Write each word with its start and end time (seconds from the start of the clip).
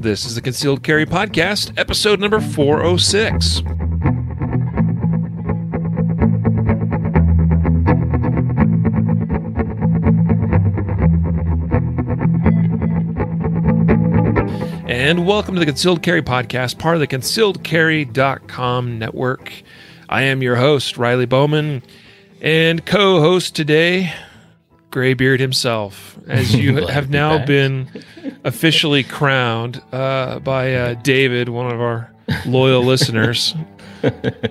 This 0.00 0.24
is 0.24 0.34
the 0.34 0.40
Concealed 0.40 0.82
Carry 0.82 1.04
Podcast, 1.04 1.78
episode 1.78 2.20
number 2.20 2.40
406. 2.40 3.60
And 14.88 15.26
welcome 15.26 15.54
to 15.54 15.58
the 15.58 15.66
Concealed 15.66 16.02
Carry 16.02 16.22
Podcast, 16.22 16.78
part 16.78 16.94
of 16.94 17.00
the 17.00 17.06
concealedcarry.com 17.06 18.98
network. 18.98 19.52
I 20.08 20.22
am 20.22 20.42
your 20.42 20.56
host, 20.56 20.98
Riley 20.98 21.26
Bowman, 21.26 21.82
and 22.40 22.84
co 22.84 23.20
host 23.20 23.56
today, 23.56 24.12
Graybeard 24.90 25.40
himself, 25.40 26.18
as 26.28 26.54
you 26.58 26.86
have 26.86 27.10
now 27.10 27.38
back. 27.38 27.46
been 27.46 27.88
officially 28.44 29.02
crowned 29.04 29.82
uh, 29.92 30.38
by 30.40 30.74
uh, 30.74 30.94
David, 30.94 31.48
one 31.48 31.72
of 31.72 31.80
our 31.80 32.12
loyal 32.46 32.82
listeners. 32.82 33.54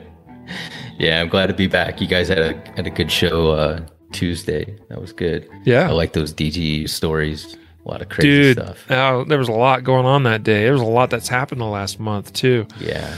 Yeah, 0.98 1.22
I'm 1.22 1.30
glad 1.30 1.48
to 1.48 1.54
be 1.54 1.68
back. 1.68 2.02
You 2.02 2.08
guys 2.08 2.28
had 2.28 2.40
a 2.40 2.54
had 2.76 2.86
a 2.86 2.90
good 2.90 3.10
show 3.10 3.52
uh, 3.52 3.80
Tuesday. 4.12 4.78
That 4.90 5.00
was 5.00 5.14
good. 5.14 5.50
Yeah. 5.64 5.88
I 5.88 5.92
like 5.92 6.12
those 6.12 6.34
DG 6.34 6.90
stories. 6.90 7.56
A 7.86 7.90
lot 7.90 8.02
of 8.02 8.10
crazy 8.10 8.28
Dude, 8.30 8.58
stuff. 8.58 8.86
there 8.90 9.38
was 9.38 9.48
a 9.48 9.54
lot 9.54 9.86
going 9.86 10.06
on 10.06 10.24
that 10.24 10.44
day. 10.44 10.64
There 10.64 10.74
was 10.74 10.82
a 10.82 10.86
lot 10.86 11.10
that's 11.10 11.30
happened 11.30 11.62
the 11.62 11.66
last 11.66 12.02
month, 12.02 12.34
too. 12.34 12.68
Yeah. 12.82 13.16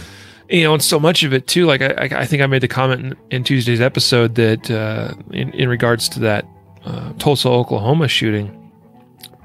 you 0.48 0.64
know, 0.64 0.74
and 0.76 0.84
so 0.84 1.00
much 1.00 1.24
of 1.24 1.34
it 1.34 1.48
too. 1.48 1.66
Like 1.66 1.82
I, 1.82 1.88
I, 1.88 2.22
I 2.22 2.26
think 2.28 2.44
I 2.44 2.46
made 2.46 2.62
the 2.62 2.68
comment 2.68 3.02
in, 3.02 3.18
in 3.32 3.44
Tuesday's 3.44 3.82
episode 3.82 4.36
that 4.36 4.70
uh, 4.70 5.16
in 5.32 5.50
in 5.54 5.68
regards 5.68 6.08
to 6.10 6.20
that 6.20 6.46
uh, 6.86 7.14
Tulsa, 7.14 7.50
Oklahoma 7.50 8.08
shooting, 8.08 8.61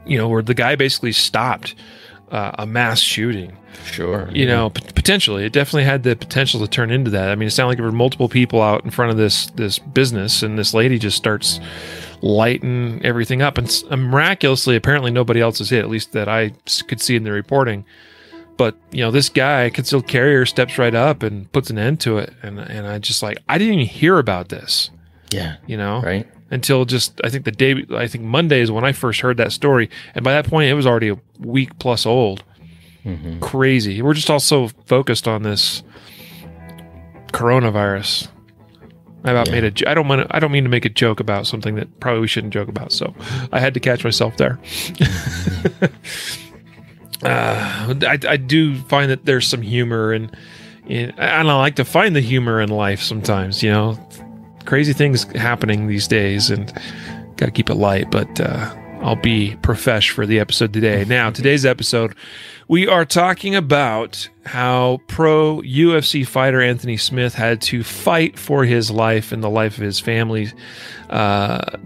you 0.07 0.17
know, 0.19 0.29
where 0.29 0.43
the 0.43 0.55
guy 0.55 0.77
basically 0.77 1.13
stopped 1.13 1.75
uh, 2.31 2.53
a 2.59 2.67
mass 2.67 3.01
shooting. 3.01 3.57
Sure. 3.85 4.29
You 4.33 4.47
know, 4.47 4.71
p- 4.71 4.83
potentially, 4.95 5.45
it 5.45 5.53
definitely 5.53 5.85
had 5.85 6.03
the 6.03 6.17
potential 6.17 6.59
to 6.61 6.67
turn 6.67 6.91
into 6.91 7.11
that. 7.11 7.31
I 7.31 7.35
mean, 7.35 7.47
it 7.49 7.51
sounded 7.51 7.69
like 7.69 7.77
there 7.79 7.87
were 7.87 7.93
multiple 7.93 8.29
people 8.29 8.61
out 8.63 8.85
in 8.85 8.91
front 8.91 9.11
of 9.13 9.17
this 9.19 9.47
this 9.51 9.79
business, 9.79 10.43
and 10.43 10.59
this 10.59 10.73
lady 10.75 10.99
just 10.99 11.17
starts 11.17 11.61
lighting 12.23 13.01
everything 13.05 13.43
up, 13.43 13.59
and 13.59 13.67
s- 13.69 13.85
miraculously, 13.91 14.77
apparently, 14.77 15.11
nobody 15.11 15.41
else 15.41 15.61
is 15.61 15.71
hit. 15.71 15.81
At 15.81 15.91
least 15.91 16.13
that 16.13 16.29
I 16.29 16.53
s- 16.67 16.83
could 16.83 17.01
see 17.01 17.17
in 17.17 17.25
the 17.25 17.33
reporting. 17.33 17.85
But 18.57 18.75
you 18.91 19.03
know, 19.03 19.11
this 19.11 19.29
guy, 19.29 19.69
concealed 19.71 20.07
carrier, 20.09 20.47
steps 20.47 20.79
right 20.79 20.95
up 20.95 21.23
and 21.23 21.51
puts 21.53 21.69
an 21.71 21.79
end 21.79 22.01
to 22.01 22.19
it, 22.19 22.33
and 22.43 22.59
and 22.59 22.87
I 22.87 22.99
just 22.99 23.23
like 23.23 23.37
I 23.49 23.59
didn't 23.59 23.75
even 23.75 23.87
hear 23.87 24.19
about 24.19 24.49
this. 24.49 24.91
Yeah. 25.31 25.57
You 25.67 25.77
know, 25.77 26.01
Right. 26.01 26.27
Until 26.51 26.85
just 26.85 27.21
I 27.25 27.29
think 27.31 27.45
the 27.45 27.53
day 27.53 27.85
I 27.95 28.07
think 28.07 28.25
Monday 28.25 28.61
is 28.61 28.71
when 28.71 28.85
I 28.85 28.93
first 28.93 29.21
heard 29.21 29.37
that 29.39 29.53
story, 29.53 29.91
and 30.15 30.25
by 30.25 30.33
that 30.33 30.47
point 30.47 30.71
it 30.71 30.75
was 30.75 30.87
already 30.87 31.09
a 31.11 31.19
week 31.41 31.79
plus 31.79 32.07
old. 32.07 32.43
hmm 33.03 33.39
Crazy. 33.41 34.03
We're 34.03 34.15
just 34.15 34.31
all 34.31 34.41
so 34.41 34.69
focused 34.87 35.27
on 35.29 35.43
this 35.43 35.83
coronavirus. 37.33 38.29
I 39.25 39.31
about 39.33 39.49
Yeah. 39.49 39.61
made 39.61 39.83
a. 39.83 39.91
I 39.91 39.95
don't 39.95 40.07
want. 40.07 40.27
I 40.31 40.39
don't 40.39 40.53
mean 40.53 40.63
to 40.65 40.71
make 40.71 40.85
a 40.85 40.89
joke 40.89 41.19
about 41.19 41.47
something 41.49 41.75
that 41.75 41.99
probably 42.01 42.21
we 42.21 42.29
shouldn't 42.29 42.53
joke 42.55 42.69
about. 42.69 42.93
So 42.93 43.13
I 43.53 43.59
had 43.59 43.75
to 43.75 43.81
catch 43.81 44.05
myself 44.05 44.37
there. 44.37 44.59
uh, 47.25 47.95
I, 48.03 48.19
I 48.29 48.37
do 48.37 48.77
find 48.83 49.11
that 49.11 49.25
there's 49.25 49.47
some 49.47 49.63
humor 49.63 50.13
and 50.13 50.37
and 50.89 51.13
I 51.19 51.43
like 51.43 51.75
to 51.77 51.85
find 51.85 52.15
the 52.15 52.21
humor 52.21 52.61
in 52.61 52.69
life 52.69 53.03
sometimes. 53.03 53.63
You 53.63 53.71
know, 53.73 54.09
crazy 54.67 54.93
things 54.93 55.25
happening 55.35 55.87
these 55.87 56.07
days, 56.07 56.51
and 56.51 56.73
got 57.37 57.47
to 57.47 57.53
keep 57.53 57.71
it 57.71 57.75
light. 57.75 58.11
But 58.11 58.41
uh, 58.41 58.75
I'll 59.01 59.17
be 59.17 59.57
profesh 59.63 60.11
for 60.11 60.27
the 60.27 60.41
episode 60.41 60.73
today. 60.73 61.05
Now, 61.09 61.31
today's 61.31 61.65
episode, 61.65 62.15
we 62.69 62.87
are 62.87 63.05
talking 63.05 63.55
about 63.55 64.29
how 64.45 65.01
pro 65.07 65.61
UFC 65.63 66.27
fighter 66.27 66.61
Anthony 66.61 66.97
Smith 66.97 67.35
had 67.35 67.61
to 67.63 67.83
fight 67.85 68.39
for 68.39 68.65
his 68.65 68.91
life 68.91 69.33
and 69.33 69.43
the 69.43 69.51
life 69.51 69.79
of 69.79 69.85
his 69.85 70.01
family. 70.01 70.53
Uh, 71.09 71.79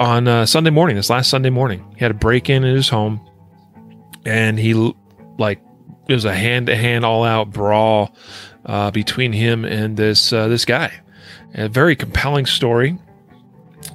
on 0.00 0.26
uh, 0.26 0.46
Sunday 0.46 0.70
morning, 0.70 0.96
this 0.96 1.10
last 1.10 1.30
Sunday 1.30 1.50
morning, 1.50 1.84
he 1.94 2.00
had 2.00 2.10
a 2.10 2.14
break 2.14 2.48
in 2.50 2.64
in 2.64 2.74
his 2.74 2.88
home, 2.88 3.20
and 4.24 4.58
he 4.58 4.74
like 5.38 5.60
it 6.08 6.14
was 6.14 6.24
a 6.24 6.34
hand 6.34 6.66
to 6.66 6.76
hand, 6.76 7.04
all 7.04 7.22
out 7.22 7.50
brawl 7.50 8.16
uh, 8.64 8.90
between 8.90 9.32
him 9.32 9.64
and 9.64 9.96
this 9.96 10.32
uh, 10.32 10.48
this 10.48 10.64
guy. 10.64 10.92
A 11.54 11.68
very 11.68 11.96
compelling 11.96 12.46
story. 12.46 12.98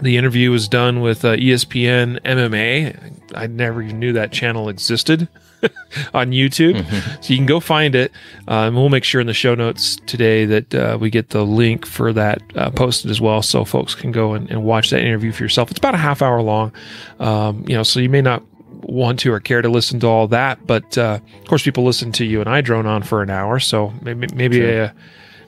The 0.01 0.17
interview 0.17 0.51
was 0.51 0.67
done 0.67 1.01
with 1.01 1.23
uh, 1.23 1.35
ESPN 1.35 2.19
MMA. 2.21 3.13
I 3.35 3.47
never 3.47 3.81
even 3.81 3.99
knew 3.99 4.13
that 4.13 4.31
channel 4.31 4.67
existed 4.67 5.27
on 6.13 6.31
YouTube. 6.31 6.83
So 7.23 7.33
you 7.33 7.37
can 7.37 7.45
go 7.45 7.59
find 7.59 7.95
it. 7.95 8.11
Uh, 8.47 8.67
and 8.67 8.75
we'll 8.75 8.89
make 8.89 9.03
sure 9.03 9.21
in 9.21 9.27
the 9.27 9.33
show 9.33 9.55
notes 9.55 9.95
today 10.05 10.45
that 10.45 10.75
uh, 10.75 10.97
we 10.99 11.09
get 11.09 11.29
the 11.29 11.45
link 11.45 11.85
for 11.85 12.11
that 12.13 12.41
uh, 12.55 12.71
posted 12.71 13.09
as 13.09 13.21
well 13.21 13.41
so 13.41 13.63
folks 13.63 13.95
can 13.95 14.11
go 14.11 14.33
and, 14.33 14.49
and 14.49 14.63
watch 14.63 14.89
that 14.89 15.01
interview 15.01 15.31
for 15.31 15.43
yourself. 15.43 15.69
It's 15.71 15.77
about 15.79 15.93
a 15.93 15.97
half 15.97 16.21
hour 16.21 16.41
long. 16.41 16.73
Um, 17.19 17.63
you 17.67 17.75
know, 17.75 17.83
so 17.83 17.99
you 17.99 18.09
may 18.09 18.21
not 18.21 18.43
want 18.81 19.19
to 19.19 19.31
or 19.31 19.39
care 19.39 19.61
to 19.61 19.69
listen 19.69 19.99
to 20.01 20.07
all 20.07 20.27
that, 20.27 20.65
but 20.67 20.97
uh, 20.97 21.19
of 21.41 21.47
course, 21.47 21.63
people 21.63 21.83
listen 21.85 22.11
to 22.13 22.25
you 22.25 22.41
and 22.41 22.49
I 22.49 22.61
drone 22.61 22.85
on 22.85 23.01
for 23.03 23.21
an 23.21 23.29
hour. 23.29 23.59
So 23.59 23.93
maybe, 24.01 24.27
maybe, 24.35 24.57
Sure. 24.57 24.83
uh, 24.85 24.91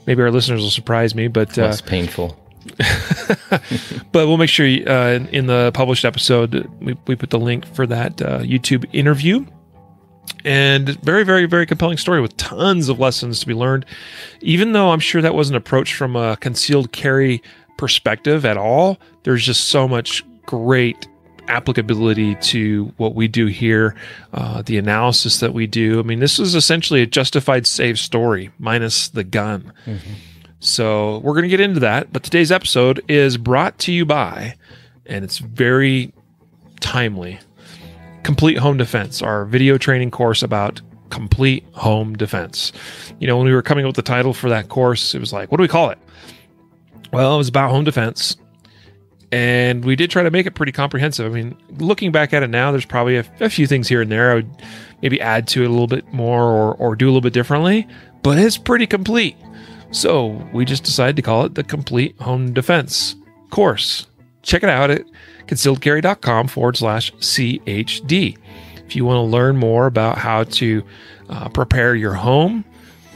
maybe 0.07 0.23
our 0.23 0.31
listeners 0.31 0.61
will 0.61 0.71
surprise 0.71 1.13
me, 1.13 1.27
but 1.27 1.57
uh, 1.57 1.63
Less 1.63 1.81
painful. 1.81 2.35
but 4.11 4.27
we'll 4.27 4.37
make 4.37 4.49
sure 4.49 4.65
uh, 4.65 5.11
in, 5.13 5.27
in 5.29 5.45
the 5.47 5.71
published 5.73 6.03
episode 6.03 6.67
we, 6.81 6.97
we 7.05 7.15
put 7.15 7.29
the 7.29 7.39
link 7.39 7.65
for 7.75 7.85
that 7.85 8.21
uh, 8.21 8.39
YouTube 8.39 8.85
interview. 8.93 9.45
And 10.43 10.89
very, 11.01 11.23
very, 11.23 11.45
very 11.45 11.65
compelling 11.65 11.97
story 11.97 12.21
with 12.21 12.35
tons 12.37 12.89
of 12.89 12.99
lessons 12.99 13.39
to 13.41 13.47
be 13.47 13.53
learned. 13.53 13.85
Even 14.41 14.71
though 14.71 14.91
I'm 14.91 14.99
sure 14.99 15.21
that 15.21 15.35
wasn't 15.35 15.57
approached 15.57 15.95
from 15.95 16.15
a 16.15 16.37
concealed 16.37 16.91
carry 16.91 17.41
perspective 17.77 18.45
at 18.45 18.57
all, 18.57 18.97
there's 19.23 19.45
just 19.45 19.65
so 19.65 19.87
much 19.87 20.23
great 20.45 21.07
applicability 21.47 22.35
to 22.35 22.93
what 22.97 23.15
we 23.15 23.27
do 23.27 23.47
here, 23.47 23.95
uh, 24.33 24.61
the 24.61 24.77
analysis 24.77 25.39
that 25.39 25.53
we 25.53 25.67
do. 25.67 25.99
I 25.99 26.03
mean, 26.03 26.19
this 26.19 26.39
is 26.39 26.55
essentially 26.55 27.01
a 27.01 27.05
justified 27.05 27.65
save 27.67 27.99
story 27.99 28.51
minus 28.59 29.09
the 29.09 29.23
gun. 29.23 29.71
So 30.59 31.19
we're 31.19 31.33
going 31.33 31.43
to 31.43 31.49
get 31.49 31.59
into 31.59 31.79
that. 31.81 32.11
But 32.11 32.23
today's 32.23 32.51
episode 32.51 33.03
is 33.07 33.37
brought 33.37 33.77
to 33.79 33.91
you 33.91 34.05
by, 34.05 34.55
and 35.05 35.23
it's 35.23 35.37
very 35.37 36.13
timely, 36.79 37.39
Complete 38.23 38.57
Home 38.57 38.77
Defense, 38.77 39.21
our 39.21 39.45
video 39.45 39.77
training 39.77 40.11
course 40.11 40.43
about 40.43 40.81
complete 41.09 41.65
home 41.71 42.15
defense. 42.17 42.73
You 43.19 43.27
know, 43.27 43.37
when 43.37 43.45
we 43.45 43.53
were 43.53 43.61
coming 43.61 43.85
up 43.85 43.89
with 43.89 43.95
the 43.95 44.01
title 44.01 44.33
for 44.33 44.49
that 44.49 44.67
course, 44.67 45.15
it 45.15 45.19
was 45.19 45.31
like, 45.31 45.51
what 45.51 45.57
do 45.57 45.61
we 45.61 45.67
call 45.69 45.89
it? 45.89 45.97
Well, 47.13 47.35
it 47.35 47.37
was 47.37 47.47
about 47.47 47.71
home 47.71 47.85
defense. 47.85 48.35
And 49.31 49.83
we 49.83 49.95
did 49.95 50.09
try 50.09 50.23
to 50.23 50.31
make 50.31 50.45
it 50.45 50.55
pretty 50.55 50.71
comprehensive. 50.71 51.31
I 51.31 51.35
mean, 51.35 51.57
looking 51.79 52.11
back 52.11 52.33
at 52.33 52.43
it 52.43 52.49
now, 52.49 52.71
there's 52.71 52.85
probably 52.85 53.17
a, 53.17 53.25
a 53.41 53.49
few 53.49 53.67
things 53.67 53.87
here 53.87 54.01
and 54.01 54.11
there 54.11 54.31
I 54.31 54.35
would 54.35 54.49
maybe 55.01 55.19
add 55.19 55.47
to 55.49 55.63
it 55.63 55.65
a 55.65 55.69
little 55.69 55.87
bit 55.87 56.11
more 56.13 56.43
or, 56.43 56.75
or 56.75 56.95
do 56.95 57.05
a 57.05 57.09
little 57.09 57.21
bit 57.21 57.33
differently, 57.33 57.87
but 58.23 58.37
it's 58.37 58.57
pretty 58.57 58.87
complete. 58.87 59.35
So 59.91 60.27
we 60.53 60.65
just 60.65 60.83
decided 60.83 61.15
to 61.17 61.21
call 61.21 61.45
it 61.45 61.55
the 61.55 61.63
Complete 61.63 62.19
Home 62.21 62.53
Defense 62.53 63.15
course. 63.49 64.07
Check 64.43 64.63
it 64.63 64.69
out 64.69 64.91
at 64.91 65.05
concealedcarry.com 65.47 66.47
forward 66.47 66.77
slash 66.77 67.11
CHD. 67.15 68.37
If 68.85 68.95
you 68.95 69.05
want 69.05 69.17
to 69.17 69.21
learn 69.23 69.57
more 69.57 69.87
about 69.87 70.17
how 70.17 70.43
to 70.45 70.83
uh, 71.29 71.49
prepare 71.49 71.95
your 71.95 72.13
home, 72.13 72.63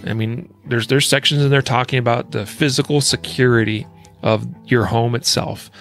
I 0.05 0.13
mean, 0.13 0.53
there's 0.65 0.87
there's 0.87 1.07
sections 1.07 1.43
in 1.43 1.49
there 1.49 1.61
talking 1.61 1.99
about 1.99 2.31
the 2.31 2.45
physical 2.45 3.01
security 3.01 3.87
of 4.23 4.47
your 4.65 4.85
home 4.85 5.15
itself, 5.15 5.71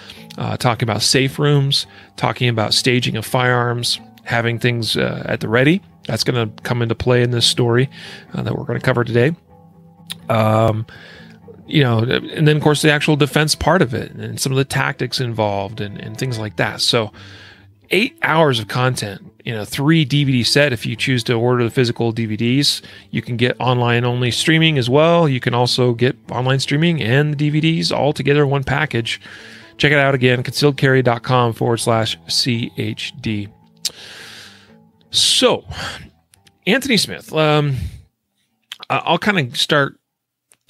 uh, 0.40 0.56
talking 0.56 0.88
about 0.88 1.02
safe 1.02 1.38
rooms, 1.38 1.86
talking 2.16 2.48
about 2.48 2.74
staging 2.74 3.16
of 3.16 3.24
firearms, 3.24 4.00
having 4.24 4.58
things 4.58 4.96
uh, 4.96 5.22
at 5.26 5.38
the 5.38 5.48
ready. 5.48 5.80
That's 6.06 6.24
going 6.24 6.48
to 6.48 6.62
come 6.64 6.82
into 6.82 6.96
play 6.96 7.22
in 7.22 7.30
this 7.30 7.46
story 7.46 7.88
uh, 8.34 8.42
that 8.42 8.58
we're 8.58 8.64
going 8.64 8.80
to 8.80 8.84
cover 8.84 9.04
today 9.04 9.36
um, 10.30 10.86
you 11.66 11.82
know, 11.82 11.98
and 11.98 12.48
then 12.48 12.56
of 12.56 12.62
course 12.62 12.82
the 12.82 12.90
actual 12.90 13.16
defense 13.16 13.54
part 13.54 13.82
of 13.82 13.94
it 13.94 14.12
and 14.12 14.40
some 14.40 14.52
of 14.52 14.56
the 14.56 14.64
tactics 14.64 15.20
involved 15.20 15.80
and, 15.80 15.98
and 15.98 16.18
things 16.18 16.38
like 16.38 16.56
that. 16.56 16.80
So 16.80 17.12
eight 17.90 18.18
hours 18.22 18.58
of 18.58 18.68
content, 18.68 19.20
you 19.44 19.52
know, 19.52 19.64
three 19.64 20.04
DVD 20.04 20.44
set. 20.44 20.72
If 20.72 20.84
you 20.86 20.96
choose 20.96 21.22
to 21.24 21.34
order 21.34 21.64
the 21.64 21.70
physical 21.70 22.12
DVDs, 22.12 22.82
you 23.10 23.22
can 23.22 23.36
get 23.36 23.56
online 23.60 24.04
only 24.04 24.30
streaming 24.30 24.78
as 24.78 24.90
well. 24.90 25.28
You 25.28 25.40
can 25.40 25.54
also 25.54 25.92
get 25.94 26.16
online 26.30 26.60
streaming 26.60 27.02
and 27.02 27.36
the 27.36 27.50
DVDs 27.50 27.96
all 27.96 28.12
together 28.12 28.42
in 28.42 28.50
one 28.50 28.64
package. 28.64 29.20
Check 29.80 29.92
it 29.92 29.98
out 29.98 30.14
again, 30.14 30.42
concealedcarry.com 30.42 31.54
forward 31.54 31.78
slash 31.78 32.18
CHD. 32.26 33.50
So, 35.10 35.64
Anthony 36.66 36.98
Smith, 36.98 37.32
um, 37.32 37.76
I'll 38.90 39.16
kind 39.16 39.38
of 39.38 39.56
start. 39.56 39.98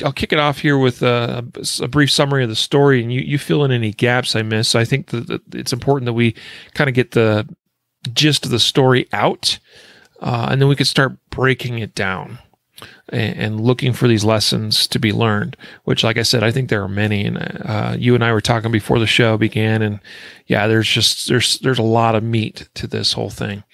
I'll 0.05 0.13
kick 0.13 0.33
it 0.33 0.39
off 0.39 0.59
here 0.59 0.79
with 0.79 1.03
a, 1.03 1.45
a 1.83 1.89
brief 1.89 2.13
summary 2.13 2.45
of 2.45 2.51
the 2.51 2.55
story, 2.55 3.03
and 3.03 3.13
you, 3.13 3.21
you 3.23 3.37
fill 3.37 3.65
in 3.65 3.73
any 3.73 3.91
gaps 3.91 4.37
I 4.37 4.43
miss. 4.43 4.77
I 4.77 4.85
think 4.85 5.09
that 5.09 5.41
it's 5.55 5.73
important 5.73 6.07
that 6.07 6.13
we 6.13 6.37
kind 6.75 6.87
of 6.87 6.95
get 6.95 7.11
the 7.11 7.49
gist 8.13 8.45
of 8.45 8.53
the 8.53 8.61
story 8.61 9.09
out. 9.13 9.59
uh, 10.21 10.47
and 10.53 10.61
then 10.61 10.69
we 10.69 10.77
could 10.77 10.87
start 10.87 11.17
breaking 11.31 11.81
it 11.81 11.97
down 11.97 12.39
and, 13.09 13.61
looking 13.61 13.93
for 13.93 14.09
these 14.09 14.25
lessons 14.25 14.87
to 14.89 14.99
be 14.99 15.13
learned. 15.13 15.57
Which, 15.85 16.05
like 16.05 16.17
I 16.17 16.23
said, 16.23 16.43
I 16.43 16.51
think 16.51 16.69
there 16.69 16.83
are 16.83 16.89
many. 16.89 17.27
And 17.27 17.39
uh, 17.39 17.97
you 17.99 18.15
and 18.15 18.25
I 18.25 18.33
were 18.33 18.41
talking 18.41 18.71
before 18.71 18.99
the 18.99 19.07
show 19.07 19.37
began, 19.37 19.83
and 19.83 20.01
yeah, 20.47 20.67
there's 20.67 20.89
just 20.89 21.29
there's 21.29 21.59
there's 21.59 21.79
a 21.79 21.83
lot 21.83 22.15
of 22.15 22.23
meat 22.23 22.69
to 22.75 22.87
this 22.87 23.13
whole 23.13 23.31
thing. 23.31 23.65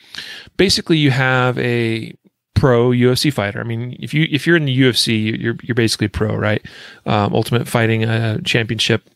Basically, 0.57 0.99
you 0.99 1.11
have 1.11 1.59
a 1.59 2.17
pro 2.55 2.91
UFC 2.91 3.33
fighter. 3.33 3.61
I 3.61 3.65
mean, 3.65 3.97
if 4.01 4.13
you 4.13 4.27
if 4.31 4.47
you're 4.47 4.57
in 4.57 4.65
the 4.65 4.81
UFC, 4.81 5.41
you're 5.41 5.57
you're 5.63 5.75
basically 5.75 6.09
pro, 6.09 6.35
right? 6.35 6.65
Um, 7.05 7.35
Ultimate 7.35 7.69
Fighting 7.69 8.05
uh, 8.05 8.39
Championship, 8.45 9.09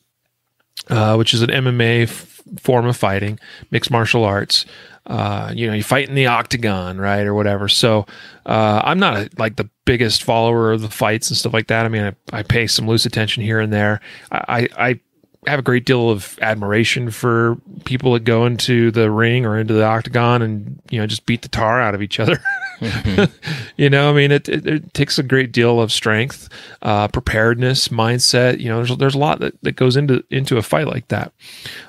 uh, 0.89 1.17
which 1.17 1.35
is 1.35 1.43
an 1.43 1.51
MMA 1.51 2.03
f- 2.05 2.41
form 2.59 2.87
of 2.87 2.97
fighting, 2.97 3.39
mixed 3.71 3.91
martial 3.91 4.25
arts. 4.25 4.67
Uh, 5.07 5.53
you 5.55 5.67
know, 5.67 5.73
you 5.73 5.83
fight 5.83 6.09
in 6.09 6.15
the 6.15 6.27
octagon, 6.27 6.99
right, 6.99 7.27
or 7.27 7.35
whatever. 7.35 7.69
So, 7.69 8.07
uh, 8.47 8.83
I'm 8.85 8.99
not 8.99 9.17
a, 9.17 9.31
like 9.39 9.57
the 9.57 9.69
biggest 9.85 10.23
follower 10.23 10.73
of 10.73 10.83
the 10.83 10.91
fights 10.91 11.31
and 11.31 11.37
stuff 11.37 11.53
like 11.53 11.67
that. 11.69 11.85
I 11.85 11.89
mean, 11.89 12.03
I, 12.03 12.39
I 12.39 12.43
pay 12.43 12.67
some 12.67 12.87
loose 12.87 13.07
attention 13.07 13.43
here 13.43 13.59
and 13.59 13.73
there. 13.73 14.01
I, 14.31 14.69
I 14.79 15.01
have 15.47 15.59
a 15.59 15.63
great 15.63 15.87
deal 15.87 16.11
of 16.11 16.39
admiration 16.43 17.11
for 17.11 17.57
people 17.85 18.13
that 18.13 18.25
go 18.25 18.45
into 18.45 18.91
the 18.91 19.11
ring 19.11 19.47
or 19.47 19.59
into 19.59 19.73
the 19.73 19.85
octagon 19.85 20.43
and 20.43 20.81
you 20.91 21.01
know 21.01 21.07
just 21.07 21.25
beat 21.25 21.43
the 21.43 21.49
tar 21.49 21.81
out 21.81 21.95
of 21.95 22.03
each 22.03 22.21
other. 22.21 22.43
Mm-hmm. 22.81 23.25
you 23.77 23.89
know, 23.89 24.11
I 24.11 24.13
mean, 24.13 24.33
it, 24.33 24.49
it, 24.49 24.67
it, 24.67 24.95
takes 24.95 25.19
a 25.19 25.23
great 25.23 25.53
deal 25.53 25.81
of 25.81 25.93
strength, 25.93 26.49
uh, 26.83 27.09
preparedness, 27.09 27.89
mindset. 27.89 28.61
You 28.61 28.69
know, 28.69 28.83
there's 28.83 28.99
there's 28.99 29.15
a 29.15 29.19
lot 29.19 29.41
that, 29.41 29.61
that 29.63 29.73
goes 29.73 29.97
into 29.97 30.25
into 30.31 30.59
a 30.59 30.63
fight 30.63 30.87
like 30.87 31.09
that. 31.09 31.33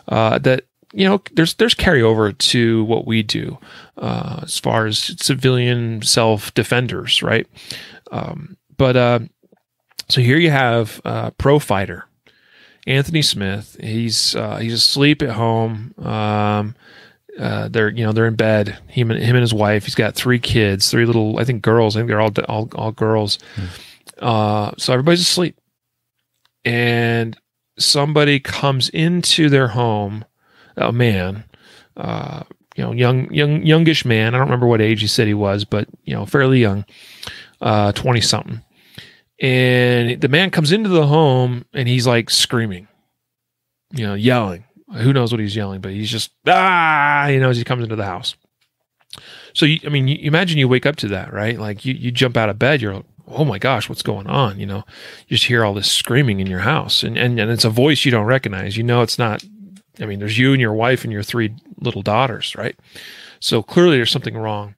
Uh, 0.07 0.38
that 0.39 0.65
you 0.94 1.06
know, 1.06 1.21
there's 1.33 1.56
there's 1.56 1.75
carryover 1.75 2.38
to 2.38 2.86
what 2.86 3.06
we 3.06 3.21
do 3.21 3.57
uh, 3.98 4.42
as 4.44 4.59
far 4.59 4.86
as 4.86 5.15
civilian 5.21 6.01
self 6.03 6.53
defenders, 6.53 7.21
right? 7.21 7.48
Um, 8.12 8.57
but 8.77 8.95
uh, 8.95 9.19
so 10.07 10.21
here 10.21 10.38
you 10.38 10.51
have 10.51 11.01
a 11.03 11.31
pro 11.31 11.59
fighter 11.59 12.06
Anthony 12.87 13.21
Smith. 13.21 13.77
He's 13.79 14.35
uh, 14.35 14.57
he's 14.57 14.73
asleep 14.73 15.21
at 15.21 15.29
home. 15.29 15.93
Um, 15.99 16.75
uh, 17.39 17.67
they're 17.69 17.89
you 17.89 18.03
know 18.03 18.11
they're 18.11 18.27
in 18.27 18.35
bed. 18.35 18.79
Him 18.87 19.11
and 19.11 19.21
him 19.21 19.35
and 19.35 19.41
his 19.41 19.53
wife. 19.53 19.85
He's 19.85 19.95
got 19.95 20.15
three 20.15 20.39
kids, 20.39 20.89
three 20.89 21.05
little 21.05 21.39
I 21.39 21.43
think 21.43 21.61
girls. 21.61 21.95
I 21.95 21.99
think 21.99 22.09
they're 22.09 22.21
all 22.21 22.33
all, 22.47 22.69
all 22.75 22.91
girls. 22.91 23.39
Hmm. 23.55 23.65
Uh, 24.19 24.71
so 24.77 24.93
everybody's 24.93 25.21
asleep, 25.21 25.57
and 26.65 27.37
somebody 27.77 28.39
comes 28.39 28.89
into 28.89 29.49
their 29.49 29.69
home. 29.69 30.25
A 30.77 30.91
man, 30.91 31.43
uh, 31.97 32.43
you 32.75 32.83
know, 32.83 32.93
young 32.93 33.31
young 33.33 33.63
youngish 33.63 34.05
man. 34.05 34.33
I 34.33 34.37
don't 34.37 34.47
remember 34.47 34.67
what 34.67 34.81
age 34.81 35.01
he 35.01 35.07
said 35.07 35.27
he 35.27 35.33
was, 35.33 35.65
but 35.65 35.87
you 36.05 36.15
know, 36.15 36.25
fairly 36.25 36.59
young, 36.59 36.85
uh, 37.61 37.91
twenty 37.91 38.21
something 38.21 38.61
and 39.41 40.21
the 40.21 40.29
man 40.29 40.51
comes 40.51 40.71
into 40.71 40.89
the 40.89 41.07
home 41.07 41.65
and 41.73 41.88
he's 41.88 42.05
like 42.05 42.29
screaming, 42.29 42.88
you 43.91 44.05
know, 44.05 44.13
yelling. 44.13 44.65
Who 44.93 45.13
knows 45.13 45.31
what 45.31 45.39
he's 45.39 45.55
yelling, 45.55 45.81
but 45.81 45.91
he's 45.91 46.11
just 46.11 46.31
ah, 46.47 47.25
you 47.27 47.39
know, 47.39 47.49
as 47.49 47.57
he 47.57 47.63
comes 47.63 47.83
into 47.83 47.95
the 47.95 48.05
house. 48.05 48.35
So 49.53 49.65
you, 49.65 49.79
I 49.83 49.89
mean, 49.89 50.07
you 50.07 50.19
imagine 50.21 50.59
you 50.59 50.67
wake 50.67 50.85
up 50.85 50.95
to 50.97 51.07
that, 51.09 51.33
right? 51.33 51.59
Like 51.59 51.83
you, 51.83 51.93
you 51.93 52.11
jump 52.11 52.38
out 52.38 52.49
of 52.49 52.59
bed, 52.59 52.81
you're 52.81 52.93
like, 52.93 53.05
oh 53.27 53.43
my 53.43 53.57
gosh, 53.57 53.89
what's 53.89 54.03
going 54.03 54.27
on? 54.27 54.59
You 54.59 54.67
know, 54.67 54.83
you 55.27 55.38
just 55.38 55.47
hear 55.47 55.65
all 55.65 55.73
this 55.73 55.91
screaming 55.91 56.39
in 56.39 56.47
your 56.47 56.59
house, 56.59 57.01
and 57.01 57.17
and, 57.17 57.39
and 57.39 57.49
it's 57.49 57.65
a 57.65 57.69
voice 57.69 58.05
you 58.05 58.11
don't 58.11 58.25
recognize. 58.25 58.77
You 58.77 58.83
know, 58.83 59.01
it's 59.01 59.17
not. 59.17 59.43
I 59.99 60.05
mean, 60.05 60.19
there's 60.19 60.38
you 60.38 60.53
and 60.53 60.61
your 60.61 60.73
wife 60.73 61.03
and 61.03 61.11
your 61.11 61.23
three 61.23 61.53
little 61.79 62.01
daughters, 62.01 62.55
right? 62.55 62.75
So 63.39 63.63
clearly, 63.63 63.97
there's 63.97 64.11
something 64.11 64.38
wrong. 64.38 64.75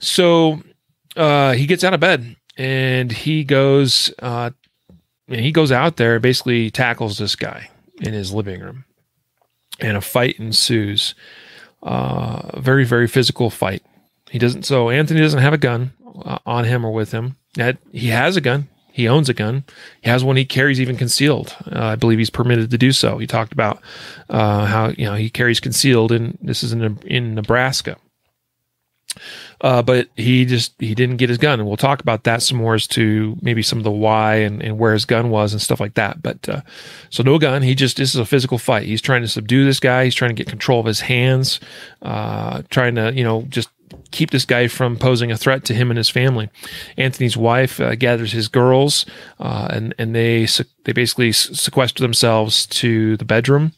So 0.00 0.60
uh, 1.16 1.52
he 1.52 1.66
gets 1.66 1.84
out 1.84 1.94
of 1.94 2.00
bed 2.00 2.36
and 2.60 3.10
he 3.10 3.42
goes 3.42 4.12
uh, 4.18 4.50
he 5.26 5.50
goes 5.50 5.72
out 5.72 5.96
there 5.96 6.20
basically 6.20 6.70
tackles 6.70 7.16
this 7.16 7.34
guy 7.34 7.70
in 8.02 8.12
his 8.12 8.34
living 8.34 8.60
room. 8.60 8.84
And 9.78 9.96
a 9.96 10.02
fight 10.02 10.38
ensues. 10.38 11.14
Uh, 11.82 12.42
a 12.50 12.60
very 12.60 12.84
very 12.84 13.08
physical 13.08 13.48
fight. 13.48 13.82
He 14.30 14.38
doesn't 14.38 14.64
so 14.64 14.90
anthony 14.90 15.20
doesn't 15.20 15.40
have 15.40 15.54
a 15.54 15.58
gun 15.58 15.92
uh, 16.22 16.38
on 16.44 16.64
him 16.64 16.84
or 16.84 16.92
with 16.92 17.12
him. 17.12 17.36
That 17.54 17.78
he 17.92 18.08
has 18.08 18.36
a 18.36 18.42
gun. 18.42 18.68
He 18.92 19.08
owns 19.08 19.30
a 19.30 19.34
gun. 19.34 19.64
He 20.02 20.10
has 20.10 20.22
one 20.22 20.36
he 20.36 20.44
carries 20.44 20.78
even 20.82 20.98
concealed. 20.98 21.56
Uh, 21.64 21.84
i 21.84 21.96
believe 21.96 22.18
he's 22.18 22.28
permitted 22.28 22.70
to 22.70 22.76
do 22.76 22.92
so. 22.92 23.16
He 23.16 23.26
talked 23.26 23.54
about 23.54 23.80
uh, 24.28 24.66
how 24.66 24.88
you 24.88 25.06
know 25.06 25.14
he 25.14 25.30
carries 25.30 25.60
concealed 25.60 26.12
and 26.12 26.36
this 26.42 26.62
is 26.62 26.74
in, 26.74 26.98
in 27.06 27.34
nebraska 27.34 27.96
uh, 29.60 29.82
but 29.82 30.08
he 30.16 30.44
just 30.44 30.74
he 30.78 30.94
didn't 30.94 31.18
get 31.18 31.28
his 31.28 31.38
gun, 31.38 31.60
and 31.60 31.68
we'll 31.68 31.76
talk 31.76 32.00
about 32.00 32.24
that 32.24 32.42
some 32.42 32.58
more 32.58 32.74
as 32.74 32.86
to 32.88 33.36
maybe 33.42 33.62
some 33.62 33.78
of 33.78 33.84
the 33.84 33.90
why 33.90 34.36
and, 34.36 34.62
and 34.62 34.78
where 34.78 34.92
his 34.92 35.04
gun 35.04 35.30
was 35.30 35.52
and 35.52 35.60
stuff 35.60 35.80
like 35.80 35.94
that. 35.94 36.22
But 36.22 36.48
uh, 36.48 36.62
so 37.10 37.22
no 37.22 37.38
gun. 37.38 37.62
He 37.62 37.74
just 37.74 37.96
this 37.96 38.14
is 38.14 38.20
a 38.20 38.24
physical 38.24 38.58
fight. 38.58 38.86
He's 38.86 39.02
trying 39.02 39.22
to 39.22 39.28
subdue 39.28 39.64
this 39.64 39.80
guy. 39.80 40.04
He's 40.04 40.14
trying 40.14 40.30
to 40.30 40.34
get 40.34 40.48
control 40.48 40.80
of 40.80 40.86
his 40.86 41.00
hands, 41.00 41.60
uh, 42.02 42.62
trying 42.70 42.94
to 42.94 43.12
you 43.14 43.24
know 43.24 43.42
just 43.48 43.68
keep 44.10 44.30
this 44.30 44.44
guy 44.44 44.68
from 44.68 44.96
posing 44.96 45.30
a 45.30 45.36
threat 45.36 45.64
to 45.64 45.74
him 45.74 45.90
and 45.90 45.98
his 45.98 46.08
family. 46.08 46.48
Anthony's 46.96 47.36
wife 47.36 47.80
uh, 47.80 47.94
gathers 47.94 48.32
his 48.32 48.48
girls, 48.48 49.06
uh, 49.38 49.68
and 49.70 49.94
and 49.98 50.14
they 50.14 50.46
they 50.84 50.92
basically 50.92 51.32
sequester 51.32 52.02
themselves 52.02 52.66
to 52.66 53.16
the 53.16 53.24
bedroom, 53.24 53.72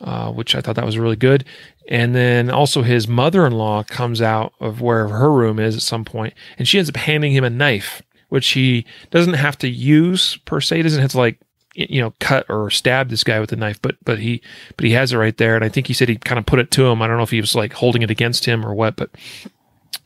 uh, 0.00 0.30
which 0.30 0.54
I 0.54 0.60
thought 0.60 0.76
that 0.76 0.86
was 0.86 0.98
really 0.98 1.16
good. 1.16 1.44
And 1.88 2.14
then 2.14 2.50
also 2.50 2.82
his 2.82 3.06
mother 3.06 3.46
in 3.46 3.52
law 3.52 3.84
comes 3.84 4.20
out 4.20 4.52
of 4.60 4.80
where 4.80 5.08
her 5.08 5.32
room 5.32 5.58
is 5.58 5.76
at 5.76 5.82
some 5.82 6.04
point, 6.04 6.34
and 6.58 6.66
she 6.66 6.78
ends 6.78 6.90
up 6.90 6.96
handing 6.96 7.32
him 7.32 7.44
a 7.44 7.50
knife, 7.50 8.02
which 8.28 8.48
he 8.48 8.84
doesn't 9.10 9.34
have 9.34 9.56
to 9.58 9.68
use 9.68 10.36
per 10.38 10.60
se. 10.60 10.78
He 10.78 10.82
doesn't 10.82 11.00
have 11.00 11.12
to 11.12 11.18
like 11.18 11.38
you 11.74 12.00
know 12.00 12.14
cut 12.18 12.46
or 12.48 12.70
stab 12.70 13.08
this 13.08 13.22
guy 13.22 13.38
with 13.38 13.52
a 13.52 13.56
knife, 13.56 13.80
but 13.82 13.96
but 14.04 14.18
he 14.18 14.42
but 14.76 14.84
he 14.84 14.92
has 14.92 15.12
it 15.12 15.18
right 15.18 15.36
there. 15.36 15.54
And 15.54 15.64
I 15.64 15.68
think 15.68 15.86
he 15.86 15.94
said 15.94 16.08
he 16.08 16.16
kind 16.16 16.38
of 16.38 16.46
put 16.46 16.58
it 16.58 16.70
to 16.72 16.86
him. 16.86 17.02
I 17.02 17.06
don't 17.06 17.18
know 17.18 17.22
if 17.22 17.30
he 17.30 17.40
was 17.40 17.54
like 17.54 17.72
holding 17.72 18.02
it 18.02 18.10
against 18.10 18.44
him 18.46 18.64
or 18.64 18.74
what, 18.74 18.96
but 18.96 19.10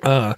uh, 0.02 0.34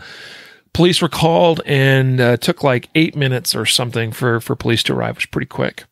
police 0.73 1.03
were 1.03 1.09
called 1.09 1.61
and 1.67 2.21
uh, 2.21 2.37
took 2.37 2.63
like 2.63 2.89
eight 2.95 3.17
minutes 3.17 3.55
or 3.55 3.67
something 3.67 4.13
for 4.13 4.41
for 4.41 4.55
police 4.55 4.83
to 4.85 4.95
arrive, 4.95 5.17
which 5.17 5.27
was 5.27 5.31
pretty 5.31 5.47
quick. 5.47 5.85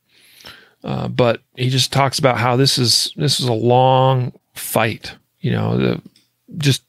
Uh, 0.83 1.09
but 1.09 1.43
he 1.57 1.69
just 1.69 1.93
talks 1.93 2.19
about 2.19 2.39
how 2.39 2.57
this 2.57 2.79
is 2.79 3.13
this 3.17 3.41
is 3.41 3.47
a 3.47 3.53
long 3.53 4.33
fight 4.55 5.17
you 5.41 5.51
know, 5.51 5.77
the, 5.77 6.03
just 6.57 6.83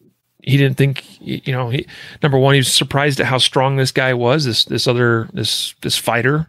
he 0.44 0.58
didn't 0.58 0.78
think 0.78 1.06
you 1.20 1.54
know 1.54 1.70
he, 1.70 1.86
number 2.24 2.38
one 2.38 2.54
he 2.56 2.60
was 2.60 2.74
surprised 2.74 3.20
at 3.20 3.28
how 3.28 3.38
strong 3.38 3.76
this 3.76 3.92
guy 3.92 4.14
was 4.14 4.46
this 4.46 4.66
this 4.66 4.88
other 4.88 5.30
this 5.34 5.76
this 5.82 5.98
fighter 5.98 6.48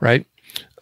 right? 0.00 0.26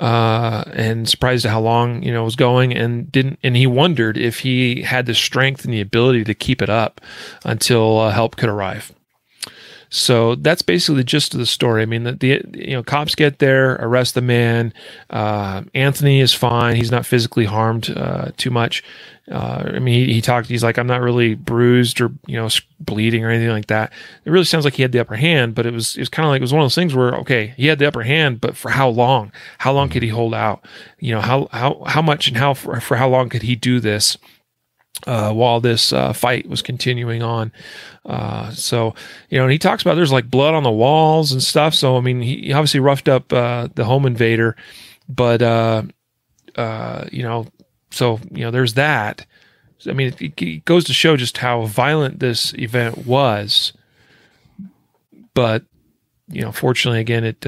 Uh, 0.00 0.64
and 0.72 1.08
surprised 1.08 1.46
at 1.46 1.50
how 1.50 1.60
long 1.60 2.02
you 2.02 2.12
know 2.12 2.24
was 2.24 2.36
going 2.36 2.74
and 2.74 3.10
didn't 3.12 3.38
and 3.42 3.56
he 3.56 3.66
wondered 3.66 4.18
if 4.18 4.40
he 4.40 4.82
had 4.82 5.06
the 5.06 5.14
strength 5.14 5.64
and 5.64 5.72
the 5.72 5.80
ability 5.80 6.24
to 6.24 6.34
keep 6.34 6.60
it 6.60 6.68
up 6.68 7.00
until 7.44 7.98
uh, 7.98 8.10
help 8.10 8.36
could 8.36 8.48
arrive 8.48 8.92
so 9.92 10.36
that's 10.36 10.62
basically 10.62 10.96
the 10.96 11.04
gist 11.04 11.34
of 11.34 11.38
the 11.38 11.44
story. 11.44 11.82
I 11.82 11.84
mean, 11.84 12.04
the, 12.04 12.12
the 12.12 12.42
you 12.54 12.72
know 12.72 12.82
cops 12.82 13.14
get 13.14 13.40
there, 13.40 13.74
arrest 13.74 14.14
the 14.14 14.22
man. 14.22 14.72
Uh, 15.10 15.64
Anthony 15.74 16.20
is 16.20 16.32
fine; 16.32 16.76
he's 16.76 16.90
not 16.90 17.04
physically 17.04 17.44
harmed 17.44 17.92
uh, 17.94 18.30
too 18.38 18.50
much. 18.50 18.82
Uh, 19.30 19.64
I 19.74 19.78
mean, 19.80 20.06
he, 20.06 20.14
he, 20.14 20.20
talked. 20.22 20.48
He's 20.48 20.62
like, 20.64 20.78
I'm 20.78 20.86
not 20.86 21.02
really 21.02 21.34
bruised 21.34 22.00
or 22.00 22.10
you 22.26 22.36
know 22.36 22.48
bleeding 22.80 23.22
or 23.22 23.28
anything 23.28 23.50
like 23.50 23.66
that. 23.66 23.92
It 24.24 24.30
really 24.30 24.46
sounds 24.46 24.64
like 24.64 24.74
he 24.74 24.82
had 24.82 24.92
the 24.92 24.98
upper 24.98 25.16
hand, 25.16 25.54
but 25.54 25.66
it 25.66 25.74
was 25.74 25.94
it 25.94 26.00
was 26.00 26.08
kind 26.08 26.24
of 26.24 26.30
like 26.30 26.40
it 26.40 26.42
was 26.42 26.54
one 26.54 26.62
of 26.62 26.64
those 26.64 26.74
things 26.74 26.94
where 26.94 27.14
okay, 27.16 27.52
he 27.58 27.66
had 27.66 27.78
the 27.78 27.86
upper 27.86 28.02
hand, 28.02 28.40
but 28.40 28.56
for 28.56 28.70
how 28.70 28.88
long? 28.88 29.30
How 29.58 29.74
long 29.74 29.90
could 29.90 30.02
he 30.02 30.08
hold 30.08 30.32
out? 30.32 30.64
You 31.00 31.14
know, 31.14 31.20
how 31.20 31.48
how 31.52 31.82
how 31.86 32.00
much 32.00 32.28
and 32.28 32.38
how 32.38 32.54
for, 32.54 32.80
for 32.80 32.96
how 32.96 33.10
long 33.10 33.28
could 33.28 33.42
he 33.42 33.56
do 33.56 33.78
this? 33.78 34.16
Uh, 35.04 35.32
while 35.32 35.60
this 35.60 35.92
uh, 35.92 36.12
fight 36.12 36.48
was 36.48 36.62
continuing 36.62 37.24
on. 37.24 37.50
Uh, 38.06 38.52
so, 38.52 38.94
you 39.30 39.36
know, 39.36 39.42
and 39.42 39.52
he 39.52 39.58
talks 39.58 39.82
about 39.82 39.96
there's 39.96 40.12
like 40.12 40.30
blood 40.30 40.54
on 40.54 40.62
the 40.62 40.70
walls 40.70 41.32
and 41.32 41.42
stuff. 41.42 41.74
So, 41.74 41.96
I 41.96 42.00
mean, 42.00 42.22
he 42.22 42.52
obviously 42.52 42.78
roughed 42.78 43.08
up 43.08 43.32
uh, 43.32 43.66
the 43.74 43.84
home 43.84 44.06
invader, 44.06 44.54
but, 45.08 45.42
uh, 45.42 45.82
you 47.10 47.24
know, 47.24 47.46
so, 47.90 48.20
you 48.30 48.44
know, 48.44 48.52
there's 48.52 48.74
that. 48.74 49.26
I 49.88 49.92
mean, 49.92 50.14
it, 50.20 50.40
it 50.40 50.64
goes 50.64 50.84
to 50.84 50.92
show 50.92 51.16
just 51.16 51.38
how 51.38 51.62
violent 51.62 52.20
this 52.20 52.54
event 52.54 53.04
was. 53.04 53.72
But, 55.34 55.64
you 56.28 56.42
know, 56.42 56.52
fortunately, 56.52 57.00
again, 57.00 57.24
it, 57.24 57.44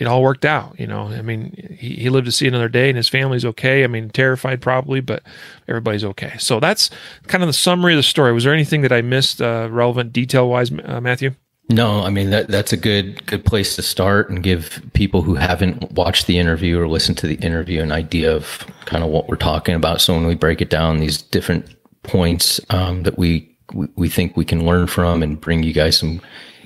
it 0.00 0.06
all 0.06 0.22
worked 0.22 0.46
out. 0.46 0.80
You 0.80 0.86
know, 0.86 1.08
I 1.08 1.22
mean, 1.22 1.76
he, 1.78 1.94
he 1.94 2.10
lived 2.10 2.24
to 2.24 2.32
see 2.32 2.48
another 2.48 2.68
day 2.68 2.88
and 2.88 2.96
his 2.96 3.08
family's 3.08 3.44
okay. 3.44 3.84
I 3.84 3.86
mean, 3.86 4.08
terrified 4.08 4.62
probably, 4.62 5.00
but 5.00 5.22
everybody's 5.68 6.04
okay. 6.04 6.32
So 6.38 6.58
that's 6.58 6.90
kind 7.26 7.44
of 7.44 7.48
the 7.48 7.52
summary 7.52 7.92
of 7.92 7.98
the 7.98 8.02
story. 8.02 8.32
Was 8.32 8.44
there 8.44 8.54
anything 8.54 8.80
that 8.80 8.92
I 8.92 9.02
missed, 9.02 9.42
uh, 9.42 9.68
relevant 9.70 10.12
detail 10.12 10.48
wise, 10.48 10.72
uh, 10.72 11.00
Matthew? 11.00 11.32
No, 11.68 12.02
I 12.02 12.10
mean 12.10 12.30
that 12.30 12.48
that's 12.48 12.72
a 12.72 12.76
good 12.76 13.24
good 13.26 13.44
place 13.44 13.76
to 13.76 13.82
start 13.82 14.28
and 14.28 14.42
give 14.42 14.82
people 14.92 15.22
who 15.22 15.36
haven't 15.36 15.92
watched 15.92 16.26
the 16.26 16.36
interview 16.36 16.80
or 16.80 16.88
listened 16.88 17.16
to 17.18 17.28
the 17.28 17.36
interview 17.36 17.80
an 17.80 17.92
idea 17.92 18.34
of 18.34 18.66
kind 18.86 19.04
of 19.04 19.10
what 19.10 19.28
we're 19.28 19.36
talking 19.36 19.76
about. 19.76 20.00
So 20.00 20.14
when 20.14 20.26
we 20.26 20.34
break 20.34 20.60
it 20.60 20.68
down, 20.68 20.98
these 20.98 21.22
different 21.22 21.76
points 22.02 22.60
um, 22.70 23.04
that 23.04 23.16
we 23.16 23.56
we, 23.72 23.86
we 23.94 24.08
think 24.08 24.36
we 24.36 24.44
can 24.44 24.66
learn 24.66 24.88
from 24.88 25.22
and 25.22 25.40
bring 25.40 25.62
you 25.62 25.72
guys 25.72 25.96
some 25.96 26.20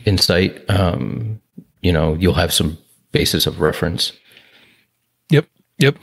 insight, 0.06 0.64
um, 0.70 1.38
you 1.82 1.92
know, 1.92 2.14
you'll 2.14 2.32
have 2.32 2.52
some 2.52 2.78
basis 3.14 3.46
of 3.46 3.60
reference. 3.60 4.12
Yep. 5.30 5.46
Yep. 5.78 5.96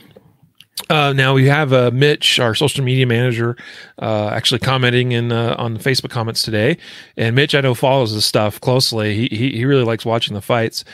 Uh, 0.88 1.12
now 1.12 1.34
we 1.34 1.46
have 1.46 1.72
uh, 1.72 1.90
Mitch, 1.92 2.40
our 2.40 2.54
social 2.54 2.82
media 2.82 3.06
manager, 3.06 3.56
uh, 4.00 4.30
actually 4.32 4.58
commenting 4.58 5.12
in 5.12 5.30
uh, 5.30 5.54
on 5.58 5.74
the 5.74 5.80
Facebook 5.80 6.10
comments 6.10 6.42
today. 6.42 6.78
And 7.16 7.36
Mitch, 7.36 7.54
I 7.54 7.60
know 7.60 7.74
follows 7.74 8.14
this 8.14 8.24
stuff 8.26 8.60
closely. 8.60 9.14
He, 9.14 9.36
he 9.36 9.56
he 9.58 9.64
really 9.66 9.84
likes 9.84 10.04
watching 10.04 10.34
the 10.34 10.40
fights, 10.40 10.84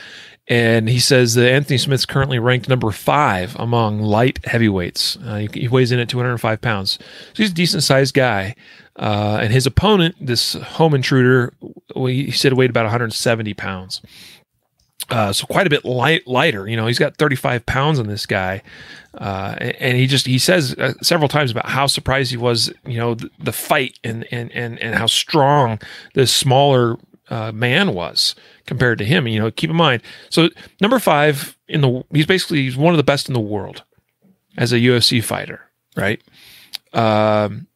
and 0.47 0.89
he 0.89 0.99
says 0.99 1.35
that 1.35 1.49
Anthony 1.49 1.77
Smith's 1.77 2.05
currently 2.05 2.37
ranked 2.37 2.67
number 2.67 2.91
five 2.91 3.55
among 3.57 4.01
light 4.01 4.45
heavyweights. 4.45 5.17
Uh, 5.23 5.37
he, 5.37 5.61
he, 5.61 5.67
weighs 5.69 5.91
in 5.91 5.99
at 5.99 6.09
205 6.09 6.61
pounds, 6.61 6.99
so 7.33 7.43
he's 7.43 7.51
a 7.51 7.53
decent 7.53 7.83
sized 7.83 8.13
guy. 8.13 8.55
Uh, 8.97 9.39
and 9.41 9.53
his 9.53 9.65
opponent, 9.65 10.13
this 10.19 10.53
home 10.55 10.93
intruder, 10.93 11.53
he 11.95 12.31
said 12.31 12.51
weighed 12.51 12.69
about 12.69 12.83
170 12.83 13.53
pounds. 13.53 14.01
Uh, 15.09 15.33
so 15.33 15.45
quite 15.47 15.65
a 15.65 15.69
bit 15.69 15.83
light, 15.85 16.27
lighter. 16.27 16.67
You 16.67 16.75
know, 16.75 16.85
he's 16.85 16.99
got 16.99 17.17
35 17.17 17.65
pounds 17.65 17.99
on 17.99 18.07
this 18.07 18.25
guy, 18.25 18.61
uh, 19.15 19.55
and 19.59 19.97
he 19.97 20.05
just 20.05 20.27
he 20.27 20.37
says 20.37 20.75
uh, 20.75 20.93
several 21.01 21.27
times 21.27 21.49
about 21.49 21.67
how 21.67 21.87
surprised 21.87 22.31
he 22.31 22.37
was. 22.37 22.71
You 22.85 22.97
know, 22.97 23.15
the, 23.15 23.29
the 23.39 23.51
fight 23.51 23.97
and 24.03 24.25
and 24.31 24.51
and 24.51 24.77
and 24.79 24.95
how 24.95 25.07
strong 25.07 25.79
this 26.13 26.33
smaller 26.33 26.97
uh, 27.29 27.51
man 27.51 27.93
was 27.93 28.35
compared 28.67 28.99
to 28.99 29.05
him. 29.05 29.27
You 29.27 29.39
know, 29.39 29.51
keep 29.51 29.71
in 29.71 29.75
mind. 29.75 30.03
So 30.29 30.49
number 30.79 30.99
five 30.99 31.57
in 31.67 31.81
the 31.81 32.03
he's 32.13 32.27
basically 32.27 32.63
he's 32.63 32.77
one 32.77 32.93
of 32.93 32.97
the 32.97 33.03
best 33.03 33.27
in 33.27 33.33
the 33.33 33.39
world 33.39 33.83
as 34.57 34.71
a 34.71 34.77
UFC 34.77 35.23
fighter, 35.23 35.61
right? 35.95 36.21
Um, 36.93 37.67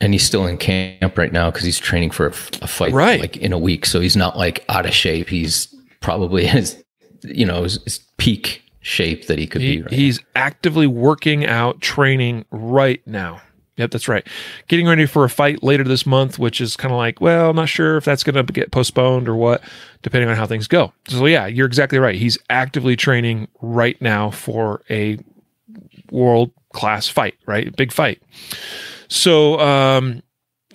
and 0.00 0.12
he's 0.12 0.24
still 0.24 0.46
in 0.46 0.58
camp 0.58 1.16
right 1.16 1.32
now 1.32 1.50
because 1.50 1.64
he's 1.64 1.78
training 1.78 2.10
for 2.10 2.26
a, 2.26 2.30
a 2.60 2.66
fight 2.66 2.92
right. 2.92 3.20
like 3.20 3.36
in 3.36 3.52
a 3.52 3.58
week. 3.58 3.86
So 3.86 4.00
he's 4.00 4.16
not 4.16 4.36
like 4.36 4.64
out 4.68 4.84
of 4.84 4.92
shape. 4.92 5.28
He's 5.28 5.72
probably 6.02 6.46
his, 6.46 6.82
you 7.22 7.46
know, 7.46 7.62
his, 7.62 7.82
his 7.84 7.98
peak 8.18 8.62
shape 8.80 9.26
that 9.26 9.38
he 9.38 9.46
could 9.46 9.62
he, 9.62 9.76
be. 9.76 9.82
Right 9.82 9.92
he's 9.92 10.18
now. 10.20 10.26
actively 10.36 10.86
working 10.86 11.46
out, 11.46 11.80
training 11.80 12.44
right 12.50 13.00
now. 13.06 13.40
Yep, 13.76 13.90
that's 13.90 14.06
right. 14.06 14.26
Getting 14.68 14.86
ready 14.86 15.06
for 15.06 15.24
a 15.24 15.30
fight 15.30 15.62
later 15.62 15.82
this 15.82 16.04
month, 16.04 16.38
which 16.38 16.60
is 16.60 16.76
kind 16.76 16.92
of 16.92 16.98
like, 16.98 17.22
well, 17.22 17.50
I'm 17.50 17.56
not 17.56 17.70
sure 17.70 17.96
if 17.96 18.04
that's 18.04 18.22
going 18.22 18.34
to 18.46 18.52
get 18.52 18.70
postponed 18.70 19.28
or 19.28 19.34
what, 19.34 19.62
depending 20.02 20.28
on 20.28 20.36
how 20.36 20.46
things 20.46 20.68
go. 20.68 20.92
So, 21.08 21.24
yeah, 21.24 21.46
you're 21.46 21.66
exactly 21.66 21.98
right. 21.98 22.14
He's 22.14 22.36
actively 22.50 22.96
training 22.96 23.48
right 23.62 24.00
now 24.02 24.30
for 24.30 24.82
a 24.90 25.18
world 26.10 26.50
class 26.74 27.08
fight, 27.08 27.34
right? 27.46 27.74
Big 27.74 27.92
fight. 27.92 28.22
So, 29.08 29.58
um, 29.58 30.22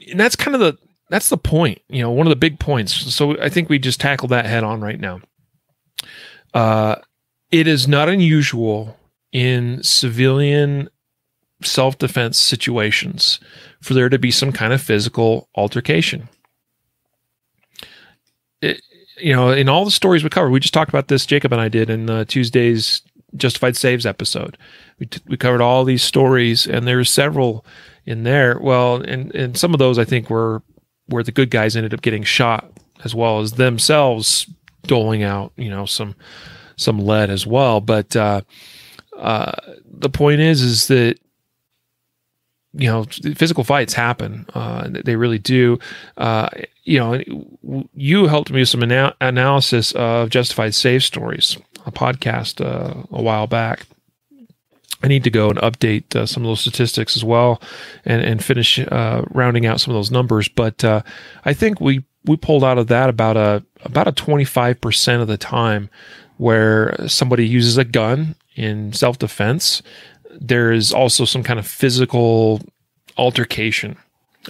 and 0.10 0.20
that's 0.20 0.36
kind 0.36 0.56
of 0.56 0.62
the 0.62 0.78
that's 1.10 1.30
the 1.30 1.38
point, 1.38 1.82
you 1.90 2.02
know, 2.02 2.12
one 2.12 2.28
of 2.28 2.32
the 2.32 2.36
big 2.36 2.60
points. 2.60 2.94
So 3.14 3.40
I 3.42 3.50
think 3.50 3.70
we 3.70 3.80
just 3.80 4.02
tackled 4.02 4.32
that 4.32 4.46
head 4.46 4.64
on 4.64 4.82
right 4.82 5.00
now. 5.00 5.22
Uh, 6.54 6.96
it 7.52 7.68
is 7.68 7.88
not 7.88 8.10
unusual 8.10 8.98
in 9.32 9.82
civilian 9.84 10.90
self 11.64 11.98
defense 11.98 12.38
situations 12.38 13.40
for 13.82 13.94
there 13.94 14.10
to 14.10 14.20
be 14.20 14.32
some 14.32 14.52
kind 14.52 14.74
of 14.74 14.82
physical 14.82 15.50
altercation. 15.56 16.30
It, 18.62 18.82
you 19.18 19.34
know, 19.34 19.50
in 19.50 19.70
all 19.70 19.86
the 19.86 19.92
stories 19.92 20.24
we 20.24 20.30
covered, 20.30 20.52
we 20.52 20.60
just 20.60 20.74
talked 20.74 20.90
about 20.90 21.08
this, 21.08 21.26
Jacob 21.26 21.52
and 21.52 21.62
I 21.62 21.70
did 21.70 21.90
in 21.90 22.10
uh, 22.10 22.26
Tuesday's 22.26 23.02
Justified 23.36 23.76
Saves 23.76 24.06
episode. 24.06 24.58
We, 25.00 25.06
t- 25.06 25.22
we 25.28 25.38
covered 25.38 25.62
all 25.62 25.84
these 25.84 26.04
stories, 26.04 26.66
and 26.66 26.88
there 26.88 26.98
there's 26.98 27.12
several 27.12 27.66
in 28.06 28.24
there. 28.24 28.60
Well, 28.60 29.02
and, 29.02 29.34
and 29.34 29.58
some 29.58 29.74
of 29.74 29.80
those 29.80 29.98
I 30.00 30.06
think 30.06 30.30
were 30.30 30.62
where 31.08 31.24
the 31.24 31.32
good 31.32 31.50
guys 31.50 31.76
ended 31.76 31.94
up 31.94 32.02
getting 32.02 32.24
shot 32.24 32.72
as 33.04 33.14
well 33.14 33.40
as 33.40 33.54
themselves 33.54 34.48
doling 34.84 35.24
out, 35.24 35.52
you 35.56 35.70
know, 35.70 35.86
some 35.86 36.16
some 36.76 37.00
lead 37.00 37.30
as 37.30 37.46
well. 37.46 37.82
But 37.82 38.16
uh, 38.16 38.42
uh, 39.18 39.52
the 39.86 40.10
point 40.10 40.42
is, 40.42 40.62
is 40.62 40.88
that 40.88 41.20
you 42.74 42.88
know, 42.88 43.06
physical 43.36 43.64
fights 43.64 43.94
happen. 43.94 44.46
Uh, 44.54 44.88
they 45.04 45.16
really 45.16 45.40
do. 45.40 45.80
Uh, 46.18 46.50
you 46.84 47.00
know, 47.00 47.20
you 47.96 48.28
helped 48.28 48.52
me 48.52 48.60
with 48.60 48.70
some 48.70 48.84
ana- 48.84 49.16
analysis 49.20 49.94
of 49.94 50.30
Justified 50.30 50.76
Save 50.76 51.04
Stories, 51.04 51.58
a 51.86 51.92
podcast 51.92 52.64
uh, 52.64 53.04
a 53.12 53.22
while 53.22 53.48
back. 53.48 53.86
I 55.04 55.08
need 55.08 55.24
to 55.26 55.30
go 55.30 55.50
and 55.50 55.60
update 55.60 56.16
uh, 56.16 56.26
some 56.26 56.44
of 56.44 56.48
those 56.48 56.62
statistics 56.62 57.16
as 57.16 57.24
well, 57.24 57.62
and 58.06 58.22
and 58.22 58.44
finish 58.44 58.80
uh, 58.80 59.24
rounding 59.30 59.66
out 59.66 59.80
some 59.80 59.94
of 59.94 59.98
those 59.98 60.12
numbers. 60.12 60.48
But 60.48 60.84
uh, 60.84 61.02
I 61.46 61.54
think 61.54 61.80
we 61.80 62.04
we 62.26 62.38
pulled 62.38 62.64
out 62.64 62.78
of 62.78 62.88
that 62.88 63.10
about 63.10 63.38
a 63.38 63.64
about 63.84 64.08
a 64.08 64.12
twenty 64.12 64.46
five 64.46 64.82
percent 64.82 65.22
of 65.22 65.28
the 65.28 65.38
time 65.38 65.90
where 66.38 66.96
somebody 67.08 67.48
uses 67.48 67.78
a 67.78 67.86
gun 67.86 68.36
in 68.56 68.94
self 68.94 69.20
defense. 69.20 69.82
There 70.40 70.72
is 70.72 70.92
also 70.92 71.26
some 71.26 71.44
kind 71.44 71.60
of 71.60 71.68
physical 71.68 72.62
altercation 73.18 73.98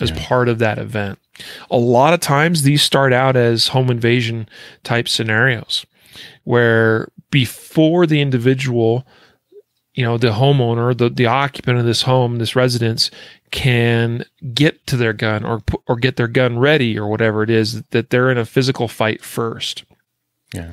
as 0.02 0.12
yeah. 0.12 0.28
part 0.28 0.50
of 0.50 0.60
that 0.60 0.78
event. 0.78 1.20
A 1.70 1.78
lot 1.78 2.14
of 2.14 2.20
times 2.20 2.64
these 2.64 2.82
start 2.82 3.14
out 3.14 3.36
as 3.36 3.70
home 3.70 3.90
invasion 3.90 4.50
type 4.84 5.08
scenarios 5.08 5.86
where 6.46 7.10
before 7.30 8.06
the 8.08 8.22
individual 8.22 9.06
you 9.98 10.04
know 10.04 10.18
the 10.18 10.28
homeowner 10.28 10.96
the, 10.96 11.10
the 11.10 11.26
occupant 11.26 11.80
of 11.80 11.86
this 11.86 12.04
home 12.04 12.38
this 12.38 12.56
residence 12.56 13.10
can 13.52 14.24
get 14.54 14.86
to 14.88 14.96
their 14.96 15.14
gun 15.14 15.44
or 15.44 15.62
or 15.88 15.96
get 15.96 16.16
their 16.18 16.28
gun 16.28 16.60
ready 16.60 16.98
or 16.98 17.08
whatever 17.08 17.44
it 17.44 17.50
is 17.50 17.82
that 17.90 18.10
they're 18.10 18.32
in 18.32 18.38
a 18.38 18.46
physical 18.46 18.88
fight 18.88 19.24
first. 19.24 19.84
Yeah. 20.54 20.72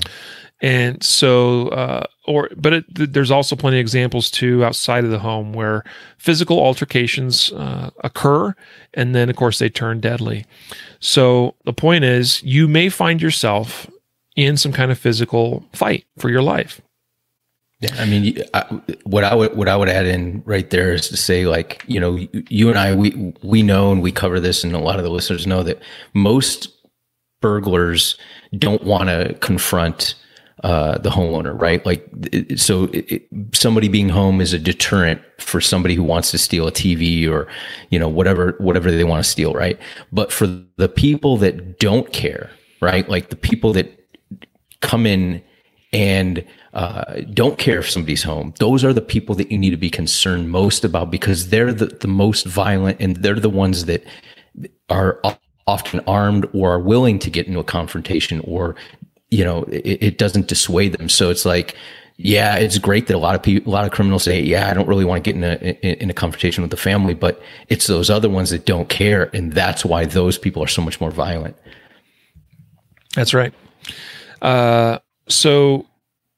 And 0.61 1.03
so 1.03 1.69
uh, 1.69 2.05
or 2.27 2.51
but 2.57 2.73
it, 2.73 2.85
there's 3.13 3.31
also 3.31 3.57
plenty 3.57 3.79
of 3.79 3.83
examples 3.83 4.31
too 4.31 4.65
outside 4.65 5.05
of 5.05 5.11
the 5.11 5.19
home 5.19 5.53
where 5.53 5.85
physical 6.19 6.59
altercations 6.59 7.53
uh, 7.53 7.91
occur 8.03 8.55
and 8.93 9.15
then 9.15 9.31
of 9.31 9.37
course 9.37 9.59
they 9.59 9.69
turn 9.69 10.01
deadly. 10.01 10.45
So 11.01 11.55
the 11.65 11.73
point 11.73 12.05
is 12.05 12.43
you 12.43 12.69
may 12.69 12.89
find 12.89 13.23
yourself 13.23 13.91
in 14.37 14.57
some 14.57 14.73
kind 14.73 14.91
of 14.91 14.99
physical 14.99 15.65
fight 15.73 16.05
for 16.19 16.29
your 16.29 16.43
life 16.43 16.81
yeah, 17.85 18.03
I 18.03 18.07
mean, 18.07 18.43
I, 18.55 18.63
what 19.05 19.25
I 19.25 19.35
would 19.35 19.57
what 19.57 19.69
I 19.69 19.77
would 19.77 19.89
add 19.89 20.07
in 20.07 20.43
right 20.47 20.69
there 20.71 20.95
is 20.95 21.09
to 21.09 21.17
say, 21.17 21.47
like, 21.47 21.85
you 21.87 22.01
know, 22.01 22.17
you 22.49 22.71
and 22.71 22.79
I, 22.79 22.95
we 22.95 23.35
we 23.43 23.63
know 23.63 23.93
and 23.93 24.03
we 24.03 24.11
cover 24.11 24.41
this, 24.41 24.65
and 24.65 24.75
a 24.75 24.79
lot 24.79 24.99
of 24.99 25.05
the 25.05 25.11
listeners 25.11 25.47
know 25.47 25.63
that 25.63 25.83
most 26.15 26.69
burglars 27.43 28.17
don't 28.57 28.85
want 28.85 29.11
to 29.11 29.35
confront 29.41 30.15
uh, 30.63 30.97
the 30.99 31.11
homeowner, 31.11 31.61
right? 31.61 31.85
Like, 31.85 32.09
so 32.57 32.89
it, 32.95 33.29
somebody 33.53 33.89
being 33.89 34.09
home 34.09 34.41
is 34.41 34.55
a 34.55 34.59
deterrent 34.59 35.21
for 35.39 35.61
somebody 35.61 35.95
who 35.95 36.03
wants 36.03 36.31
to 36.31 36.39
steal 36.39 36.67
a 36.67 36.73
TV 36.73 37.29
or, 37.29 37.47
you 37.91 37.99
know, 37.99 38.09
whatever 38.09 38.55
whatever 38.61 38.91
they 38.91 39.05
want 39.05 39.23
to 39.23 39.31
steal, 39.31 39.53
right? 39.53 39.79
But 40.11 40.33
for 40.33 40.47
the 40.47 40.89
people 40.89 41.37
that 41.39 41.79
don't 41.79 42.11
care, 42.13 42.51
right? 42.81 43.07
Like 43.09 43.29
the 43.29 43.37
people 43.37 43.75
that 43.75 43.91
come 44.81 45.05
in 45.07 45.43
and 45.95 46.45
uh, 46.75 47.21
don't 47.33 47.57
care 47.57 47.79
if 47.79 47.89
somebody's 47.89 48.25
home. 48.25 48.53
Those 48.59 48.85
are 48.85 48.93
the 48.93 49.01
people 49.01 49.37
that 49.37 49.51
you 49.53 49.57
need 49.57 49.71
to 49.71 49.77
be 49.77 49.89
concerned 49.89 50.51
most 50.51 50.85
about 50.85 51.09
because 51.09 51.51
they're 51.51 51.73
the, 51.73 51.87
the 51.87 52.09
most 52.09 52.45
violent 52.47 53.01
and 53.01 53.17
they're 53.17 53.39
the 53.39 53.49
ones 53.49 53.85
that 53.85 54.05
are 54.91 55.23
often 55.69 56.01
armed 56.01 56.49
or 56.53 56.75
are 56.75 56.81
willing 56.81 57.21
to 57.21 57.31
get 57.31 57.47
into 57.47 57.61
a 57.61 57.65
confrontation 57.65 58.41
or, 58.41 58.75
you 59.31 59.45
know, 59.45 59.63
it, 59.65 60.03
it 60.03 60.19
doesn't 60.19 60.49
dissuade 60.49 60.93
them. 60.93 61.09
So 61.09 61.31
it's 61.31 61.45
like, 61.45 61.77
yeah, 62.17 62.57
it's 62.57 62.79
great 62.79 63.07
that 63.07 63.15
a 63.15 63.19
lot 63.19 63.37
of 63.37 63.43
people, 63.43 63.73
a 63.73 63.75
lot 63.75 63.85
of 63.85 63.93
criminals 63.93 64.25
say, 64.25 64.43
yeah, 64.43 64.69
I 64.69 64.75
don't 64.75 64.89
really 64.89 65.05
want 65.05 65.23
to 65.25 65.33
get 65.33 65.37
in 65.37 65.45
a, 65.45 66.03
in 66.03 66.11
a 66.11 66.15
confrontation 66.15 66.63
with 66.63 66.73
the 66.73 66.77
family, 66.77 67.15
but 67.15 67.41
it's 67.69 67.87
those 67.87 68.11
other 68.11 68.29
ones 68.29 68.51
that 68.51 68.67
don't 68.67 68.89
care. 68.89 69.31
And 69.33 69.53
that's 69.53 69.85
why 69.85 70.07
those 70.07 70.39
people 70.39 70.63
are 70.63 70.69
so 70.69 70.83
much 70.83 71.01
more 71.01 71.13
violent. 71.13 71.57
That's 73.15 73.33
right. 73.33 73.55
Uh, 74.43 74.99
so 75.29 75.87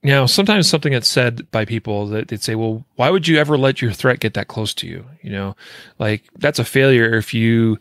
now, 0.07 0.25
sometimes 0.26 0.69
something 0.69 0.93
that's 0.93 1.09
said 1.09 1.50
by 1.50 1.64
people 1.64 2.07
that 2.07 2.28
they'd 2.28 2.40
say, 2.40 2.55
well, 2.55 2.85
why 2.95 3.11
would 3.11 3.26
you 3.26 3.38
ever 3.38 3.59
let 3.59 3.83
your 3.83 3.90
threat 3.90 4.21
get 4.21 4.35
that 4.35 4.47
close 4.47 4.73
to 4.75 4.87
you? 4.87 5.05
You 5.21 5.31
know, 5.31 5.57
like 5.99 6.23
that's 6.38 6.61
a 6.61 6.64
failure 6.64 7.14
if 7.14 7.35
you, 7.35 7.76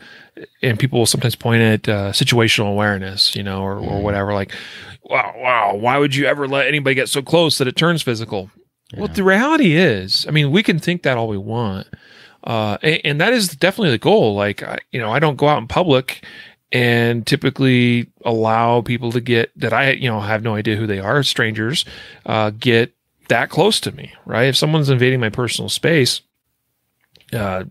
and 0.64 0.80
people 0.80 0.98
will 0.98 1.06
sometimes 1.06 1.36
point 1.36 1.62
at 1.62 1.88
uh, 1.88 2.12
situational 2.14 2.72
awareness, 2.72 3.36
you 3.36 3.44
know, 3.44 3.62
or, 3.62 3.76
or 3.76 3.82
mm-hmm. 3.82 4.02
whatever. 4.02 4.34
Like, 4.34 4.54
wow, 5.04 5.36
wow, 5.38 5.76
why 5.76 6.00
would 6.00 6.16
you 6.16 6.26
ever 6.26 6.48
let 6.48 6.66
anybody 6.66 6.96
get 6.96 7.10
so 7.10 7.22
close 7.22 7.60
that 7.60 7.68
it 7.68 7.76
turns 7.76 8.02
physical? 8.02 8.50
Yeah. 8.92 9.02
Well, 9.02 9.10
the 9.10 9.24
reality 9.24 9.76
is, 9.76 10.26
I 10.28 10.32
mean, 10.32 10.50
we 10.50 10.64
can 10.64 10.80
think 10.80 11.04
that 11.04 11.18
all 11.18 11.28
we 11.28 11.38
want. 11.38 11.86
Uh, 12.44 12.80
and, 12.82 13.02
and, 13.04 13.22
that 13.22 13.34
is 13.34 13.50
definitely 13.50 13.92
the 13.92 13.98
goal. 14.00 14.36
Like, 14.36 14.64
I, 14.64 14.80
you 14.92 15.00
know, 15.00 15.12
I 15.12 15.20
don't 15.20 15.36
go 15.36 15.48
out 15.48 15.60
in 15.60 15.68
public 15.68 16.24
and 16.76 17.26
typically 17.26 18.06
allow 18.26 18.82
people 18.82 19.10
to 19.14 19.22
get 19.22 19.50
that 19.56 19.72
I 19.72 19.92
you 19.92 20.10
know 20.10 20.20
have 20.20 20.44
no 20.44 20.56
idea 20.56 20.76
who 20.76 20.86
they 20.86 21.00
are, 21.00 21.24
strangers, 21.24 21.86
uh, 22.26 22.50
get 22.50 22.94
that 23.30 23.50
close 23.50 23.80
to 23.80 23.94
me, 23.94 24.12
right? 24.26 24.50
If 24.50 24.58
someone's 24.58 24.90
invading 24.90 25.22
my 25.22 25.30
personal 25.30 25.70
space, 25.70 26.20
uh, 27.32 27.64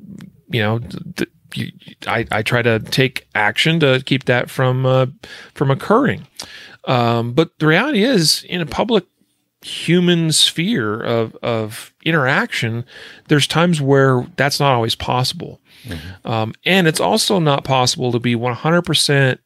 you 0.49 0.63
know, 0.63 0.79
th- 0.79 1.31
you, 1.53 1.71
I, 2.07 2.27
I 2.33 2.43
try 2.43 2.63
to 2.63 2.79
take 2.79 3.29
action 3.35 3.79
to 3.81 4.03
keep 4.07 4.25
that 4.25 4.49
from 4.49 4.87
uh, 4.87 5.07
from 5.53 5.71
occurring. 5.71 6.27
Um, 6.87 7.35
but 7.35 7.59
the 7.59 7.67
reality 7.67 8.05
is, 8.05 8.43
in 8.49 8.63
a 8.63 8.67
public 8.67 9.05
human 9.65 10.31
sphere 10.33 11.01
of 11.01 11.35
of 11.37 11.95
interaction, 12.05 12.85
there's 13.29 13.47
times 13.47 13.81
where 13.81 14.27
that's 14.37 14.61
not 14.61 14.75
always 14.75 14.95
possible, 14.95 15.61
mm-hmm. 15.85 16.29
um, 16.29 16.55
and 16.65 16.87
it's 16.87 17.01
also 17.01 17.39
not 17.39 17.65
possible 17.65 18.13
to 18.13 18.19
be 18.19 18.35
100 18.35 18.83
percent 18.83 19.41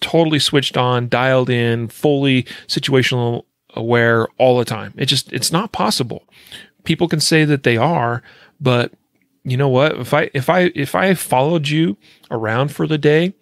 totally 0.00 0.38
switched 0.38 0.76
on, 0.76 1.08
dialed 1.08 1.50
in, 1.50 1.88
fully 1.88 2.44
situational 2.66 3.44
aware 3.74 4.28
all 4.38 4.58
the 4.58 4.64
time. 4.64 4.94
It 4.96 5.06
just 5.06 5.32
it's 5.32 5.52
not 5.52 5.72
possible. 5.72 6.24
People 6.84 7.08
can 7.08 7.20
say 7.20 7.44
that 7.44 7.62
they 7.62 7.76
are, 7.76 8.22
but 8.60 8.92
you 9.44 9.56
know 9.56 9.68
what? 9.68 9.98
If 9.98 10.14
I 10.14 10.30
if 10.34 10.48
I 10.48 10.72
if 10.74 10.94
I 10.94 11.14
followed 11.14 11.68
you 11.68 11.96
around 12.30 12.72
for 12.72 12.86
the 12.86 12.98
day, 12.98 13.34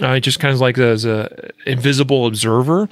uh, 0.00 0.18
just 0.20 0.40
kind 0.40 0.54
of 0.54 0.60
like 0.60 0.78
as 0.78 1.04
a 1.04 1.50
invisible 1.66 2.26
observer, 2.26 2.88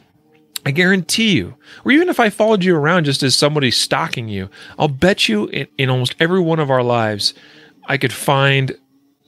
I 0.67 0.71
guarantee 0.71 1.33
you, 1.33 1.57
or 1.85 1.93
even 1.93 2.09
if 2.09 2.19
I 2.19 2.31
followed 2.31 2.65
you 2.65 2.75
around 2.75 3.05
just 3.05 3.23
as 3.23 3.37
somebody 3.37 3.71
stalking 3.71 4.29
you, 4.29 4.49
I'll 4.79 4.89
bet 4.89 5.29
you 5.29 5.47
in, 5.49 5.67
in 5.77 5.91
almost 5.91 6.15
every 6.21 6.41
one 6.41 6.59
of 6.59 6.71
our 6.71 6.83
lives, 6.83 7.35
I 7.87 7.99
could 7.99 8.13
find 8.13 8.77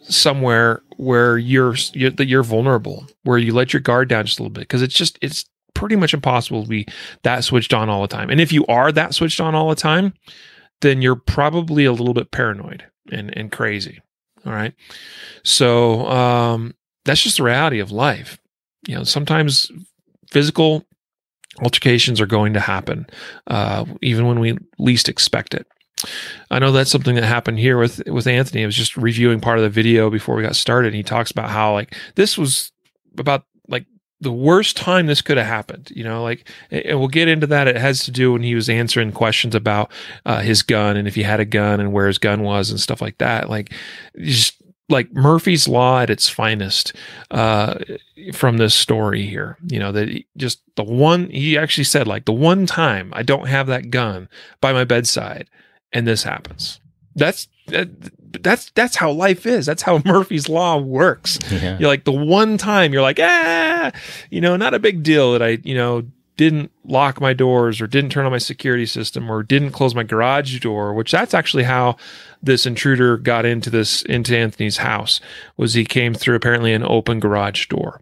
somewhere 0.02 0.82
where 0.96 1.36
you're, 1.36 1.74
you're 1.92 2.10
that 2.10 2.26
you're 2.26 2.42
vulnerable, 2.42 3.06
where 3.24 3.38
you 3.38 3.52
let 3.52 3.72
your 3.72 3.80
guard 3.80 4.08
down 4.08 4.24
just 4.24 4.38
a 4.38 4.42
little 4.42 4.52
bit, 4.52 4.60
because 4.62 4.82
it's 4.82 4.94
just 4.94 5.18
it's 5.20 5.44
pretty 5.74 5.96
much 5.96 6.14
impossible 6.14 6.62
to 6.62 6.68
be 6.68 6.86
that 7.22 7.44
switched 7.44 7.74
on 7.74 7.90
all 7.90 8.00
the 8.00 8.08
time. 8.08 8.30
And 8.30 8.40
if 8.40 8.50
you 8.50 8.64
are 8.66 8.90
that 8.92 9.14
switched 9.14 9.40
on 9.40 9.54
all 9.54 9.68
the 9.68 9.74
time, 9.74 10.14
then 10.80 11.02
you're 11.02 11.16
probably 11.16 11.84
a 11.84 11.92
little 11.92 12.14
bit 12.14 12.30
paranoid 12.30 12.84
and, 13.12 13.36
and 13.36 13.52
crazy. 13.52 14.00
All 14.46 14.52
right. 14.52 14.72
So 15.42 16.06
um, 16.06 16.74
that's 17.04 17.22
just 17.22 17.36
the 17.36 17.42
reality 17.42 17.78
of 17.80 17.90
life. 17.90 18.38
You 18.86 18.94
know, 18.94 19.04
sometimes 19.04 19.70
physical 20.30 20.84
altercations 21.62 22.20
are 22.20 22.26
going 22.26 22.52
to 22.54 22.60
happen, 22.60 23.06
uh, 23.46 23.84
even 24.02 24.26
when 24.26 24.40
we 24.40 24.58
least 24.78 25.08
expect 25.08 25.54
it. 25.54 25.66
I 26.50 26.58
know 26.58 26.72
that's 26.72 26.90
something 26.90 27.14
that 27.14 27.24
happened 27.24 27.58
here 27.58 27.78
with 27.78 28.02
with 28.06 28.26
Anthony. 28.26 28.62
I 28.62 28.66
was 28.66 28.76
just 28.76 28.96
reviewing 28.96 29.40
part 29.40 29.58
of 29.58 29.64
the 29.64 29.70
video 29.70 30.10
before 30.10 30.36
we 30.36 30.42
got 30.42 30.56
started. 30.56 30.88
And 30.88 30.96
he 30.96 31.02
talks 31.02 31.30
about 31.30 31.50
how 31.50 31.72
like 31.72 31.94
this 32.16 32.36
was 32.36 32.70
about 33.16 33.44
like 33.68 33.86
the 34.20 34.32
worst 34.32 34.76
time 34.76 35.06
this 35.06 35.22
could 35.22 35.38
have 35.38 35.46
happened. 35.46 35.90
You 35.94 36.04
know, 36.04 36.22
like, 36.22 36.48
and 36.70 36.98
we'll 36.98 37.08
get 37.08 37.28
into 37.28 37.46
that. 37.48 37.66
It 37.68 37.76
has 37.76 38.04
to 38.04 38.10
do 38.10 38.32
when 38.32 38.42
he 38.42 38.54
was 38.54 38.68
answering 38.68 39.12
questions 39.12 39.54
about 39.54 39.90
uh, 40.26 40.40
his 40.40 40.62
gun 40.62 40.96
and 40.96 41.08
if 41.08 41.14
he 41.14 41.22
had 41.22 41.40
a 41.40 41.46
gun 41.46 41.80
and 41.80 41.92
where 41.92 42.06
his 42.06 42.18
gun 42.18 42.42
was 42.42 42.70
and 42.70 42.78
stuff 42.78 43.00
like 43.00 43.18
that. 43.18 43.48
Like, 43.48 43.72
just 44.18 44.55
like 44.88 45.12
Murphy's 45.12 45.66
Law 45.66 46.00
at 46.00 46.10
its 46.10 46.28
finest 46.28 46.94
uh, 47.30 47.78
from 48.32 48.58
this 48.58 48.74
story 48.74 49.26
here. 49.26 49.56
You 49.68 49.78
know, 49.78 49.92
that 49.92 50.22
just 50.36 50.60
the 50.76 50.84
one, 50.84 51.30
he 51.30 51.58
actually 51.58 51.84
said, 51.84 52.06
like, 52.06 52.24
the 52.24 52.32
one 52.32 52.66
time 52.66 53.12
I 53.14 53.22
don't 53.22 53.48
have 53.48 53.66
that 53.66 53.90
gun 53.90 54.28
by 54.60 54.72
my 54.72 54.84
bedside 54.84 55.48
and 55.92 56.06
this 56.06 56.22
happens. 56.22 56.80
That's 57.14 57.48
that, 57.68 57.88
that's 58.42 58.70
that's 58.74 58.96
how 58.96 59.10
life 59.10 59.46
is. 59.46 59.66
That's 59.66 59.82
how 59.82 60.02
Murphy's 60.04 60.48
law 60.48 60.78
works. 60.78 61.38
Yeah. 61.50 61.78
You're 61.78 61.88
like 61.88 62.04
the 62.04 62.12
one 62.12 62.58
time 62.58 62.92
you're 62.92 63.02
like, 63.02 63.18
ah, 63.20 63.92
you 64.30 64.40
know, 64.40 64.56
not 64.56 64.74
a 64.74 64.78
big 64.78 65.02
deal 65.02 65.32
that 65.32 65.42
I, 65.42 65.58
you 65.64 65.74
know, 65.74 66.02
didn't 66.36 66.70
lock 66.84 67.20
my 67.20 67.32
doors 67.32 67.80
or 67.80 67.86
didn't 67.86 68.10
turn 68.10 68.26
on 68.26 68.32
my 68.32 68.38
security 68.38 68.86
system 68.86 69.30
or 69.30 69.42
didn't 69.42 69.70
close 69.70 69.94
my 69.94 70.02
garage 70.02 70.60
door, 70.60 70.92
which 70.92 71.10
that's 71.10 71.34
actually 71.34 71.62
how 71.62 71.96
this 72.42 72.66
intruder 72.66 73.16
got 73.16 73.44
into 73.44 73.70
this 73.70 74.02
into 74.02 74.36
Anthony's 74.36 74.78
house 74.78 75.20
was 75.56 75.74
he 75.74 75.84
came 75.84 76.14
through 76.14 76.36
apparently 76.36 76.72
an 76.72 76.84
open 76.84 77.20
garage 77.20 77.66
door 77.66 78.00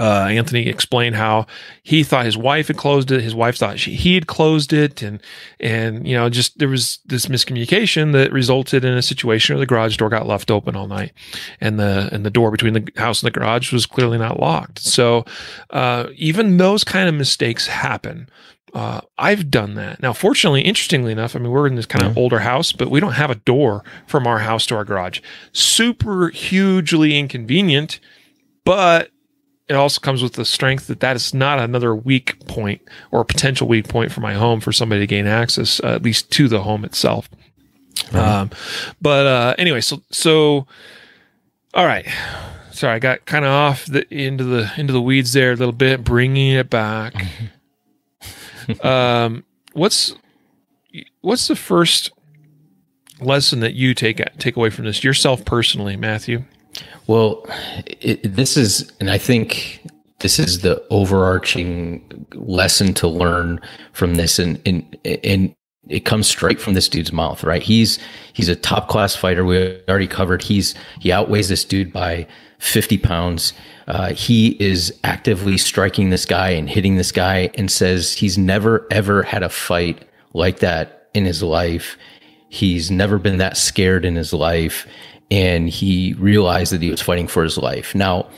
uh, 0.00 0.26
Anthony 0.28 0.66
explained 0.68 1.14
how 1.14 1.46
he 1.82 2.02
thought 2.02 2.24
his 2.24 2.36
wife 2.36 2.68
had 2.68 2.76
closed 2.76 3.12
it. 3.12 3.20
His 3.20 3.34
wife 3.34 3.56
thought 3.56 3.78
she, 3.78 3.94
he 3.94 4.14
had 4.14 4.26
closed 4.26 4.72
it, 4.72 5.02
and 5.02 5.22
and 5.60 6.06
you 6.06 6.16
know 6.16 6.28
just 6.28 6.58
there 6.58 6.68
was 6.68 6.98
this 7.06 7.26
miscommunication 7.26 8.12
that 8.12 8.32
resulted 8.32 8.84
in 8.84 8.94
a 8.94 9.02
situation 9.02 9.54
where 9.54 9.60
the 9.60 9.66
garage 9.66 9.96
door 9.96 10.08
got 10.08 10.26
left 10.26 10.50
open 10.50 10.74
all 10.74 10.88
night, 10.88 11.12
and 11.60 11.78
the 11.78 12.08
and 12.12 12.26
the 12.26 12.30
door 12.30 12.50
between 12.50 12.74
the 12.74 12.88
house 12.96 13.22
and 13.22 13.26
the 13.26 13.38
garage 13.38 13.72
was 13.72 13.86
clearly 13.86 14.18
not 14.18 14.40
locked. 14.40 14.80
So 14.80 15.24
uh, 15.70 16.08
even 16.16 16.56
those 16.56 16.82
kind 16.84 17.08
of 17.08 17.14
mistakes 17.14 17.66
happen. 17.66 18.28
Uh, 18.72 19.00
I've 19.16 19.52
done 19.52 19.74
that. 19.74 20.02
Now, 20.02 20.12
fortunately, 20.12 20.62
interestingly 20.62 21.12
enough, 21.12 21.36
I 21.36 21.38
mean, 21.38 21.52
we're 21.52 21.68
in 21.68 21.76
this 21.76 21.86
kind 21.86 22.04
of 22.04 22.18
older 22.18 22.40
house, 22.40 22.72
but 22.72 22.90
we 22.90 22.98
don't 22.98 23.12
have 23.12 23.30
a 23.30 23.36
door 23.36 23.84
from 24.08 24.26
our 24.26 24.40
house 24.40 24.66
to 24.66 24.74
our 24.74 24.84
garage. 24.84 25.20
Super 25.52 26.30
hugely 26.30 27.16
inconvenient, 27.16 28.00
but 28.64 29.12
it 29.68 29.74
also 29.74 30.00
comes 30.00 30.22
with 30.22 30.34
the 30.34 30.44
strength 30.44 30.86
that 30.88 31.00
that 31.00 31.16
is 31.16 31.32
not 31.32 31.58
another 31.58 31.94
weak 31.94 32.46
point 32.46 32.82
or 33.10 33.22
a 33.22 33.24
potential 33.24 33.66
weak 33.66 33.88
point 33.88 34.12
for 34.12 34.20
my 34.20 34.34
home 34.34 34.60
for 34.60 34.72
somebody 34.72 35.00
to 35.00 35.06
gain 35.06 35.26
access, 35.26 35.80
uh, 35.80 35.94
at 35.94 36.02
least 36.02 36.30
to 36.32 36.48
the 36.48 36.62
home 36.62 36.84
itself. 36.84 37.28
Um, 38.12 38.50
but 39.00 39.26
uh, 39.26 39.54
anyway, 39.58 39.80
so 39.80 40.02
so 40.10 40.66
all 41.72 41.86
right. 41.86 42.06
Sorry, 42.70 42.94
I 42.94 42.98
got 42.98 43.24
kind 43.24 43.44
of 43.44 43.50
off 43.50 43.86
the 43.86 44.06
into 44.14 44.44
the 44.44 44.70
into 44.76 44.92
the 44.92 45.00
weeds 45.00 45.32
there 45.32 45.52
a 45.52 45.56
little 45.56 45.72
bit, 45.72 46.04
bringing 46.04 46.52
it 46.52 46.68
back. 46.68 47.14
um, 48.82 49.44
what's 49.72 50.14
what's 51.20 51.48
the 51.48 51.56
first 51.56 52.10
lesson 53.20 53.60
that 53.60 53.74
you 53.74 53.94
take 53.94 54.20
take 54.38 54.56
away 54.56 54.70
from 54.70 54.84
this 54.84 55.04
yourself 55.04 55.44
personally, 55.44 55.96
Matthew? 55.96 56.44
Well, 57.06 57.46
it, 57.86 58.34
this 58.34 58.56
is, 58.56 58.90
and 59.00 59.10
I 59.10 59.18
think 59.18 59.80
this 60.20 60.38
is 60.38 60.60
the 60.60 60.82
overarching 60.90 62.26
lesson 62.32 62.94
to 62.94 63.08
learn 63.08 63.60
from 63.92 64.14
this, 64.14 64.38
and 64.38 64.60
and 64.64 64.96
and 65.04 65.54
it 65.88 66.06
comes 66.06 66.26
straight 66.26 66.60
from 66.60 66.72
this 66.72 66.88
dude's 66.88 67.12
mouth, 67.12 67.44
right? 67.44 67.62
He's 67.62 67.98
he's 68.32 68.48
a 68.48 68.56
top 68.56 68.88
class 68.88 69.14
fighter. 69.14 69.44
We 69.44 69.78
already 69.86 70.06
covered. 70.06 70.42
He's 70.42 70.74
he 71.00 71.12
outweighs 71.12 71.50
this 71.50 71.64
dude 71.64 71.92
by 71.92 72.26
fifty 72.58 72.96
pounds. 72.96 73.52
Uh, 73.86 74.14
he 74.14 74.56
is 74.62 74.98
actively 75.04 75.58
striking 75.58 76.08
this 76.08 76.24
guy 76.24 76.48
and 76.50 76.70
hitting 76.70 76.96
this 76.96 77.12
guy, 77.12 77.50
and 77.56 77.70
says 77.70 78.14
he's 78.14 78.38
never 78.38 78.86
ever 78.90 79.22
had 79.22 79.42
a 79.42 79.50
fight 79.50 80.08
like 80.32 80.60
that 80.60 81.08
in 81.12 81.26
his 81.26 81.42
life. 81.42 81.98
He's 82.48 82.90
never 82.90 83.18
been 83.18 83.38
that 83.38 83.56
scared 83.58 84.04
in 84.04 84.14
his 84.14 84.32
life 84.32 84.86
and 85.34 85.68
he 85.68 86.14
realized 86.14 86.72
that 86.72 86.80
he 86.80 86.90
was 86.90 87.00
fighting 87.00 87.26
for 87.26 87.42
his 87.42 87.58
life. 87.58 87.92
Now, 87.92 88.28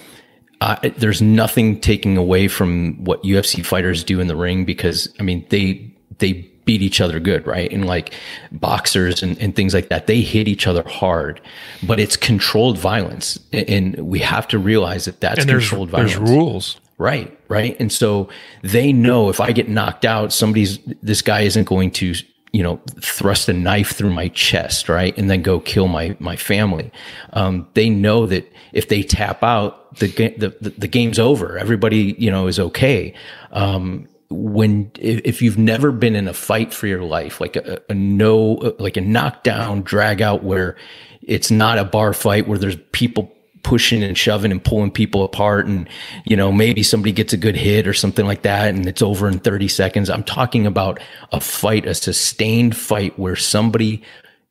uh, 0.63 0.77
there's 0.97 1.21
nothing 1.21 1.79
taking 1.79 2.17
away 2.17 2.49
from 2.49 3.05
what 3.05 3.23
UFC 3.23 3.65
fighters 3.65 4.03
do 4.03 4.19
in 4.19 4.29
the 4.29 4.37
ring 4.37 4.65
because 4.65 5.15
I 5.21 5.23
mean 5.23 5.45
they 5.51 5.93
they 6.19 6.33
beat 6.65 6.81
each 6.81 7.01
other 7.01 7.21
good, 7.21 7.47
right? 7.47 7.71
And 7.71 7.85
like 7.85 8.15
boxers 8.51 9.23
and, 9.23 9.39
and 9.39 9.55
things 9.55 9.75
like 9.75 9.91
that, 9.91 10.07
they 10.07 10.23
hit 10.23 10.49
each 10.49 10.67
other 10.67 10.83
hard, 10.89 11.41
but 11.83 12.01
it's 12.01 12.17
controlled 12.17 12.79
violence, 12.79 13.39
and 13.53 13.95
we 13.99 14.19
have 14.21 14.49
to 14.49 14.59
realize 14.59 15.05
that 15.05 15.21
that's 15.21 15.41
and 15.41 15.51
controlled 15.51 15.91
violence. 15.91 16.15
There's 16.15 16.31
rules. 16.31 16.81
Right, 16.99 17.39
right. 17.49 17.77
And 17.79 17.93
so 17.93 18.31
they 18.63 18.91
know 18.91 19.29
if 19.29 19.39
I 19.39 19.53
get 19.53 19.69
knocked 19.69 20.07
out, 20.07 20.33
somebody's, 20.33 20.79
this 21.03 21.21
guy 21.21 21.43
isn't 21.43 21.65
going 21.65 21.91
to 21.91 22.15
you 22.57 22.63
know, 22.63 22.81
thrust 23.03 23.51
a 23.51 23.53
knife 23.53 23.93
through 23.93 24.15
my 24.15 24.29
chest, 24.29 24.89
right, 24.89 25.17
and 25.19 25.29
then 25.29 25.43
go 25.43 25.61
kill 25.61 25.89
my 25.89 26.17
my 26.21 26.37
family. 26.37 26.91
Um, 27.35 27.69
they 27.75 27.91
know 27.91 28.25
that 28.25 28.51
if 28.73 28.89
they 28.89 29.03
tap 29.03 29.43
out, 29.43 29.95
the, 29.97 30.07
the 30.07 30.57
the, 30.63 30.71
the 30.71 30.89
game's 30.89 31.19
over. 31.19 31.59
Everybody, 31.59 32.17
you 32.19 32.31
know, 32.31 32.47
is 32.47 32.59
okay. 32.59 33.13
Um, 33.53 34.09
when 34.31 34.91
if 34.95 35.43
you've 35.43 35.59
never 35.59 35.93
been 35.93 36.17
in 36.17 36.29
a 36.29 36.33
fight 36.33 36.73
for 36.73 36.87
your 36.87 37.03
life, 37.03 37.43
like 37.43 37.57
a, 37.57 37.79
a 37.91 37.95
no, 37.95 38.75
like 38.79 38.97
a 38.97 39.03
knockdown, 39.03 39.83
drag 39.83 40.23
out, 40.23 40.43
where 40.43 40.77
it's 41.21 41.51
not 41.51 41.77
a 41.77 41.85
bar 41.85 42.15
fight 42.15 42.49
where 42.49 42.57
there's 42.57 42.79
people 42.93 43.31
pushing 43.67 44.01
and 44.05 44.17
shoving 44.17 44.53
and 44.53 44.63
pulling 44.63 44.93
people 44.93 45.25
apart 45.25 45.67
and 45.67 45.89
you 46.25 46.37
know 46.37 46.53
maybe 46.53 46.85
somebody 46.85 47.11
gets 47.11 47.33
a 47.33 47.37
good 47.37 47.57
hit 47.57 47.85
or 47.85 47.93
something 47.93 48.25
like 48.25 48.43
that 48.43 48.73
and 48.73 48.87
it's 48.87 49.03
over 49.03 49.27
in 49.27 49.41
30 49.41 49.67
seconds 49.67 50.09
i'm 50.09 50.23
talking 50.23 50.69
about 50.69 51.01
a 51.33 51.41
fight 51.41 51.85
a 51.85 51.93
sustained 51.93 52.77
fight 52.77 53.19
where 53.19 53.35
somebody 53.35 54.01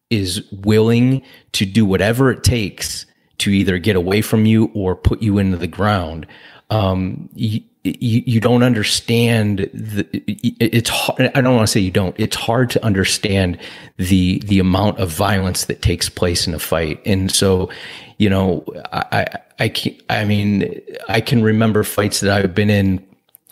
is 0.10 0.46
willing 0.52 1.22
to 1.54 1.66
do 1.66 1.86
whatever 1.86 2.30
it 2.30 2.44
takes 2.44 3.06
to 3.38 3.52
either 3.52 3.78
get 3.78 3.96
away 3.96 4.22
from 4.22 4.46
you 4.46 4.70
or 4.74 4.98
put 4.98 5.22
you 5.22 5.38
into 5.38 5.56
the 5.56 5.66
ground 5.66 6.28
um, 6.70 7.30
you, 7.36 7.62
you, 7.86 8.24
you 8.26 8.40
don't 8.42 8.64
understand 8.64 9.70
the, 9.74 10.06
it's 10.60 10.90
hard, 10.90 11.32
I 11.36 11.42
don't 11.42 11.56
want 11.56 11.68
to 11.68 11.72
say 11.72 11.80
you 11.80 11.92
don't, 11.92 12.16
it's 12.20 12.36
hard 12.36 12.72
to 12.72 12.84
understand 12.84 13.60
the, 13.98 14.40
the 14.40 14.58
amount 14.60 15.00
of 15.00 15.10
violence 15.10 15.66
that 15.66 15.84
takes 15.84 16.10
place 16.10 16.48
in 16.48 16.56
a 16.56 16.60
fight. 16.60 17.00
And 17.06 17.32
so, 17.32 17.70
you 18.18 18.30
know, 18.30 18.66
I, 18.92 19.06
I, 19.60 19.66
I, 19.66 19.98
I 20.10 20.26
mean, 20.26 20.82
I 21.08 21.22
can 21.22 21.44
remember 21.44 21.84
fights 21.84 22.22
that 22.22 22.32
I've 22.32 22.56
been 22.56 22.70
in 22.70 23.06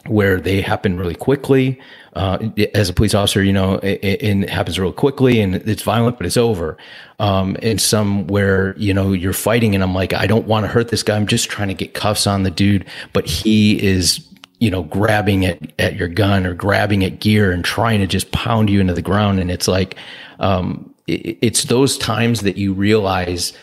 where 0.08 0.40
they 0.40 0.62
happen 0.62 0.98
really 0.98 1.16
quickly. 1.16 1.80
Uh, 2.14 2.50
as 2.76 2.90
a 2.90 2.94
police 2.94 3.14
officer, 3.14 3.42
you 3.42 3.54
know, 3.54 3.76
it, 3.76 4.04
it, 4.04 4.24
it, 4.24 4.50
happens 4.50 4.78
real 4.78 4.92
quickly 4.92 5.40
and 5.40 5.56
it's 5.56 5.82
violent, 5.82 6.18
but 6.18 6.28
it's 6.28 6.38
over. 6.38 6.78
Um, 7.20 7.58
and 7.62 7.82
some 7.82 8.28
where, 8.28 8.78
you 8.78 8.94
know, 8.94 9.14
you're 9.14 9.34
fighting 9.34 9.74
and 9.74 9.84
I'm 9.84 9.96
like, 9.96 10.14
I 10.14 10.28
don't 10.28 10.46
want 10.46 10.66
to 10.66 10.68
hurt 10.68 10.90
this 10.90 11.04
guy. 11.04 11.16
I'm 11.16 11.26
just 11.26 11.50
trying 11.50 11.70
to 11.70 11.74
get 11.74 11.94
cuffs 11.94 12.28
on 12.28 12.44
the 12.44 12.52
dude, 12.52 12.86
but 13.14 13.26
he 13.26 13.82
is, 13.82 14.28
you 14.60 14.70
know, 14.70 14.84
grabbing 14.84 15.46
at, 15.46 15.60
at 15.80 15.96
your 15.96 16.10
gun 16.10 16.46
or 16.46 16.54
grabbing 16.54 17.04
at 17.04 17.20
gear 17.20 17.52
and 17.52 17.64
trying 17.66 18.00
to 18.00 18.08
just 18.08 18.32
pound 18.32 18.70
you 18.70 18.80
into 18.80 18.94
the 18.94 19.02
ground. 19.02 19.40
And 19.40 19.50
it's 19.50 19.68
like, 19.68 19.96
um, 20.40 20.94
it, 21.08 21.38
it's 21.42 21.64
those 21.64 21.98
times 21.98 22.42
that 22.42 22.58
you 22.58 22.74
realize 22.74 23.54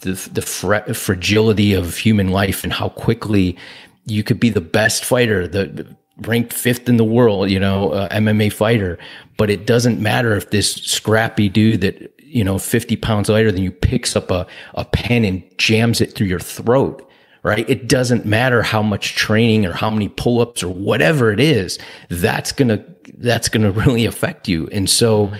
the, 0.00 0.12
the 0.32 0.42
fra- 0.42 0.94
fragility 0.94 1.74
of 1.74 1.96
human 1.96 2.28
life 2.28 2.64
and 2.64 2.72
how 2.72 2.88
quickly 2.90 3.56
you 4.04 4.22
could 4.22 4.40
be 4.40 4.50
the 4.50 4.60
best 4.60 5.04
fighter, 5.04 5.46
the 5.46 5.86
ranked 6.22 6.52
fifth 6.52 6.88
in 6.88 6.96
the 6.96 7.04
world, 7.04 7.50
you 7.50 7.60
know, 7.60 7.90
uh, 7.92 8.08
MMA 8.08 8.52
fighter, 8.52 8.98
but 9.36 9.50
it 9.50 9.66
doesn't 9.66 10.00
matter 10.00 10.34
if 10.34 10.50
this 10.50 10.74
scrappy 10.74 11.48
dude 11.48 11.80
that 11.82 12.12
you 12.18 12.44
know 12.44 12.58
50 12.58 12.96
pounds 12.96 13.28
lighter 13.28 13.50
than 13.50 13.62
you 13.62 13.70
picks 13.70 14.14
up 14.14 14.30
a, 14.30 14.46
a 14.74 14.84
pen 14.84 15.24
and 15.24 15.42
jams 15.56 16.00
it 16.00 16.14
through 16.14 16.26
your 16.26 16.40
throat 16.40 17.08
right? 17.42 17.68
It 17.70 17.88
doesn't 17.88 18.26
matter 18.26 18.62
how 18.62 18.82
much 18.82 19.14
training 19.14 19.64
or 19.64 19.72
how 19.72 19.90
many 19.90 20.08
pull-ups 20.08 20.62
or 20.62 20.68
whatever 20.68 21.32
it 21.32 21.40
is. 21.40 21.78
That's 22.08 22.52
gonna 22.52 22.84
that's 23.14 23.48
gonna 23.48 23.70
really 23.82 24.04
affect 24.04 24.48
you. 24.48 24.68
And 24.72 24.88
so 24.88 25.32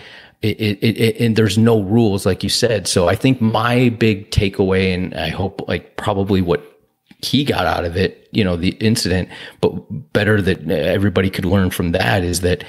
it, 0.42 0.61
it, 0.61 0.79
it, 0.85 1.20
and 1.20 1.35
there's 1.37 1.59
no 1.59 1.81
rules 1.83 2.24
like 2.24 2.42
you 2.42 2.48
said 2.48 2.87
so 2.87 3.09
i 3.09 3.14
think 3.14 3.40
my 3.40 3.88
big 3.88 4.31
takeaway 4.31 4.94
and 4.94 5.14
i 5.14 5.29
hope 5.29 5.66
like 5.68 5.96
probably 5.96 6.40
what 6.40 6.79
he 7.22 7.44
got 7.44 7.66
out 7.66 7.85
of 7.85 7.96
it, 7.96 8.29
you 8.31 8.44
know, 8.44 8.57
the 8.57 8.70
incident, 8.74 9.29
but 9.61 9.70
better 10.12 10.40
that 10.40 10.68
everybody 10.70 11.31
could 11.31 11.44
learn 11.44 11.70
from 11.70 11.92
that 11.92 12.22
is 12.22 12.42
that, 12.42 12.64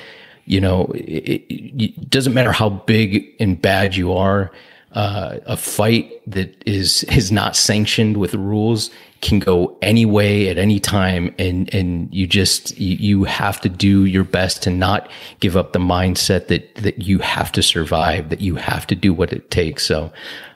you 0.46 0.60
know, 0.60 0.86
it, 0.96 1.46
it 1.50 2.10
doesn't 2.10 2.34
matter 2.34 2.52
how 2.52 2.70
big 2.70 3.28
and 3.40 3.62
bad 3.62 3.96
you 3.96 4.14
are. 4.14 4.52
Uh, 4.94 5.38
a 5.46 5.56
fight 5.56 6.12
that 6.26 6.64
is 6.66 7.04
is 7.04 7.32
not 7.32 7.56
sanctioned 7.56 8.18
with 8.18 8.34
rules 8.34 8.90
can 9.22 9.40
go 9.40 9.78
any 9.82 10.06
way 10.06 10.48
at 10.50 10.58
any 10.58 10.80
time 10.80 11.34
and 11.38 11.74
and 11.74 12.14
you 12.14 12.26
just 12.26 12.78
you, 12.80 12.96
you 12.96 13.24
have 13.26 13.60
to 13.60 13.68
do 13.68 14.06
your 14.06 14.24
best 14.24 14.64
to 14.64 14.70
not 14.70 15.10
give 15.40 15.58
up 15.58 15.74
the 15.74 15.80
mindset 15.80 16.48
that 16.48 16.74
that 16.76 17.02
you 17.02 17.20
have 17.20 17.52
to 17.52 17.62
survive 17.62 18.30
that 18.30 18.40
you 18.40 18.56
have 18.56 18.88
to 18.88 18.96
do 18.96 19.14
what 19.14 19.34
it 19.34 19.52
takes 19.52 19.86
so 19.86 20.12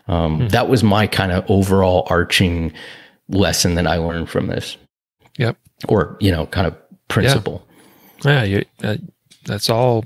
um, 0.08 0.42
hmm. 0.42 0.48
that 0.48 0.70
was 0.70 0.84
my 0.84 1.08
kind 1.08 1.32
of 1.32 1.50
overall 1.50 2.06
arching 2.10 2.74
lesson 3.30 3.76
that 3.76 3.88
I 3.88 3.98
learned 3.98 4.30
from 4.30 4.48
this. 4.48 4.78
Yep. 5.38 5.58
Or, 5.88 6.18
you 6.20 6.32
know, 6.32 6.46
kind 6.48 6.68
of 6.68 6.76
principle. 7.08 7.66
Yeah, 8.24 8.44
yeah 8.44 8.58
you, 8.58 8.66
uh, 8.84 8.98
that's 9.46 9.70
all 9.70 10.06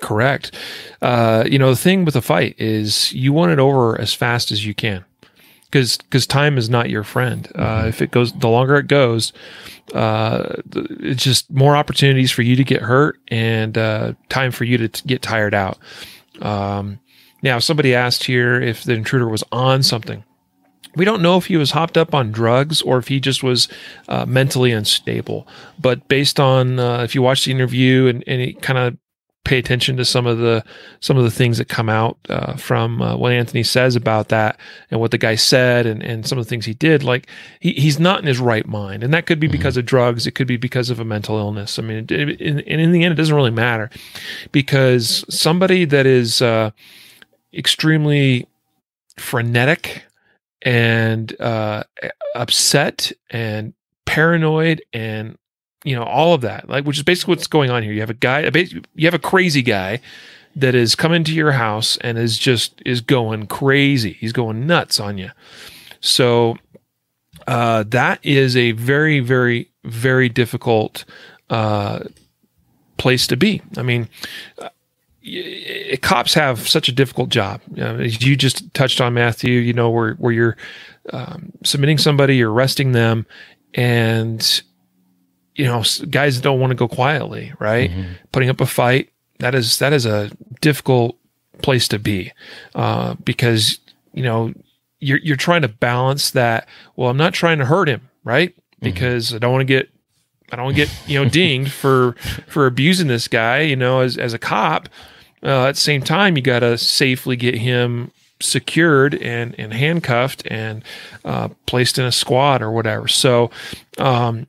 correct. 0.00 0.52
Uh, 1.00 1.44
you 1.46 1.58
know, 1.58 1.70
the 1.70 1.80
thing 1.80 2.04
with 2.04 2.16
a 2.16 2.22
fight 2.22 2.54
is 2.58 3.12
you 3.12 3.32
want 3.32 3.52
it 3.52 3.58
over 3.58 4.00
as 4.00 4.12
fast 4.12 4.50
as 4.50 4.66
you 4.66 4.74
can. 4.74 5.04
Because 5.74 5.96
because 5.96 6.24
time 6.24 6.56
is 6.56 6.70
not 6.70 6.88
your 6.88 7.02
friend. 7.02 7.50
Uh, 7.52 7.78
mm-hmm. 7.78 7.88
If 7.88 8.00
it 8.00 8.12
goes, 8.12 8.32
the 8.32 8.48
longer 8.48 8.76
it 8.76 8.86
goes, 8.86 9.32
uh, 9.92 10.54
it's 10.72 11.24
just 11.24 11.50
more 11.50 11.74
opportunities 11.74 12.30
for 12.30 12.42
you 12.42 12.54
to 12.54 12.62
get 12.62 12.80
hurt 12.80 13.18
and 13.26 13.76
uh, 13.76 14.12
time 14.28 14.52
for 14.52 14.62
you 14.62 14.78
to 14.78 14.86
t- 14.86 15.02
get 15.04 15.20
tired 15.20 15.52
out. 15.52 15.78
Um, 16.40 17.00
now, 17.42 17.58
somebody 17.58 17.92
asked 17.92 18.22
here 18.22 18.62
if 18.62 18.84
the 18.84 18.92
intruder 18.92 19.28
was 19.28 19.42
on 19.50 19.82
something. 19.82 20.22
We 20.94 21.04
don't 21.04 21.22
know 21.22 21.38
if 21.38 21.46
he 21.46 21.56
was 21.56 21.72
hopped 21.72 21.98
up 21.98 22.14
on 22.14 22.30
drugs 22.30 22.80
or 22.80 22.98
if 22.98 23.08
he 23.08 23.18
just 23.18 23.42
was 23.42 23.66
uh, 24.08 24.26
mentally 24.26 24.70
unstable. 24.70 25.44
But 25.76 26.06
based 26.06 26.38
on 26.38 26.78
uh, 26.78 27.02
if 27.02 27.16
you 27.16 27.22
watch 27.22 27.46
the 27.46 27.50
interview 27.50 28.06
and, 28.06 28.22
and 28.28 28.62
kind 28.62 28.78
of 28.78 28.96
pay 29.44 29.58
attention 29.58 29.96
to 29.98 30.04
some 30.04 30.26
of 30.26 30.38
the 30.38 30.64
some 31.00 31.16
of 31.16 31.24
the 31.24 31.30
things 31.30 31.58
that 31.58 31.68
come 31.68 31.88
out 31.88 32.18
uh, 32.28 32.54
from 32.56 33.00
uh, 33.00 33.16
what 33.16 33.32
Anthony 33.32 33.62
says 33.62 33.94
about 33.94 34.28
that 34.28 34.58
and 34.90 35.00
what 35.00 35.10
the 35.10 35.18
guy 35.18 35.34
said 35.34 35.86
and, 35.86 36.02
and 36.02 36.26
some 36.26 36.38
of 36.38 36.44
the 36.44 36.48
things 36.48 36.64
he 36.64 36.74
did, 36.74 37.04
like 37.04 37.28
he, 37.60 37.72
he's 37.74 38.00
not 38.00 38.20
in 38.20 38.26
his 38.26 38.40
right 38.40 38.66
mind, 38.66 39.04
and 39.04 39.12
that 39.12 39.26
could 39.26 39.38
be 39.38 39.46
mm-hmm. 39.46 39.52
because 39.52 39.76
of 39.76 39.84
drugs, 39.84 40.26
it 40.26 40.32
could 40.32 40.46
be 40.46 40.56
because 40.56 40.90
of 40.90 40.98
a 40.98 41.04
mental 41.04 41.38
illness. 41.38 41.78
I 41.78 41.82
mean, 41.82 41.98
it, 41.98 42.10
in, 42.10 42.60
and 42.60 42.80
in 42.80 42.92
the 42.92 43.04
end, 43.04 43.12
it 43.12 43.16
doesn't 43.16 43.36
really 43.36 43.50
matter 43.50 43.90
because 44.50 45.24
somebody 45.28 45.84
that 45.84 46.06
is 46.06 46.40
uh, 46.40 46.70
extremely 47.52 48.48
frenetic 49.16 50.04
and 50.62 51.38
uh, 51.40 51.84
upset 52.34 53.12
and 53.30 53.74
paranoid 54.06 54.82
and 54.92 55.36
you 55.84 55.94
know 55.94 56.02
all 56.02 56.34
of 56.34 56.40
that 56.40 56.68
like 56.68 56.84
which 56.84 56.96
is 56.96 57.02
basically 57.02 57.32
what's 57.32 57.46
going 57.46 57.70
on 57.70 57.82
here 57.82 57.92
you 57.92 58.00
have 58.00 58.10
a 58.10 58.14
guy 58.14 58.50
you 58.94 59.06
have 59.06 59.14
a 59.14 59.18
crazy 59.18 59.62
guy 59.62 60.00
that 60.56 60.74
is 60.74 60.94
coming 60.94 61.24
to 61.24 61.32
your 61.32 61.52
house 61.52 61.96
and 61.98 62.18
is 62.18 62.38
just 62.38 62.82
is 62.84 63.00
going 63.00 63.46
crazy 63.46 64.14
he's 64.14 64.32
going 64.32 64.66
nuts 64.66 64.98
on 64.98 65.18
you 65.18 65.30
so 66.00 66.56
uh, 67.46 67.82
that 67.86 68.18
is 68.22 68.56
a 68.56 68.72
very 68.72 69.20
very 69.20 69.70
very 69.84 70.28
difficult 70.28 71.04
uh, 71.50 72.00
place 72.96 73.26
to 73.26 73.36
be 73.36 73.62
i 73.76 73.82
mean 73.82 74.08
cops 76.02 76.34
have 76.34 76.68
such 76.68 76.88
a 76.88 76.92
difficult 76.92 77.30
job. 77.30 77.60
You, 77.74 77.86
you 78.20 78.36
just 78.36 78.72
touched 78.74 79.00
on 79.00 79.14
Matthew. 79.14 79.52
You 79.60 79.72
know 79.72 79.90
where 79.90 80.14
where 80.14 80.32
you're 80.32 80.56
um, 81.12 81.52
submitting 81.64 81.98
somebody, 81.98 82.36
you're 82.36 82.52
arresting 82.52 82.92
them, 82.92 83.26
and 83.72 84.62
you 85.54 85.64
know 85.64 85.82
guys 86.10 86.40
don't 86.40 86.60
want 86.60 86.70
to 86.70 86.74
go 86.74 86.88
quietly, 86.88 87.52
right? 87.58 87.90
Mm-hmm. 87.90 88.12
Putting 88.32 88.48
up 88.48 88.60
a 88.60 88.66
fight 88.66 89.10
that 89.38 89.54
is 89.54 89.78
that 89.78 89.92
is 89.92 90.06
a 90.06 90.30
difficult 90.60 91.16
place 91.62 91.88
to 91.88 91.98
be 91.98 92.32
uh, 92.74 93.14
because 93.24 93.78
you 94.12 94.22
know 94.22 94.52
you're 95.00 95.18
you're 95.18 95.36
trying 95.36 95.62
to 95.62 95.68
balance 95.68 96.30
that. 96.32 96.68
Well, 96.96 97.10
I'm 97.10 97.16
not 97.16 97.34
trying 97.34 97.58
to 97.58 97.66
hurt 97.66 97.88
him, 97.88 98.08
right? 98.24 98.54
Mm-hmm. 98.54 98.84
Because 98.84 99.28
mm-hmm. 99.28 99.36
I 99.36 99.38
don't 99.40 99.52
want 99.52 99.62
to 99.62 99.72
get 99.72 99.90
I 100.50 100.56
don't 100.56 100.66
want 100.66 100.76
to 100.76 100.84
get 100.84 101.08
you 101.08 101.22
know 101.22 101.28
dinged 101.28 101.72
for 101.80 102.14
for 102.48 102.66
abusing 102.66 103.08
this 103.08 103.28
guy, 103.28 103.60
you 103.60 103.76
know, 103.76 104.00
as 104.00 104.16
as 104.16 104.34
a 104.34 104.38
cop. 104.38 104.88
Uh, 105.42 105.66
at 105.66 105.74
the 105.74 105.80
same 105.80 106.00
time, 106.00 106.36
you 106.36 106.42
got 106.42 106.60
to 106.60 106.78
safely 106.78 107.36
get 107.36 107.54
him 107.54 108.10
secured 108.40 109.14
and, 109.16 109.54
and 109.58 109.74
handcuffed 109.74 110.42
and 110.46 110.82
uh, 111.24 111.48
placed 111.66 111.98
in 111.98 112.06
a 112.06 112.12
squad 112.12 112.62
or 112.62 112.70
whatever. 112.70 113.08
So, 113.08 113.50
um, 113.98 114.46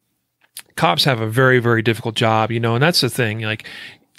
cops 0.76 1.04
have 1.06 1.22
a 1.22 1.28
very, 1.28 1.60
very 1.60 1.82
difficult 1.82 2.16
job, 2.16 2.52
you 2.52 2.60
know, 2.60 2.76
and 2.76 2.84
that's 2.84 3.02
the 3.02 3.10
thing. 3.10 3.42
Like, 3.42 3.66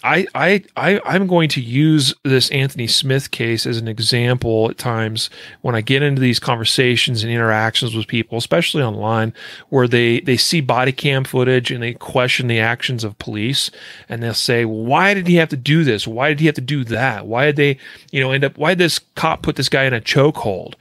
I, 0.05 0.27
I, 0.35 0.62
I, 0.77 1.01
I'm 1.05 1.27
going 1.27 1.49
to 1.49 1.61
use 1.61 2.14
this 2.23 2.51
Anthony 2.51 2.87
Smith 2.87 3.31
case 3.31 3.66
as 3.66 3.79
an 3.79 3.88
example 3.88 4.71
at 4.71 4.79
times 4.79 5.31
when 5.62 5.75
I 5.75 5.81
get 5.81 6.03
into 6.03 6.21
these 6.21 6.38
conversations 6.38 7.25
and 7.25 7.33
interactions 7.33 7.97
with 7.97 8.07
people, 8.07 8.38
especially 8.38 8.83
online, 8.83 9.33
where 9.71 9.88
they, 9.88 10.21
they 10.21 10.37
see 10.37 10.61
body 10.61 10.92
cam 10.92 11.25
footage 11.25 11.73
and 11.73 11.83
they 11.83 11.95
question 11.95 12.47
the 12.47 12.61
actions 12.61 13.05
of 13.05 13.19
police 13.19 13.71
and 14.09 14.23
they'll 14.23 14.35
say, 14.35 14.64
why 14.64 15.12
did 15.14 15.27
he 15.27 15.37
have 15.37 15.49
to 15.49 15.57
do 15.57 15.83
this? 15.83 16.07
Why 16.07 16.29
did 16.29 16.40
he 16.40 16.47
have 16.47 16.55
to 16.57 16.61
do 16.61 16.85
that? 16.85 17.27
Why 17.27 17.47
did 17.47 17.57
they, 17.57 17.79
you 18.12 18.21
know, 18.21 18.33
end 18.33 18.45
up, 18.45 18.57
why 18.59 18.73
did 18.73 18.79
this 18.79 19.01
cop 19.16 19.42
put 19.42 19.57
this 19.57 19.71
guy 19.71 19.85
in 19.85 19.95
a 19.95 20.01
chokehold? 20.01 20.75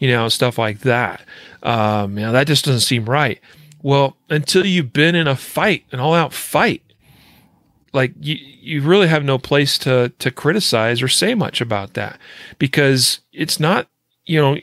You 0.00 0.10
know, 0.10 0.28
stuff 0.28 0.58
like 0.58 0.80
that. 0.80 1.24
Um, 1.62 2.18
you 2.18 2.24
know, 2.24 2.32
that 2.32 2.48
just 2.48 2.64
doesn't 2.64 2.80
seem 2.80 3.04
right. 3.04 3.38
Well, 3.82 4.16
until 4.30 4.64
you've 4.64 4.92
been 4.92 5.14
in 5.14 5.26
a 5.26 5.36
fight, 5.36 5.84
an 5.92 6.00
all 6.00 6.14
out 6.14 6.32
fight, 6.32 6.82
like 7.92 8.12
you 8.20 8.36
you 8.36 8.82
really 8.82 9.08
have 9.08 9.24
no 9.24 9.38
place 9.38 9.78
to 9.78 10.12
to 10.18 10.30
criticize 10.30 11.02
or 11.02 11.08
say 11.08 11.34
much 11.34 11.60
about 11.60 11.94
that 11.94 12.18
because 12.58 13.20
it's 13.32 13.60
not 13.60 13.88
you 14.24 14.40
know 14.40 14.56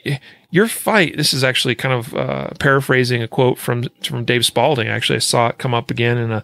your 0.51 0.67
fight 0.67 1.15
this 1.17 1.33
is 1.33 1.43
actually 1.43 1.75
kind 1.75 1.93
of 1.93 2.15
uh, 2.15 2.49
paraphrasing 2.59 3.21
a 3.21 3.27
quote 3.27 3.57
from 3.57 3.83
from 4.03 4.25
Dave 4.25 4.45
Spaulding 4.45 4.87
actually 4.87 5.17
I 5.17 5.19
saw 5.19 5.49
it 5.49 5.57
come 5.59 5.73
up 5.73 5.91
again 5.91 6.17
in 6.17 6.31
a 6.31 6.43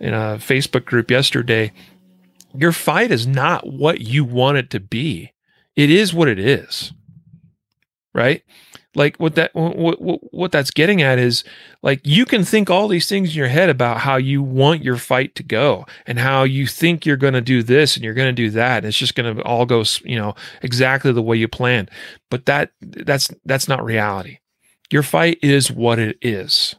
in 0.00 0.14
a 0.14 0.38
Facebook 0.38 0.84
group 0.84 1.10
yesterday. 1.10 1.72
Your 2.56 2.72
fight 2.72 3.10
is 3.10 3.26
not 3.26 3.66
what 3.66 4.00
you 4.00 4.24
want 4.24 4.58
it 4.58 4.70
to 4.70 4.80
be. 4.80 5.32
It 5.76 5.90
is 5.90 6.14
what 6.14 6.28
it 6.28 6.38
is 6.38 6.92
right 8.14 8.42
like 8.94 9.16
what 9.16 9.34
that 9.34 9.54
what, 9.54 10.00
what, 10.00 10.32
what 10.32 10.52
that's 10.52 10.70
getting 10.70 11.02
at 11.02 11.18
is 11.18 11.44
like 11.82 12.00
you 12.04 12.24
can 12.24 12.44
think 12.44 12.70
all 12.70 12.88
these 12.88 13.08
things 13.08 13.30
in 13.30 13.36
your 13.36 13.48
head 13.48 13.68
about 13.68 13.98
how 13.98 14.16
you 14.16 14.42
want 14.42 14.82
your 14.82 14.96
fight 14.96 15.34
to 15.34 15.42
go 15.42 15.86
and 16.06 16.18
how 16.18 16.44
you 16.44 16.66
think 16.66 17.04
you're 17.04 17.16
going 17.16 17.34
to 17.34 17.40
do 17.40 17.62
this 17.62 17.96
and 17.96 18.04
you're 18.04 18.14
going 18.14 18.34
to 18.34 18.42
do 18.42 18.50
that. 18.50 18.78
And 18.78 18.86
it's 18.86 18.98
just 18.98 19.14
going 19.14 19.36
to 19.36 19.42
all 19.42 19.66
go 19.66 19.84
you 20.04 20.16
know 20.16 20.34
exactly 20.62 21.12
the 21.12 21.22
way 21.22 21.36
you 21.36 21.48
planned. 21.48 21.90
But 22.30 22.46
that 22.46 22.72
that's 22.80 23.30
that's 23.44 23.68
not 23.68 23.84
reality. 23.84 24.38
Your 24.90 25.02
fight 25.02 25.38
is 25.42 25.70
what 25.70 25.98
it 25.98 26.18
is. 26.22 26.76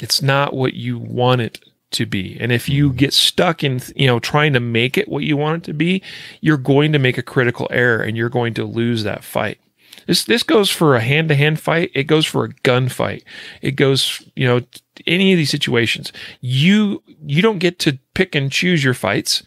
It's 0.00 0.22
not 0.22 0.54
what 0.54 0.74
you 0.74 0.98
want 0.98 1.40
it 1.40 1.60
to 1.92 2.06
be. 2.06 2.36
And 2.40 2.50
if 2.50 2.68
you 2.68 2.92
get 2.92 3.12
stuck 3.12 3.62
in 3.62 3.80
you 3.94 4.06
know 4.06 4.18
trying 4.18 4.52
to 4.54 4.60
make 4.60 4.98
it 4.98 5.08
what 5.08 5.22
you 5.24 5.36
want 5.36 5.62
it 5.62 5.66
to 5.66 5.74
be 5.74 6.02
you're 6.40 6.56
going 6.56 6.92
to 6.92 6.98
make 6.98 7.18
a 7.18 7.22
critical 7.22 7.68
error 7.70 8.02
and 8.02 8.16
you're 8.16 8.28
going 8.28 8.54
to 8.54 8.64
lose 8.64 9.04
that 9.04 9.22
fight 9.22 9.60
This 10.06 10.24
this 10.24 10.42
goes 10.42 10.70
for 10.70 10.94
a 10.94 11.00
hand 11.00 11.28
to 11.28 11.34
hand 11.34 11.60
fight. 11.60 11.90
It 11.94 12.04
goes 12.04 12.26
for 12.26 12.44
a 12.44 12.52
gunfight. 12.52 13.22
It 13.62 13.72
goes, 13.72 14.22
you 14.36 14.46
know, 14.46 14.62
any 15.06 15.32
of 15.32 15.36
these 15.36 15.50
situations. 15.50 16.12
You 16.40 17.02
you 17.24 17.42
don't 17.42 17.58
get 17.58 17.78
to 17.80 17.98
pick 18.14 18.34
and 18.34 18.50
choose 18.50 18.84
your 18.84 18.94
fights. 18.94 19.42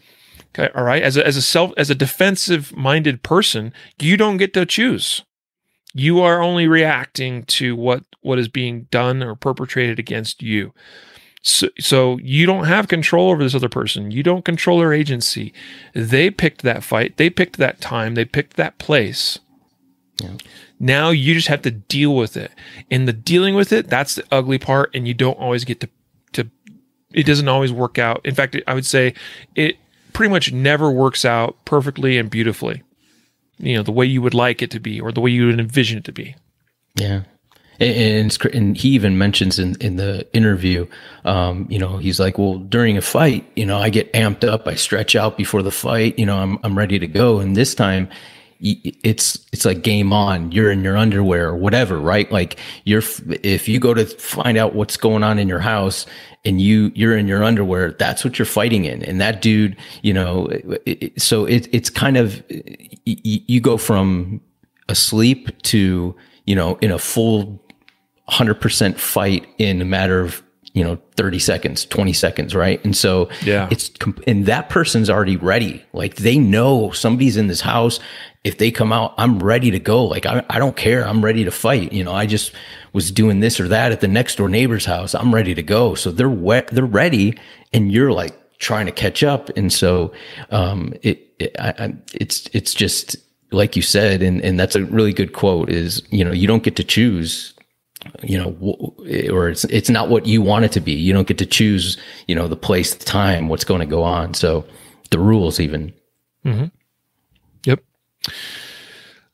Okay, 0.58 0.70
all 0.74 0.84
right. 0.84 1.02
As 1.02 1.16
a 1.16 1.26
as 1.26 1.36
a 1.36 1.42
self 1.42 1.72
as 1.76 1.90
a 1.90 1.94
defensive 1.94 2.76
minded 2.76 3.22
person, 3.22 3.72
you 3.98 4.16
don't 4.16 4.36
get 4.36 4.54
to 4.54 4.66
choose. 4.66 5.22
You 5.94 6.20
are 6.20 6.42
only 6.42 6.66
reacting 6.66 7.44
to 7.44 7.74
what 7.74 8.04
what 8.20 8.38
is 8.38 8.48
being 8.48 8.88
done 8.90 9.22
or 9.22 9.34
perpetrated 9.34 9.98
against 9.98 10.42
you. 10.42 10.72
So, 11.42 11.68
so 11.78 12.18
you 12.18 12.46
don't 12.46 12.64
have 12.64 12.88
control 12.88 13.30
over 13.30 13.42
this 13.42 13.54
other 13.54 13.68
person. 13.68 14.10
You 14.10 14.22
don't 14.22 14.44
control 14.44 14.80
their 14.80 14.92
agency. 14.92 15.54
They 15.94 16.30
picked 16.30 16.62
that 16.62 16.82
fight. 16.82 17.16
They 17.16 17.30
picked 17.30 17.58
that 17.58 17.80
time. 17.80 18.14
They 18.14 18.24
picked 18.24 18.56
that 18.56 18.78
place. 18.78 19.38
Yeah. 20.22 20.30
Now 20.80 21.10
you 21.10 21.34
just 21.34 21.48
have 21.48 21.62
to 21.62 21.70
deal 21.70 22.14
with 22.14 22.36
it. 22.36 22.50
And 22.90 23.06
the 23.06 23.12
dealing 23.12 23.54
with 23.54 23.72
it, 23.72 23.88
that's 23.88 24.16
the 24.16 24.24
ugly 24.30 24.58
part. 24.58 24.90
And 24.94 25.06
you 25.06 25.14
don't 25.14 25.38
always 25.38 25.64
get 25.64 25.80
to, 25.80 25.88
to, 26.32 26.50
it 27.12 27.24
doesn't 27.24 27.48
always 27.48 27.72
work 27.72 27.98
out. 27.98 28.20
In 28.24 28.34
fact, 28.34 28.56
I 28.66 28.74
would 28.74 28.86
say 28.86 29.14
it 29.54 29.76
pretty 30.12 30.30
much 30.30 30.52
never 30.52 30.90
works 30.90 31.24
out 31.24 31.64
perfectly 31.64 32.18
and 32.18 32.30
beautifully, 32.30 32.82
you 33.58 33.76
know, 33.76 33.82
the 33.82 33.92
way 33.92 34.06
you 34.06 34.22
would 34.22 34.34
like 34.34 34.62
it 34.62 34.70
to 34.72 34.80
be 34.80 35.00
or 35.00 35.12
the 35.12 35.20
way 35.20 35.30
you 35.30 35.46
would 35.46 35.60
envision 35.60 35.98
it 35.98 36.04
to 36.04 36.12
be. 36.12 36.34
Yeah. 36.96 37.22
And, 37.80 38.36
and, 38.52 38.76
he 38.76 38.88
even 38.90 39.18
mentions 39.18 39.60
in, 39.60 39.76
in 39.76 39.94
the 39.94 40.26
interview, 40.34 40.88
um, 41.24 41.68
you 41.70 41.78
know, 41.78 41.98
he's 41.98 42.18
like, 42.18 42.36
well, 42.36 42.58
during 42.58 42.96
a 42.96 43.00
fight, 43.00 43.48
you 43.54 43.64
know, 43.64 43.78
I 43.78 43.88
get 43.88 44.12
amped 44.14 44.42
up, 44.42 44.66
I 44.66 44.74
stretch 44.74 45.14
out 45.14 45.36
before 45.36 45.62
the 45.62 45.70
fight, 45.70 46.18
you 46.18 46.26
know, 46.26 46.38
I'm, 46.38 46.58
I'm 46.64 46.76
ready 46.76 46.98
to 46.98 47.06
go. 47.06 47.38
And 47.38 47.56
this 47.56 47.76
time 47.76 48.08
it's, 48.60 49.38
it's 49.52 49.64
like 49.64 49.82
game 49.82 50.12
on, 50.12 50.52
you're 50.52 50.70
in 50.70 50.82
your 50.82 50.96
underwear 50.96 51.48
or 51.48 51.56
whatever, 51.56 51.98
right? 51.98 52.30
Like 52.32 52.58
you're, 52.84 53.02
if 53.42 53.68
you 53.68 53.78
go 53.78 53.94
to 53.94 54.04
find 54.04 54.58
out 54.58 54.74
what's 54.74 54.96
going 54.96 55.22
on 55.22 55.38
in 55.38 55.48
your 55.48 55.60
house 55.60 56.06
and 56.44 56.60
you, 56.60 56.90
you're 56.94 57.16
in 57.16 57.28
your 57.28 57.44
underwear, 57.44 57.92
that's 57.92 58.24
what 58.24 58.38
you're 58.38 58.46
fighting 58.46 58.84
in. 58.84 59.02
And 59.04 59.20
that 59.20 59.42
dude, 59.42 59.76
you 60.02 60.12
know, 60.12 60.48
it, 60.86 61.20
so 61.20 61.44
it, 61.44 61.68
it's 61.72 61.90
kind 61.90 62.16
of, 62.16 62.42
you 63.04 63.60
go 63.60 63.76
from 63.76 64.40
asleep 64.88 65.60
to, 65.62 66.14
you 66.46 66.54
know, 66.54 66.76
in 66.80 66.90
a 66.90 66.98
full 66.98 67.62
100% 68.28 68.98
fight 68.98 69.46
in 69.58 69.80
a 69.80 69.84
matter 69.84 70.20
of 70.20 70.42
you 70.72 70.84
know 70.84 70.98
30 71.16 71.38
seconds 71.38 71.84
20 71.86 72.12
seconds 72.12 72.54
right? 72.54 72.82
And 72.84 72.96
so 72.96 73.28
yeah. 73.44 73.68
it's 73.70 73.90
and 74.26 74.46
that 74.46 74.68
person's 74.68 75.10
already 75.10 75.36
ready. 75.36 75.84
Like 75.92 76.16
they 76.16 76.38
know 76.38 76.90
somebody's 76.90 77.36
in 77.36 77.46
this 77.46 77.60
house. 77.60 78.00
If 78.44 78.58
they 78.58 78.70
come 78.70 78.92
out 78.92 79.14
i'm 79.18 79.40
ready 79.40 79.70
to 79.70 79.78
go. 79.78 80.04
Like 80.04 80.26
I, 80.26 80.44
I 80.48 80.58
don't 80.58 80.76
care. 80.76 81.06
I'm 81.06 81.24
ready 81.24 81.44
to 81.44 81.50
fight. 81.50 81.92
You 81.92 82.04
know 82.04 82.12
i 82.12 82.26
just 82.26 82.52
was 82.92 83.10
doing 83.10 83.40
this 83.40 83.60
or 83.60 83.68
that 83.68 83.92
at 83.92 84.00
the 84.00 84.08
next 84.08 84.36
door 84.36 84.48
neighbor's 84.48 84.84
house. 84.84 85.14
I'm 85.14 85.34
ready 85.34 85.54
to 85.54 85.62
go. 85.62 85.94
So 85.94 86.10
they're 86.10 86.28
wet 86.28 86.68
they're 86.68 86.84
ready 86.84 87.38
and 87.72 87.92
you're 87.92 88.12
like 88.12 88.34
trying 88.58 88.86
to 88.86 88.92
catch 88.92 89.22
up. 89.22 89.50
And 89.56 89.72
so 89.72 90.12
um 90.50 90.94
it, 91.02 91.32
it 91.38 91.56
I, 91.58 91.94
it's 92.14 92.48
it's 92.52 92.74
just 92.74 93.16
like 93.50 93.76
you 93.76 93.82
said 93.82 94.22
and 94.22 94.42
and 94.42 94.60
that's 94.60 94.76
a 94.76 94.84
really 94.84 95.12
good 95.12 95.32
quote 95.32 95.70
is 95.70 96.02
you 96.10 96.24
know 96.24 96.32
you 96.32 96.46
don't 96.46 96.62
get 96.62 96.76
to 96.76 96.84
choose 96.84 97.54
you 98.22 98.38
know, 98.38 98.94
or 99.32 99.48
it's 99.48 99.64
it's 99.64 99.90
not 99.90 100.08
what 100.08 100.26
you 100.26 100.42
want 100.42 100.64
it 100.64 100.72
to 100.72 100.80
be. 100.80 100.92
You 100.92 101.12
don't 101.12 101.26
get 101.26 101.38
to 101.38 101.46
choose, 101.46 101.96
you 102.26 102.34
know, 102.34 102.48
the 102.48 102.56
place, 102.56 102.94
the 102.94 103.04
time, 103.04 103.48
what's 103.48 103.64
going 103.64 103.80
to 103.80 103.86
go 103.86 104.02
on. 104.02 104.34
So 104.34 104.64
the 105.10 105.18
rules, 105.18 105.60
even. 105.60 105.92
Mm-hmm. 106.44 106.66
Yep. 107.64 107.80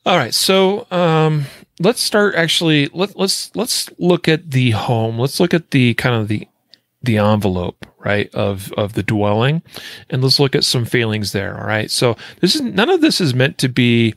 All 0.05 0.17
right. 0.17 0.33
So 0.33 0.87
um, 0.91 1.45
let's 1.79 2.01
start. 2.01 2.35
Actually, 2.35 2.87
let, 2.93 3.17
let's 3.17 3.55
let's 3.55 3.89
look 3.97 4.27
at 4.27 4.51
the 4.51 4.71
home. 4.71 5.19
Let's 5.19 5.39
look 5.39 5.53
at 5.53 5.71
the 5.71 5.93
kind 5.95 6.15
of 6.15 6.27
the 6.27 6.47
the 7.05 7.17
envelope 7.17 7.85
right 7.99 8.33
of 8.33 8.71
of 8.73 8.93
the 8.93 9.03
dwelling 9.03 9.61
and 10.09 10.23
let's 10.23 10.39
look 10.39 10.55
at 10.55 10.63
some 10.63 10.85
failings 10.85 11.33
there 11.33 11.55
all 11.55 11.67
right 11.67 11.91
so 11.91 12.17
this 12.41 12.55
is 12.55 12.61
none 12.61 12.89
of 12.89 12.99
this 13.01 13.21
is 13.21 13.35
meant 13.35 13.59
to 13.59 13.69
be 13.69 14.15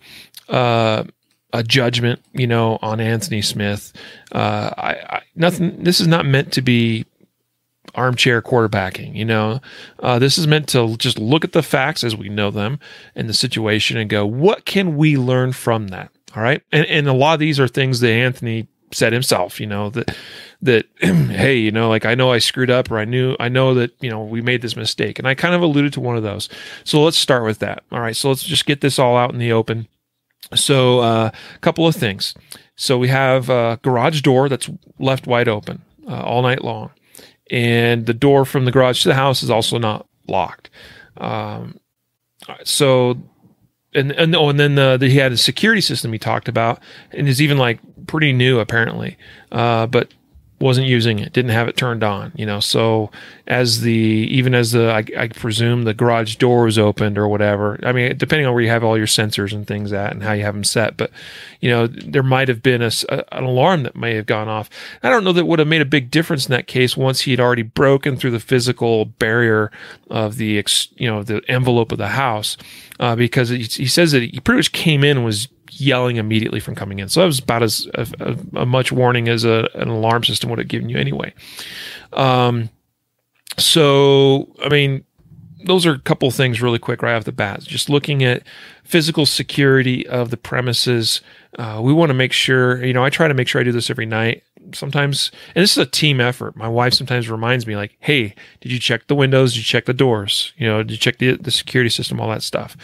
uh 0.48 1.04
a 1.52 1.62
judgment, 1.62 2.20
you 2.32 2.46
know, 2.46 2.78
on 2.82 3.00
Anthony 3.00 3.42
Smith. 3.42 3.92
Uh, 4.32 4.70
I, 4.76 4.90
I, 4.90 5.22
nothing. 5.34 5.82
This 5.82 6.00
is 6.00 6.06
not 6.06 6.26
meant 6.26 6.52
to 6.54 6.62
be 6.62 7.06
armchair 7.94 8.42
quarterbacking. 8.42 9.14
You 9.14 9.24
know, 9.24 9.60
uh, 10.00 10.18
this 10.18 10.38
is 10.38 10.46
meant 10.46 10.68
to 10.70 10.96
just 10.96 11.18
look 11.18 11.44
at 11.44 11.52
the 11.52 11.62
facts 11.62 12.04
as 12.04 12.16
we 12.16 12.28
know 12.28 12.50
them 12.50 12.78
and 13.14 13.28
the 13.28 13.34
situation 13.34 13.96
and 13.96 14.10
go, 14.10 14.26
what 14.26 14.64
can 14.64 14.96
we 14.96 15.16
learn 15.16 15.52
from 15.52 15.88
that? 15.88 16.10
All 16.36 16.42
right, 16.42 16.62
and 16.72 16.86
and 16.86 17.08
a 17.08 17.12
lot 17.12 17.34
of 17.34 17.40
these 17.40 17.58
are 17.58 17.68
things 17.68 18.00
that 18.00 18.10
Anthony 18.10 18.68
said 18.92 19.12
himself. 19.12 19.58
You 19.60 19.66
know 19.66 19.90
that 19.90 20.14
that 20.62 20.86
hey, 21.00 21.56
you 21.56 21.70
know, 21.70 21.88
like 21.88 22.04
I 22.04 22.14
know 22.14 22.30
I 22.30 22.38
screwed 22.38 22.70
up, 22.70 22.90
or 22.90 22.98
I 22.98 23.06
knew 23.06 23.34
I 23.40 23.48
know 23.48 23.74
that 23.74 23.92
you 24.00 24.10
know 24.10 24.22
we 24.22 24.42
made 24.42 24.60
this 24.60 24.76
mistake, 24.76 25.18
and 25.18 25.26
I 25.26 25.34
kind 25.34 25.54
of 25.54 25.62
alluded 25.62 25.94
to 25.94 26.00
one 26.00 26.16
of 26.16 26.22
those. 26.22 26.50
So 26.84 27.02
let's 27.02 27.16
start 27.16 27.44
with 27.44 27.60
that. 27.60 27.82
All 27.90 28.00
right, 28.00 28.14
so 28.14 28.28
let's 28.28 28.44
just 28.44 28.66
get 28.66 28.82
this 28.82 28.98
all 28.98 29.16
out 29.16 29.32
in 29.32 29.38
the 29.38 29.52
open. 29.52 29.88
So, 30.54 31.00
uh, 31.00 31.30
a 31.54 31.58
couple 31.58 31.86
of 31.86 31.94
things. 31.94 32.34
So, 32.76 32.98
we 32.98 33.08
have 33.08 33.48
a 33.48 33.78
garage 33.82 34.22
door 34.22 34.48
that's 34.48 34.70
left 34.98 35.26
wide 35.26 35.48
open 35.48 35.82
uh, 36.08 36.22
all 36.22 36.42
night 36.42 36.64
long, 36.64 36.90
and 37.50 38.06
the 38.06 38.14
door 38.14 38.44
from 38.44 38.64
the 38.64 38.72
garage 38.72 39.02
to 39.02 39.08
the 39.08 39.14
house 39.14 39.42
is 39.42 39.50
also 39.50 39.78
not 39.78 40.06
locked. 40.26 40.70
Um, 41.16 41.80
so, 42.64 43.18
and 43.94 44.12
and 44.12 44.34
oh, 44.36 44.48
and 44.48 44.60
then 44.60 44.74
the, 44.74 44.96
the, 44.96 45.08
he 45.08 45.18
had 45.18 45.32
a 45.32 45.36
security 45.36 45.80
system 45.80 46.12
he 46.12 46.18
talked 46.18 46.48
about, 46.48 46.80
and 47.10 47.28
is 47.28 47.42
even 47.42 47.58
like 47.58 47.80
pretty 48.06 48.32
new 48.32 48.58
apparently. 48.60 49.16
Uh, 49.50 49.86
but 49.86 50.12
wasn't 50.60 50.86
using 50.86 51.20
it, 51.20 51.32
didn't 51.32 51.52
have 51.52 51.68
it 51.68 51.76
turned 51.76 52.02
on, 52.02 52.32
you 52.34 52.44
know. 52.44 52.58
So 52.58 53.10
as 53.46 53.82
the 53.82 53.92
even 53.92 54.54
as 54.54 54.72
the 54.72 54.90
I, 54.90 55.04
I, 55.16 55.28
presume 55.28 55.84
the 55.84 55.94
garage 55.94 56.36
door 56.36 56.64
was 56.64 56.78
opened 56.78 57.16
or 57.16 57.28
whatever. 57.28 57.78
I 57.84 57.92
mean, 57.92 58.16
depending 58.16 58.46
on 58.46 58.54
where 58.54 58.62
you 58.62 58.68
have 58.68 58.82
all 58.82 58.98
your 58.98 59.06
sensors 59.06 59.52
and 59.52 59.66
things 59.66 59.92
at 59.92 60.12
and 60.12 60.22
how 60.22 60.32
you 60.32 60.42
have 60.42 60.54
them 60.54 60.64
set, 60.64 60.96
but 60.96 61.12
you 61.60 61.70
know 61.70 61.86
there 61.86 62.24
might 62.24 62.48
have 62.48 62.62
been 62.62 62.82
a, 62.82 62.90
a, 63.08 63.24
an 63.36 63.44
alarm 63.44 63.84
that 63.84 63.94
may 63.94 64.14
have 64.16 64.26
gone 64.26 64.48
off. 64.48 64.68
I 65.02 65.10
don't 65.10 65.22
know 65.22 65.32
that 65.32 65.44
would 65.44 65.60
have 65.60 65.68
made 65.68 65.82
a 65.82 65.86
big 65.86 66.10
difference 66.10 66.46
in 66.46 66.50
that 66.50 66.66
case 66.66 66.96
once 66.96 67.20
he 67.20 67.30
had 67.30 67.40
already 67.40 67.62
broken 67.62 68.16
through 68.16 68.32
the 68.32 68.40
physical 68.40 69.04
barrier 69.04 69.70
of 70.10 70.36
the 70.36 70.58
ex, 70.58 70.88
you 70.96 71.08
know 71.08 71.22
the 71.22 71.40
envelope 71.48 71.92
of 71.92 71.98
the 71.98 72.08
house, 72.08 72.56
uh, 72.98 73.14
because 73.14 73.48
he, 73.50 73.62
he 73.62 73.86
says 73.86 74.10
that 74.10 74.22
he 74.22 74.40
pretty 74.40 74.58
much 74.58 74.72
came 74.72 75.04
in 75.04 75.22
was 75.22 75.48
yelling 75.80 76.16
immediately 76.16 76.60
from 76.60 76.74
coming 76.74 76.98
in. 76.98 77.08
So 77.08 77.20
that 77.20 77.26
was 77.26 77.38
about 77.38 77.62
as 77.62 77.86
a, 77.94 78.36
a, 78.56 78.66
much 78.66 78.92
warning 78.92 79.28
as 79.28 79.44
a, 79.44 79.68
an 79.74 79.88
alarm 79.88 80.24
system 80.24 80.50
would 80.50 80.58
have 80.58 80.68
given 80.68 80.88
you 80.88 80.98
anyway. 80.98 81.32
Um, 82.12 82.70
so 83.56 84.54
I 84.62 84.68
mean, 84.68 85.04
those 85.64 85.86
are 85.86 85.92
a 85.92 85.98
couple 85.98 86.30
things 86.30 86.62
really 86.62 86.78
quick 86.78 87.02
right 87.02 87.14
off 87.14 87.24
the 87.24 87.32
bat. 87.32 87.62
Just 87.62 87.88
looking 87.90 88.22
at 88.24 88.42
physical 88.84 89.26
security 89.26 90.06
of 90.06 90.30
the 90.30 90.36
premises. 90.36 91.20
Uh, 91.58 91.80
we 91.82 91.92
want 91.92 92.10
to 92.10 92.14
make 92.14 92.32
sure, 92.32 92.84
you 92.84 92.92
know, 92.92 93.04
I 93.04 93.10
try 93.10 93.28
to 93.28 93.34
make 93.34 93.48
sure 93.48 93.60
I 93.60 93.64
do 93.64 93.72
this 93.72 93.90
every 93.90 94.06
night 94.06 94.42
sometimes, 94.72 95.30
and 95.54 95.62
this 95.62 95.72
is 95.72 95.78
a 95.78 95.86
team 95.86 96.20
effort. 96.20 96.56
My 96.56 96.68
wife 96.68 96.92
sometimes 96.92 97.30
reminds 97.30 97.66
me, 97.66 97.76
like, 97.76 97.96
"Hey, 98.00 98.34
did 98.60 98.70
you 98.72 98.78
check 98.78 99.06
the 99.06 99.14
windows? 99.14 99.52
Did 99.52 99.60
you 99.60 99.64
check 99.64 99.86
the 99.86 99.94
doors? 99.94 100.52
You 100.56 100.66
know, 100.66 100.82
did 100.82 100.92
you 100.92 100.96
check 100.98 101.18
the 101.18 101.36
the 101.36 101.50
security 101.50 101.90
system? 101.90 102.20
All 102.20 102.28
that 102.30 102.42
stuff." 102.42 102.76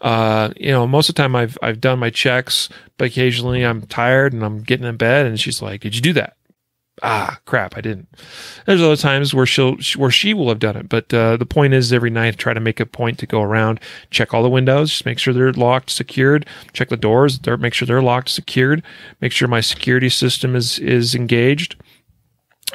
Uh, 0.00 0.50
you 0.56 0.70
know, 0.70 0.86
most 0.86 1.08
of 1.08 1.14
the 1.14 1.22
time 1.22 1.34
I've 1.36 1.58
I've 1.62 1.80
done 1.80 1.98
my 1.98 2.10
checks, 2.10 2.68
but 2.98 3.06
occasionally 3.06 3.62
I'm 3.64 3.82
tired 3.82 4.32
and 4.32 4.44
I'm 4.44 4.62
getting 4.62 4.86
in 4.86 4.96
bed, 4.96 5.26
and 5.26 5.38
she's 5.38 5.60
like, 5.60 5.80
"Did 5.80 5.96
you 5.96 6.02
do 6.02 6.12
that?" 6.14 6.36
Ah 7.02 7.38
crap 7.44 7.76
i 7.76 7.80
didn't. 7.80 8.08
There's 8.66 8.80
other 8.80 8.96
times 8.96 9.34
where 9.34 9.46
she'll 9.46 9.76
where 9.96 10.10
she 10.10 10.32
will 10.32 10.48
have 10.48 10.60
done 10.60 10.76
it 10.76 10.88
but 10.88 11.12
uh, 11.12 11.36
the 11.36 11.46
point 11.46 11.74
is 11.74 11.92
every 11.92 12.10
night 12.10 12.38
try 12.38 12.54
to 12.54 12.60
make 12.60 12.78
a 12.80 12.86
point 12.86 13.18
to 13.18 13.26
go 13.26 13.42
around 13.42 13.80
check 14.10 14.32
all 14.32 14.42
the 14.42 14.48
windows 14.48 14.90
just 14.90 15.06
make 15.06 15.18
sure 15.18 15.34
they're 15.34 15.52
locked 15.52 15.90
secured 15.90 16.46
check 16.72 16.88
the 16.88 16.96
doors 16.96 17.40
make 17.58 17.74
sure 17.74 17.86
they're 17.86 18.02
locked 18.02 18.28
secured 18.28 18.82
make 19.20 19.32
sure 19.32 19.48
my 19.48 19.60
security 19.60 20.08
system 20.08 20.54
is 20.54 20.78
is 20.78 21.14
engaged. 21.14 21.76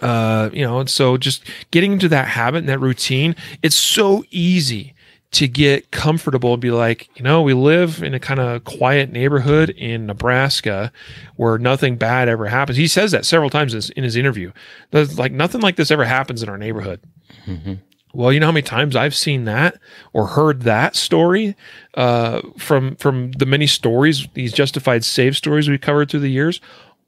Uh 0.02 0.50
you 0.54 0.64
know 0.66 0.80
and 0.80 0.90
so 0.90 1.18
just 1.18 1.44
getting 1.72 1.94
into 1.94 2.10
that 2.10 2.28
habit 2.28 2.60
and 2.60 2.70
that 2.70 2.80
routine 2.80 3.36
it's 3.64 3.76
so 3.76 4.24
easy 4.32 4.94
to 5.32 5.48
get 5.48 5.92
comfortable 5.92 6.54
and 6.54 6.62
be 6.62 6.72
like, 6.72 7.10
you 7.16 7.24
know, 7.24 7.42
we 7.42 7.54
live 7.54 8.02
in 8.02 8.14
a 8.14 8.20
kind 8.20 8.40
of 8.40 8.64
quiet 8.64 9.12
neighborhood 9.12 9.70
in 9.72 10.08
Nebraska 10.08 10.92
where 11.36 11.60
nothing 11.60 11.98
bad 11.98 12.28
ever 12.28 12.48
happens. 12.48 12.78
He 12.78 12.88
says 12.88 13.12
that 13.12 13.26
several 13.26 13.50
times 13.50 13.90
in 13.92 14.04
his 14.04 14.16
interview. 14.16 14.52
There's 14.92 15.20
like 15.20 15.32
nothing 15.32 15.62
like 15.62 15.76
this 15.76 15.92
ever 15.92 16.06
happens 16.06 16.42
in 16.42 16.50
our 16.50 16.58
neighborhood. 16.58 17.02
Mm-hmm. 17.46 17.76
Well, 18.12 18.34
you 18.34 18.40
know 18.40 18.48
how 18.48 18.52
many 18.52 18.64
times 18.64 18.96
I've 18.96 19.16
seen 19.16 19.46
that 19.46 19.80
or 20.14 20.26
heard 20.26 20.64
that 20.64 20.96
story 20.96 21.56
uh, 21.94 22.42
from 22.58 22.96
from 22.96 23.32
the 23.34 23.46
many 23.46 23.68
stories, 23.68 24.28
these 24.34 24.52
justified 24.52 25.06
save 25.06 25.38
stories 25.38 25.70
we 25.70 25.78
covered 25.78 26.10
through 26.10 26.22
the 26.22 26.32
years, 26.32 26.60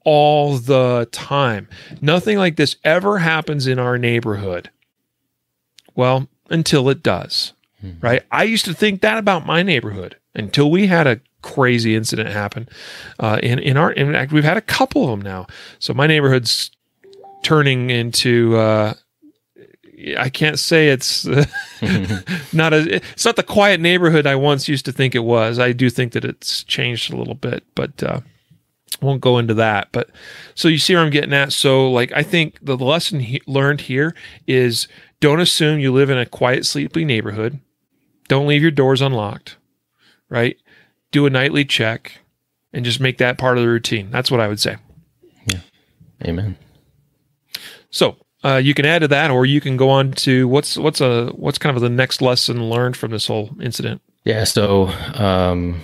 all 0.04 0.58
the 0.58 1.08
time. 1.10 1.68
Nothing 2.00 2.38
like 2.38 2.54
this 2.54 2.76
ever 2.84 3.18
happens 3.18 3.66
in 3.66 3.80
our 3.80 3.98
neighborhood. 3.98 4.70
Well, 5.96 6.28
until 6.50 6.88
it 6.88 7.02
does. 7.02 7.52
Mm-hmm. 7.82 8.04
Right. 8.04 8.22
I 8.30 8.44
used 8.44 8.64
to 8.66 8.74
think 8.74 9.00
that 9.00 9.18
about 9.18 9.46
my 9.46 9.62
neighborhood 9.62 10.16
until 10.34 10.70
we 10.70 10.86
had 10.86 11.06
a 11.06 11.20
crazy 11.42 11.96
incident 11.96 12.30
happen. 12.30 12.68
Uh, 13.18 13.38
in 13.42 13.58
in 13.58 13.76
our 13.76 13.92
in 13.92 14.12
fact, 14.12 14.32
we've 14.32 14.44
had 14.44 14.56
a 14.56 14.62
couple 14.62 15.04
of 15.04 15.10
them 15.10 15.22
now. 15.22 15.46
So 15.78 15.92
my 15.92 16.06
neighborhood's 16.06 16.70
turning 17.42 17.90
into. 17.90 18.56
Uh, 18.56 18.94
I 20.18 20.30
can't 20.30 20.58
say 20.58 20.88
it's 20.88 21.28
uh, 21.28 21.44
not 22.52 22.72
a. 22.72 22.96
It's 22.96 23.24
not 23.24 23.36
the 23.36 23.42
quiet 23.42 23.80
neighborhood 23.80 24.26
I 24.26 24.34
once 24.34 24.68
used 24.68 24.84
to 24.86 24.92
think 24.92 25.14
it 25.14 25.20
was. 25.20 25.58
I 25.58 25.72
do 25.72 25.90
think 25.90 26.12
that 26.12 26.24
it's 26.24 26.64
changed 26.64 27.12
a 27.12 27.16
little 27.16 27.34
bit, 27.34 27.64
but 27.74 28.02
uh, 28.02 28.20
won't 29.00 29.20
go 29.20 29.38
into 29.38 29.54
that. 29.54 29.88
But 29.92 30.10
so 30.54 30.68
you 30.68 30.78
see 30.78 30.94
where 30.94 31.04
I'm 31.04 31.10
getting 31.10 31.32
at. 31.32 31.52
So 31.52 31.90
like 31.90 32.12
I 32.12 32.22
think 32.22 32.58
the 32.62 32.76
lesson 32.76 33.20
he 33.20 33.40
learned 33.46 33.82
here 33.82 34.14
is 34.46 34.88
don't 35.20 35.40
assume 35.40 35.78
you 35.78 35.92
live 35.92 36.10
in 36.10 36.18
a 36.18 36.26
quiet, 36.26 36.66
sleepy 36.66 37.04
neighborhood. 37.04 37.60
Don't 38.32 38.46
leave 38.46 38.62
your 38.62 38.70
doors 38.70 39.02
unlocked. 39.02 39.58
Right. 40.30 40.56
Do 41.10 41.26
a 41.26 41.30
nightly 41.30 41.66
check, 41.66 42.20
and 42.72 42.82
just 42.82 42.98
make 42.98 43.18
that 43.18 43.36
part 43.36 43.58
of 43.58 43.62
the 43.62 43.68
routine. 43.68 44.10
That's 44.10 44.30
what 44.30 44.40
I 44.40 44.48
would 44.48 44.58
say. 44.58 44.78
Yeah. 45.44 45.58
Amen. 46.24 46.56
So 47.90 48.16
uh, 48.42 48.56
you 48.56 48.72
can 48.72 48.86
add 48.86 49.00
to 49.00 49.08
that, 49.08 49.30
or 49.30 49.44
you 49.44 49.60
can 49.60 49.76
go 49.76 49.90
on 49.90 50.12
to 50.12 50.48
what's 50.48 50.78
what's 50.78 51.02
a 51.02 51.26
what's 51.32 51.58
kind 51.58 51.76
of 51.76 51.82
the 51.82 51.90
next 51.90 52.22
lesson 52.22 52.70
learned 52.70 52.96
from 52.96 53.10
this 53.10 53.26
whole 53.26 53.50
incident. 53.60 54.00
Yeah. 54.24 54.44
So, 54.44 54.86
um, 55.12 55.82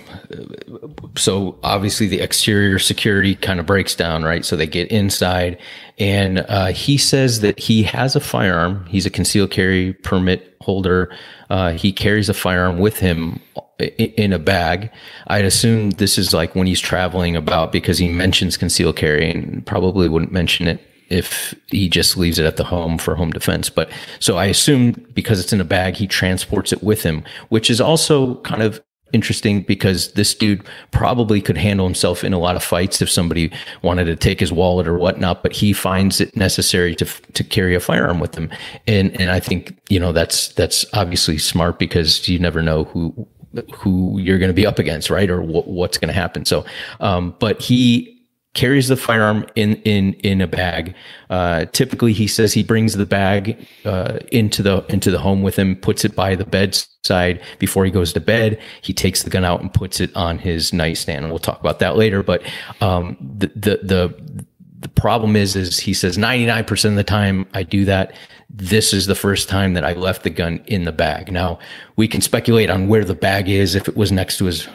so 1.15 1.59
obviously 1.61 2.07
the 2.07 2.21
exterior 2.21 2.79
security 2.79 3.35
kind 3.35 3.59
of 3.59 3.67
breaks 3.67 3.93
down, 3.93 4.23
right? 4.23 4.43
So 4.43 4.55
they 4.55 4.65
get 4.65 4.87
inside, 4.87 5.59
and 5.99 6.39
uh, 6.47 6.67
he 6.67 6.97
says 6.97 7.41
that 7.41 7.59
he 7.59 7.83
has 7.83 8.15
a 8.15 8.19
firearm. 8.19 8.85
He's 8.85 9.05
a 9.05 9.09
concealed 9.09 9.51
carry 9.51 9.93
permit 9.93 10.55
holder. 10.61 11.13
Uh, 11.49 11.71
he 11.71 11.91
carries 11.91 12.29
a 12.29 12.33
firearm 12.33 12.79
with 12.79 12.97
him 12.99 13.41
in 13.79 14.33
a 14.33 14.39
bag. 14.39 14.91
I'd 15.27 15.45
assume 15.45 15.91
this 15.91 16.17
is 16.17 16.33
like 16.33 16.55
when 16.55 16.67
he's 16.67 16.79
traveling 16.79 17.35
about 17.35 17.71
because 17.71 17.97
he 17.97 18.07
mentions 18.09 18.57
concealed 18.57 18.95
carry 18.95 19.29
and 19.29 19.65
probably 19.65 20.07
wouldn't 20.07 20.31
mention 20.31 20.67
it 20.67 20.81
if 21.09 21.55
he 21.67 21.89
just 21.89 22.17
leaves 22.17 22.37
it 22.37 22.45
at 22.45 22.57
the 22.57 22.63
home 22.63 22.97
for 22.97 23.15
home 23.15 23.31
defense. 23.31 23.69
But 23.69 23.91
so 24.19 24.37
I 24.37 24.45
assume 24.45 24.91
because 25.13 25.39
it's 25.39 25.51
in 25.51 25.59
a 25.59 25.65
bag, 25.65 25.95
he 25.95 26.07
transports 26.07 26.71
it 26.71 26.83
with 26.83 27.03
him, 27.03 27.23
which 27.49 27.69
is 27.69 27.81
also 27.81 28.35
kind 28.41 28.61
of 28.61 28.81
interesting 29.13 29.61
because 29.61 30.11
this 30.13 30.33
dude 30.33 30.63
probably 30.91 31.41
could 31.41 31.57
handle 31.57 31.85
himself 31.85 32.23
in 32.23 32.33
a 32.33 32.39
lot 32.39 32.55
of 32.55 32.63
fights 32.63 33.01
if 33.01 33.09
somebody 33.09 33.51
wanted 33.81 34.05
to 34.05 34.15
take 34.15 34.39
his 34.39 34.51
wallet 34.51 34.87
or 34.87 34.97
whatnot, 34.97 35.43
but 35.43 35.53
he 35.53 35.73
finds 35.73 36.21
it 36.21 36.35
necessary 36.35 36.95
to 36.95 37.05
to 37.05 37.43
carry 37.43 37.75
a 37.75 37.79
firearm 37.79 38.19
with 38.19 38.35
him. 38.35 38.49
And 38.87 39.19
and 39.19 39.31
I 39.31 39.39
think, 39.39 39.77
you 39.89 39.99
know, 39.99 40.11
that's 40.11 40.49
that's 40.49 40.85
obviously 40.93 41.37
smart 41.37 41.79
because 41.79 42.27
you 42.27 42.39
never 42.39 42.61
know 42.61 42.85
who 42.85 43.27
who 43.73 44.19
you're 44.19 44.37
going 44.37 44.49
to 44.49 44.53
be 44.53 44.65
up 44.65 44.79
against, 44.79 45.09
right? 45.09 45.29
Or 45.29 45.41
what's 45.41 45.97
going 45.97 46.09
to 46.09 46.19
happen. 46.19 46.45
So, 46.45 46.65
um, 46.99 47.35
but 47.39 47.61
he 47.61 48.18
carries 48.53 48.87
the 48.87 48.97
firearm 48.97 49.45
in 49.55 49.75
in 49.83 50.13
in 50.15 50.41
a 50.41 50.47
bag. 50.47 50.95
Uh, 51.29 51.65
typically, 51.65 52.13
he 52.13 52.27
says 52.27 52.53
he 52.53 52.63
brings 52.63 52.93
the 52.93 53.05
bag 53.05 53.67
uh, 53.85 54.19
into 54.31 54.63
the 54.63 54.85
into 54.89 55.11
the 55.11 55.19
home 55.19 55.41
with 55.41 55.57
him, 55.57 55.75
puts 55.75 56.03
it 56.03 56.15
by 56.15 56.35
the 56.35 56.45
bedside 56.45 57.41
before 57.59 57.85
he 57.85 57.91
goes 57.91 58.13
to 58.13 58.19
bed. 58.19 58.59
He 58.81 58.93
takes 58.93 59.23
the 59.23 59.29
gun 59.29 59.45
out 59.45 59.61
and 59.61 59.73
puts 59.73 59.99
it 59.99 60.15
on 60.15 60.39
his 60.39 60.73
nightstand, 60.73 61.25
and 61.25 61.31
we'll 61.31 61.39
talk 61.39 61.59
about 61.59 61.79
that 61.79 61.95
later. 61.95 62.23
But 62.23 62.41
um, 62.81 63.17
the 63.19 63.47
the 63.47 63.79
the 63.83 64.45
the 64.79 64.89
problem 64.89 65.35
is, 65.35 65.55
is 65.55 65.77
he 65.77 65.93
says 65.93 66.17
99% 66.17 66.85
of 66.85 66.95
the 66.95 67.03
time 67.03 67.45
I 67.53 67.63
do 67.63 67.83
that. 67.85 68.13
This 68.49 68.93
is 68.93 69.07
the 69.07 69.15
first 69.15 69.49
time 69.49 69.73
that 69.73 69.83
I 69.83 69.91
left 69.91 70.23
the 70.23 70.29
gun 70.29 70.63
in 70.67 70.85
the 70.85 70.93
bag. 70.93 71.31
Now 71.31 71.59
we 71.97 72.07
can 72.07 72.21
speculate 72.21 72.69
on 72.69 72.87
where 72.87 73.03
the 73.03 73.13
bag 73.13 73.49
is, 73.49 73.75
if 73.75 73.87
it 73.89 73.97
was 73.97 74.11
next 74.11 74.37
to 74.37 74.45
his 74.45 74.67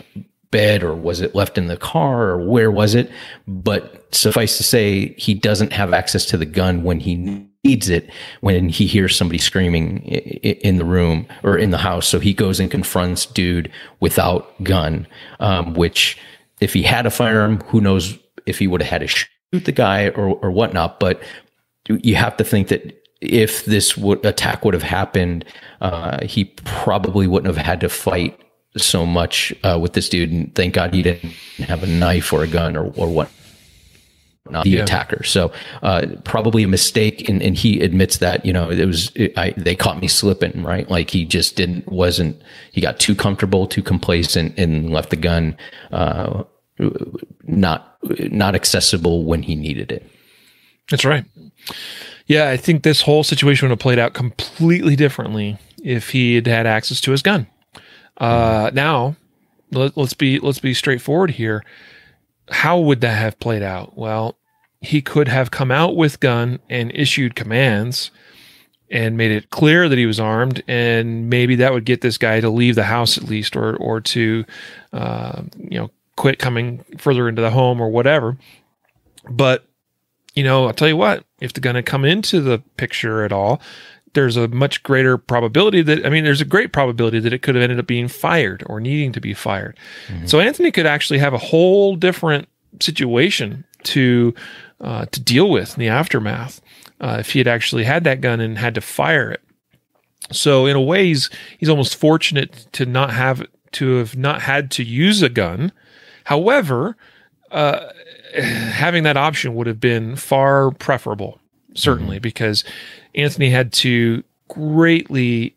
bed 0.55 0.85
or 0.85 0.95
was 0.95 1.21
it 1.21 1.35
left 1.35 1.59
in 1.59 1.67
the 1.67 1.77
car 1.77 2.29
or 2.31 2.49
where 2.49 2.71
was 2.71 2.95
it? 2.95 3.11
But 3.49 4.15
suffice 4.15 4.57
to 4.59 4.63
say, 4.63 5.13
he 5.19 5.35
doesn't 5.35 5.73
have 5.73 5.93
access 5.93 6.25
to 6.27 6.37
the 6.37 6.47
gun 6.47 6.85
when 6.85 7.01
he 7.01 7.17
needs 7.65 7.89
it 7.89 8.09
when 8.41 8.69
he 8.69 8.87
hears 8.87 9.17
somebody 9.17 9.39
screaming 9.39 9.99
in 10.05 10.77
the 10.77 10.85
room 10.85 11.27
or 11.43 11.59
in 11.59 11.73
the 11.73 11.79
house. 11.79 12.07
So 12.07 12.21
he 12.21 12.33
goes 12.33 12.61
and 12.61 12.71
confronts 12.71 13.27
dude 13.27 13.69
without 13.99 14.63
gun, 14.63 15.09
um, 15.41 15.75
which 15.75 16.17
if 16.61 16.73
he 16.73 16.85
had 16.85 17.05
a 17.05 17.11
firearm, 17.11 17.61
who 17.63 17.81
knows 17.81 18.17
if 18.47 18.61
he 18.61 18.69
would 18.69 18.81
have 18.81 18.91
had 18.91 19.01
to 19.01 19.09
shoot 19.09 19.65
the 19.65 19.73
guy 19.73 20.11
or, 20.11 20.37
or 20.37 20.53
whatnot. 20.53 21.01
But 21.01 21.21
you 21.89 22.15
have 22.15 22.37
to 22.37 22.45
think 22.45 22.69
that 22.69 23.03
if 23.21 23.65
this 23.65 23.97
would, 23.97 24.25
attack 24.25 24.65
would 24.65 24.75
have 24.75 24.85
happened, 24.85 25.45
uh, 25.81 26.25
he 26.25 26.45
probably 26.45 27.27
wouldn't 27.27 27.53
have 27.53 27.67
had 27.67 27.81
to 27.81 27.89
fight 27.89 28.39
so 28.77 29.07
much 29.07 29.55
uh, 29.63 29.79
with 29.81 29.93
this 29.93 30.09
dude, 30.09 30.31
and 30.31 30.55
thank 30.55 30.75
God 30.75 30.95
he 30.95 31.03
didn't 31.03 31.33
have 31.59 31.83
a 31.83 31.87
knife 31.87 32.33
or 32.33 32.43
a 32.43 32.49
gun 32.49 32.77
or 32.77 32.93
or 32.97 33.09
what 33.09 33.31
not 34.51 34.65
the 34.65 34.71
yeah. 34.71 34.83
attacker. 34.83 35.23
So 35.25 35.53
uh, 35.83 36.07
probably 36.25 36.63
a 36.65 36.69
mistake, 36.69 37.29
and, 37.29 37.43
and 37.43 37.57
he 37.57 37.81
admits 37.81 38.19
that 38.19 38.45
you 38.45 38.53
know 38.53 38.71
it 38.71 38.85
was 38.85 39.11
it, 39.15 39.37
I, 39.39 39.55
they 39.57 39.75
caught 39.75 40.01
me 40.01 40.09
slipping, 40.09 40.63
right? 40.63 40.89
Like 40.89 41.11
he 41.11 41.25
just 41.25 41.57
didn't 41.57 41.91
wasn't 41.91 42.41
he 42.73 42.81
got 42.81 43.01
too 43.01 43.15
comfortable, 43.15 43.67
too 43.67 43.83
complacent, 43.83 44.59
and 44.59 44.91
left 44.91 45.11
the 45.11 45.17
gun 45.17 45.57
uh, 45.93 46.45
not 47.45 47.97
not 48.31 48.55
accessible 48.55 49.25
when 49.25 49.43
he 49.43 49.55
needed 49.55 49.93
it. 49.93 50.07
That's 50.91 51.05
right. 51.05 51.25
Yeah, 52.27 52.51
I 52.51 52.57
think 52.57 52.83
this 52.83 53.03
whole 53.03 53.25
situation 53.25 53.67
would 53.67 53.73
have 53.73 53.79
played 53.79 53.99
out 53.99 54.15
completely 54.15 54.97
differently 54.97 55.59
if 55.83 56.11
he 56.11 56.35
had 56.35 56.47
had 56.47 56.67
access 56.67 57.01
to 57.03 57.11
his 57.11 57.23
gun. 57.23 57.47
Uh, 58.17 58.71
now, 58.73 59.17
let, 59.71 59.97
let's 59.97 60.15
be 60.15 60.39
let's 60.39 60.61
be 60.61 60.75
straightforward 60.75 61.33
here. 61.33 61.65
How 62.51 62.79
would 62.79 63.01
that 63.01 63.17
have 63.17 63.41
played 63.41 63.63
out? 63.63 63.97
Well, 63.97 64.37
he 64.81 65.01
could 65.03 65.29
have 65.29 65.51
come 65.51 65.71
out 65.71 65.97
with 65.97 66.21
gun 66.21 66.59
and 66.69 66.93
issued 66.95 67.35
commands 67.35 68.11
and 68.91 69.17
made 69.17 69.31
it 69.31 69.51
clear 69.51 69.89
that 69.89 69.99
he 69.99 70.07
was 70.07 70.21
armed, 70.21 70.63
and 70.69 71.29
maybe 71.31 71.57
that 71.57 71.73
would 71.73 71.85
get 71.85 72.03
this 72.03 72.19
guy 72.19 72.41
to 72.41 72.51
leave 72.51 72.75
the 72.75 72.85
house 72.85 73.17
at 73.17 73.25
least, 73.25 73.57
or 73.57 73.77
or 73.77 74.01
to, 74.01 74.45
uh, 74.93 75.43
you 75.59 75.79
know, 75.79 75.91
quit 76.17 76.39
coming 76.39 76.85
further 76.99 77.29
into 77.29 77.43
the 77.43 77.51
home 77.51 77.81
or 77.81 77.89
whatever. 77.89 78.37
But 79.29 79.65
you 80.35 80.45
know, 80.45 80.67
I'll 80.67 80.73
tell 80.73 80.89
you 80.89 80.97
what, 80.97 81.25
if 81.41 81.53
they're 81.53 81.61
going 81.61 81.77
to 81.77 81.83
come 81.83 82.05
into 82.05 82.41
the 82.41 82.59
picture 82.77 83.25
at 83.25 83.33
all, 83.33 83.61
there's 84.15 84.37
a 84.37 84.49
much 84.49 84.83
greater 84.83 85.19
probability 85.19 85.83
that 85.83 86.07
I 86.07 86.09
mean, 86.09 86.25
there's 86.25 86.41
a 86.41 86.47
great 86.47 86.73
probability 86.73 87.21
that 87.21 87.33
it 87.33 87.43
could 87.43 87.55
have 87.55 87.63
ended 87.63 87.79
up 87.79 87.87
being 87.87 88.09
fired 88.09 88.65
or 88.67 88.81
needing 88.81 89.13
to 89.13 89.21
be 89.21 89.35
fired. 89.35 89.79
Mm-hmm. 90.09 90.27
So 90.27 90.41
Anthony 90.41 90.71
could 90.71 90.87
actually 90.87 91.19
have 91.19 91.35
a 91.35 91.39
whole 91.39 91.97
different 91.97 92.49
situation 92.81 93.65
to 93.85 94.35
uh, 94.81 95.07
to 95.07 95.21
deal 95.21 95.51
with 95.51 95.75
in 95.75 95.81
the 95.81 95.89
aftermath 95.89 96.61
uh, 97.01 97.17
if 97.21 97.33
he 97.33 97.39
had 97.39 97.49
actually 97.49 97.85
had 97.85 98.05
that 98.05 98.21
gun 98.21 98.41
and 98.41 98.59
had 98.59 98.75
to 98.75 98.81
fire 98.81 99.31
it. 99.31 99.43
So 100.33 100.67
in 100.67 100.77
a 100.77 100.81
way, 100.81 101.07
he's 101.07 101.31
he's 101.59 101.69
almost 101.69 101.97
fortunate 101.97 102.67
to 102.73 102.87
not 102.87 103.13
have 103.13 103.47
to 103.73 103.97
have 103.97 104.17
not 104.17 104.43
had 104.43 104.71
to 104.73 104.85
use 104.85 105.23
a 105.23 105.29
gun. 105.29 105.73
However, 106.25 106.97
uh, 107.51 107.91
having 108.35 109.03
that 109.05 109.17
option 109.17 109.55
would 109.55 109.67
have 109.67 109.81
been 109.81 110.17
far 110.17 110.71
preferable, 110.73 111.41
certainly, 111.75 112.17
mm-hmm. 112.17 112.23
because 112.23 112.65
Anthony 113.15 113.51
had 113.51 113.73
to 113.75 114.25
greatly 114.49 115.57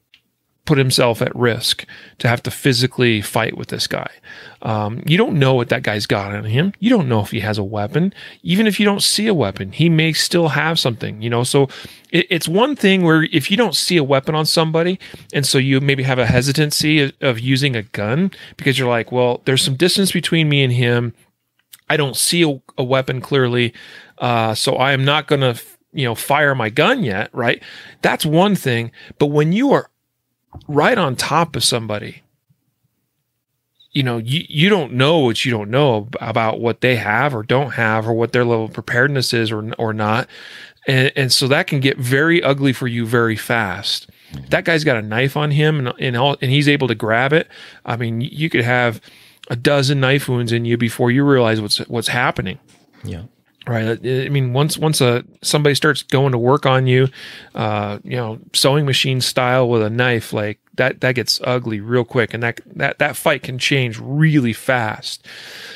put 0.67 0.77
himself 0.77 1.21
at 1.21 1.33
risk 1.33 1.85
to 2.19 2.27
have 2.27 2.43
to 2.43 2.51
physically 2.51 3.21
fight 3.21 3.57
with 3.57 3.69
this 3.69 3.87
guy. 3.87 4.11
Um, 4.61 5.01
you 5.07 5.17
don't 5.17 5.39
know 5.39 5.53
what 5.53 5.69
that 5.69 5.81
guy's 5.81 6.05
got 6.05 6.35
on 6.35 6.43
him. 6.43 6.73
You 6.79 6.89
don't 6.89 7.07
know 7.07 7.21
if 7.21 7.31
he 7.31 7.39
has 7.39 7.57
a 7.57 7.63
weapon. 7.63 8.13
Even 8.43 8.67
if 8.67 8.77
you 8.77 8.85
don't 8.85 9.01
see 9.01 9.27
a 9.27 9.33
weapon, 9.33 9.71
he 9.71 9.87
may 9.87 10.11
still 10.11 10.49
have 10.49 10.77
something, 10.77 11.21
you 11.21 11.29
know? 11.29 11.43
So 11.43 11.69
it, 12.11 12.27
it's 12.29 12.49
one 12.49 12.75
thing 12.75 13.03
where 13.03 13.23
if 13.31 13.49
you 13.49 13.55
don't 13.55 13.75
see 13.75 13.95
a 13.95 14.03
weapon 14.03 14.35
on 14.35 14.45
somebody, 14.45 14.99
and 15.33 15.45
so 15.45 15.57
you 15.57 15.79
maybe 15.79 16.03
have 16.03 16.19
a 16.19 16.25
hesitancy 16.25 16.99
of, 16.99 17.13
of 17.21 17.39
using 17.39 17.75
a 17.75 17.83
gun 17.83 18.31
because 18.57 18.77
you're 18.77 18.89
like, 18.89 19.09
well, 19.09 19.41
there's 19.45 19.63
some 19.63 19.75
distance 19.75 20.11
between 20.11 20.49
me 20.49 20.63
and 20.63 20.73
him. 20.73 21.13
I 21.89 21.95
don't 21.95 22.17
see 22.17 22.43
a, 22.43 22.61
a 22.77 22.83
weapon 22.83 23.21
clearly. 23.21 23.73
Uh, 24.17 24.53
so 24.53 24.75
I 24.75 24.91
am 24.91 25.05
not 25.05 25.27
going 25.27 25.41
to 25.41 25.61
you 25.97 26.05
know, 26.05 26.13
fire 26.13 26.53
my 26.53 26.69
gun 26.69 27.03
yet, 27.03 27.29
right? 27.33 27.61
That's 28.03 28.23
one 28.23 28.55
thing. 28.55 28.91
But 29.17 29.27
when 29.27 29.51
you 29.51 29.71
are 29.71 29.89
right 30.67 30.97
on 30.97 31.15
top 31.15 31.55
of 31.55 31.63
somebody, 31.63 32.21
you 33.93 34.03
know, 34.03 34.19
you, 34.19 34.43
you 34.47 34.69
don't 34.69 34.93
know 34.93 35.17
what 35.17 35.43
you 35.43 35.51
don't 35.51 35.71
know 35.71 36.07
about 36.21 36.59
what 36.59 36.81
they 36.81 36.97
have 36.97 37.33
or 37.33 37.41
don't 37.41 37.71
have 37.71 38.07
or 38.07 38.13
what 38.13 38.31
their 38.31 38.45
level 38.45 38.65
of 38.65 38.73
preparedness 38.73 39.33
is 39.33 39.51
or, 39.51 39.73
or 39.79 39.91
not. 39.91 40.29
And, 40.85 41.11
and 41.15 41.33
so 41.33 41.47
that 41.47 41.65
can 41.65 41.79
get 41.79 41.97
very 41.97 42.43
ugly 42.43 42.73
for 42.73 42.87
you 42.87 43.07
very 43.07 43.35
fast. 43.35 44.07
That 44.49 44.65
guy's 44.65 44.83
got 44.83 44.97
a 44.97 45.01
knife 45.01 45.35
on 45.35 45.49
him 45.49 45.79
and, 45.79 45.93
and, 45.99 46.15
all, 46.15 46.37
and 46.43 46.51
he's 46.51 46.69
able 46.69 46.87
to 46.89 46.95
grab 46.95 47.33
it. 47.33 47.47
I 47.85 47.95
mean, 47.95 48.21
you 48.21 48.51
could 48.51 48.63
have 48.63 49.01
a 49.49 49.55
dozen 49.55 49.99
knife 49.99 50.29
wounds 50.29 50.51
in 50.51 50.63
you 50.63 50.77
before 50.77 51.09
you 51.09 51.23
realize 51.25 51.59
what's, 51.59 51.79
what's 51.87 52.09
happening. 52.09 52.59
Yeah. 53.03 53.23
Right? 53.67 53.99
I 54.03 54.29
mean 54.29 54.53
once 54.53 54.77
once 54.77 55.01
a 55.01 55.23
somebody 55.41 55.75
starts 55.75 56.03
going 56.03 56.31
to 56.31 56.37
work 56.37 56.65
on 56.65 56.87
you 56.87 57.07
uh 57.55 57.99
you 58.03 58.15
know 58.15 58.39
sewing 58.53 58.85
machine 58.85 59.21
style 59.21 59.67
with 59.69 59.81
a 59.81 59.89
knife 59.89 60.33
like 60.33 60.59
that 60.75 61.01
that 61.01 61.15
gets 61.15 61.41
ugly 61.43 61.81
real 61.81 62.05
quick 62.05 62.33
and 62.33 62.41
that 62.43 62.61
that 62.75 62.99
that 62.99 63.15
fight 63.15 63.43
can 63.43 63.57
change 63.59 63.99
really 63.99 64.53
fast. 64.53 65.27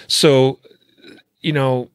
So 0.08 0.60
you 1.42 1.52
know 1.52 1.90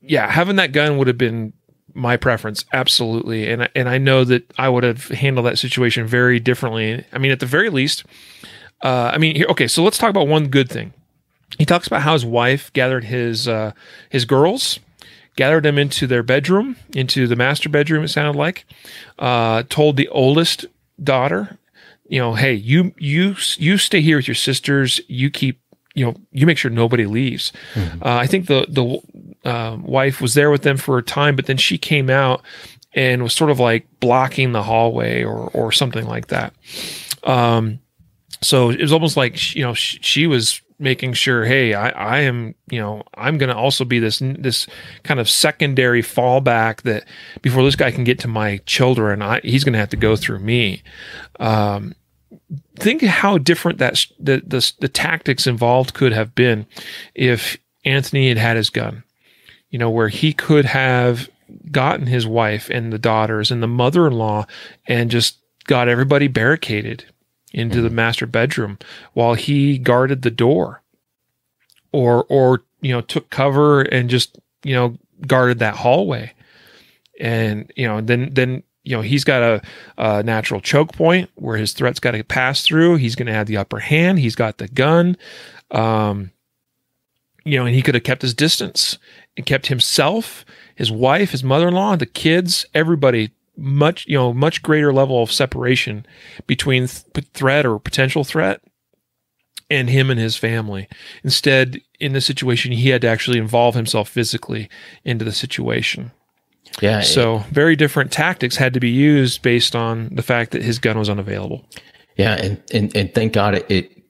yeah 0.00 0.30
having 0.30 0.56
that 0.56 0.72
gun 0.72 0.96
would 0.98 1.06
have 1.06 1.18
been 1.18 1.52
my 1.94 2.16
preference 2.16 2.64
absolutely 2.72 3.50
and 3.50 3.68
and 3.74 3.88
I 3.88 3.98
know 3.98 4.24
that 4.24 4.50
I 4.56 4.68
would 4.68 4.84
have 4.84 5.08
handled 5.08 5.46
that 5.46 5.58
situation 5.58 6.06
very 6.06 6.40
differently. 6.40 7.04
I 7.12 7.18
mean 7.18 7.32
at 7.32 7.40
the 7.40 7.46
very 7.46 7.68
least 7.68 8.04
uh 8.82 9.10
I 9.12 9.18
mean 9.18 9.36
here 9.36 9.46
okay 9.50 9.68
so 9.68 9.82
let's 9.82 9.98
talk 9.98 10.10
about 10.10 10.28
one 10.28 10.48
good 10.48 10.70
thing. 10.70 10.94
He 11.58 11.66
talks 11.66 11.86
about 11.86 12.00
how 12.00 12.14
his 12.14 12.24
wife 12.24 12.72
gathered 12.72 13.04
his 13.04 13.46
uh 13.46 13.72
his 14.08 14.24
girls 14.24 14.78
gathered 15.36 15.64
them 15.64 15.78
into 15.78 16.06
their 16.06 16.22
bedroom, 16.22 16.76
into 16.94 17.26
the 17.26 17.36
master 17.36 17.68
bedroom, 17.68 18.04
it 18.04 18.08
sounded 18.08 18.38
like, 18.38 18.64
uh, 19.18 19.62
told 19.68 19.96
the 19.96 20.08
oldest 20.08 20.66
daughter, 21.02 21.58
you 22.08 22.18
know, 22.18 22.34
hey, 22.34 22.52
you 22.52 22.94
you 22.98 23.36
you 23.56 23.78
stay 23.78 24.02
here 24.02 24.18
with 24.18 24.28
your 24.28 24.34
sisters. 24.34 25.00
You 25.08 25.30
keep, 25.30 25.60
you 25.94 26.04
know, 26.04 26.14
you 26.30 26.46
make 26.46 26.58
sure 26.58 26.70
nobody 26.70 27.06
leaves. 27.06 27.52
Mm-hmm. 27.74 28.02
Uh, 28.02 28.16
I 28.16 28.26
think 28.26 28.48
the 28.48 28.66
the 28.68 29.48
uh, 29.48 29.78
wife 29.80 30.20
was 30.20 30.34
there 30.34 30.50
with 30.50 30.62
them 30.62 30.76
for 30.76 30.98
a 30.98 31.02
time, 31.02 31.36
but 31.36 31.46
then 31.46 31.56
she 31.56 31.78
came 31.78 32.10
out 32.10 32.42
and 32.94 33.22
was 33.22 33.32
sort 33.32 33.50
of 33.50 33.58
like 33.58 33.86
blocking 34.00 34.52
the 34.52 34.62
hallway 34.62 35.24
or 35.24 35.48
or 35.54 35.72
something 35.72 36.06
like 36.06 36.26
that. 36.26 36.52
Um, 37.24 37.78
so 38.42 38.70
it 38.70 38.80
was 38.80 38.92
almost 38.92 39.16
like 39.16 39.54
you 39.54 39.62
know 39.62 39.72
she, 39.72 39.98
she 40.02 40.26
was 40.26 40.60
making 40.82 41.14
sure, 41.14 41.44
hey, 41.44 41.74
I, 41.74 41.90
I 41.90 42.18
am, 42.20 42.54
you 42.68 42.80
know, 42.80 43.02
I'm 43.14 43.38
going 43.38 43.48
to 43.48 43.56
also 43.56 43.84
be 43.84 43.98
this 43.98 44.20
this 44.20 44.66
kind 45.04 45.20
of 45.20 45.30
secondary 45.30 46.02
fallback 46.02 46.82
that 46.82 47.04
before 47.40 47.62
this 47.62 47.76
guy 47.76 47.90
can 47.90 48.04
get 48.04 48.18
to 48.20 48.28
my 48.28 48.58
children, 48.66 49.22
I, 49.22 49.40
he's 49.42 49.64
going 49.64 49.72
to 49.74 49.78
have 49.78 49.90
to 49.90 49.96
go 49.96 50.16
through 50.16 50.40
me. 50.40 50.82
Um, 51.40 51.94
think 52.76 53.02
how 53.02 53.38
different 53.38 53.78
that 53.78 54.04
the, 54.18 54.42
the 54.44 54.72
the 54.80 54.88
tactics 54.88 55.46
involved 55.46 55.94
could 55.94 56.12
have 56.12 56.34
been 56.34 56.66
if 57.14 57.56
Anthony 57.84 58.28
had 58.28 58.38
had 58.38 58.56
his 58.56 58.70
gun. 58.70 59.04
You 59.70 59.78
know, 59.78 59.90
where 59.90 60.08
he 60.08 60.34
could 60.34 60.66
have 60.66 61.30
gotten 61.70 62.06
his 62.06 62.26
wife 62.26 62.68
and 62.68 62.92
the 62.92 62.98
daughters 62.98 63.50
and 63.50 63.62
the 63.62 63.68
mother-in-law 63.68 64.46
and 64.86 65.10
just 65.10 65.38
got 65.64 65.88
everybody 65.88 66.28
barricaded 66.28 67.04
into 67.52 67.82
the 67.82 67.90
master 67.90 68.26
bedroom 68.26 68.78
while 69.12 69.34
he 69.34 69.78
guarded 69.78 70.22
the 70.22 70.30
door 70.30 70.82
or 71.92 72.24
or 72.28 72.62
you 72.80 72.92
know 72.92 73.00
took 73.00 73.30
cover 73.30 73.82
and 73.82 74.10
just 74.10 74.38
you 74.64 74.74
know 74.74 74.96
guarded 75.26 75.58
that 75.60 75.76
hallway. 75.76 76.32
And 77.20 77.70
you 77.76 77.86
know 77.86 78.00
then 78.00 78.30
then 78.32 78.62
you 78.84 78.96
know 78.96 79.02
he's 79.02 79.24
got 79.24 79.42
a, 79.42 79.62
a 79.98 80.22
natural 80.22 80.60
choke 80.60 80.92
point 80.92 81.30
where 81.36 81.56
his 81.56 81.72
threat's 81.72 82.00
got 82.00 82.12
to 82.12 82.24
pass 82.24 82.62
through. 82.62 82.96
He's 82.96 83.14
going 83.14 83.26
to 83.26 83.32
have 83.32 83.46
the 83.46 83.56
upper 83.56 83.78
hand. 83.78 84.18
He's 84.18 84.34
got 84.34 84.58
the 84.58 84.68
gun. 84.68 85.16
Um 85.70 86.32
you 87.44 87.58
know 87.58 87.66
and 87.66 87.74
he 87.74 87.82
could 87.82 87.94
have 87.94 88.04
kept 88.04 88.22
his 88.22 88.34
distance 88.34 88.98
and 89.36 89.46
kept 89.46 89.66
himself 89.66 90.44
his 90.76 90.92
wife 90.92 91.32
his 91.32 91.42
mother-in-law 91.42 91.96
the 91.96 92.06
kids 92.06 92.66
everybody 92.72 93.32
much 93.56 94.06
you 94.06 94.16
know 94.16 94.32
much 94.32 94.62
greater 94.62 94.92
level 94.92 95.22
of 95.22 95.30
separation 95.30 96.06
between 96.46 96.86
th- 96.86 97.26
threat 97.34 97.66
or 97.66 97.78
potential 97.78 98.24
threat 98.24 98.60
and 99.70 99.88
him 99.88 100.10
and 100.10 100.20
his 100.20 100.36
family. 100.36 100.88
Instead 101.24 101.80
in 102.00 102.12
this 102.12 102.26
situation 102.26 102.72
he 102.72 102.88
had 102.88 103.02
to 103.02 103.08
actually 103.08 103.38
involve 103.38 103.74
himself 103.74 104.08
physically 104.08 104.68
into 105.04 105.24
the 105.24 105.32
situation. 105.32 106.12
Yeah 106.80 107.00
so 107.00 107.38
it, 107.38 107.46
very 107.46 107.76
different 107.76 108.10
tactics 108.10 108.56
had 108.56 108.74
to 108.74 108.80
be 108.80 108.90
used 108.90 109.42
based 109.42 109.76
on 109.76 110.08
the 110.14 110.22
fact 110.22 110.52
that 110.52 110.62
his 110.62 110.78
gun 110.78 110.98
was 110.98 111.10
unavailable. 111.10 111.64
Yeah 112.16 112.34
and 112.34 112.62
and, 112.72 112.94
and 112.96 113.14
thank 113.14 113.32
god 113.34 113.54
it, 113.56 113.66
it 113.68 114.02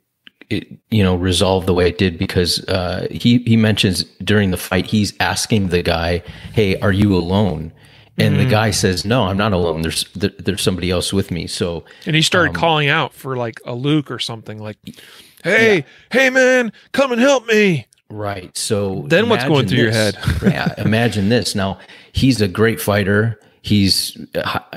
it 0.50 0.68
you 0.90 1.02
know 1.02 1.16
resolved 1.16 1.66
the 1.66 1.74
way 1.74 1.88
it 1.88 1.98
did 1.98 2.18
because 2.18 2.64
uh, 2.68 3.06
he 3.10 3.38
he 3.38 3.56
mentions 3.56 4.04
during 4.22 4.50
the 4.50 4.56
fight 4.56 4.86
he's 4.86 5.14
asking 5.18 5.68
the 5.68 5.82
guy 5.82 6.22
hey 6.52 6.78
are 6.80 6.92
you 6.92 7.16
alone 7.16 7.72
and 8.18 8.34
mm-hmm. 8.34 8.44
the 8.44 8.50
guy 8.50 8.70
says, 8.70 9.04
"No, 9.04 9.24
I'm 9.24 9.36
not 9.36 9.52
alone. 9.52 9.82
There's 9.82 10.04
there, 10.12 10.30
there's 10.38 10.62
somebody 10.62 10.90
else 10.90 11.12
with 11.12 11.30
me." 11.30 11.46
So 11.46 11.84
and 12.06 12.14
he 12.14 12.22
started 12.22 12.50
um, 12.50 12.56
calling 12.56 12.88
out 12.88 13.14
for 13.14 13.36
like 13.36 13.60
a 13.64 13.74
Luke 13.74 14.10
or 14.10 14.18
something 14.18 14.58
like, 14.58 14.76
"Hey, 15.42 15.76
yeah. 15.76 15.82
hey, 16.10 16.30
man, 16.30 16.72
come 16.92 17.12
and 17.12 17.20
help 17.20 17.46
me!" 17.46 17.86
Right. 18.10 18.56
So 18.56 19.04
then 19.06 19.30
what's 19.30 19.44
going 19.44 19.66
through 19.66 19.90
this. 19.90 20.14
your 20.14 20.22
head? 20.22 20.52
yeah. 20.52 20.74
Imagine 20.84 21.30
this. 21.30 21.54
Now 21.54 21.78
he's 22.12 22.40
a 22.42 22.48
great 22.48 22.80
fighter. 22.80 23.40
He's 23.62 24.18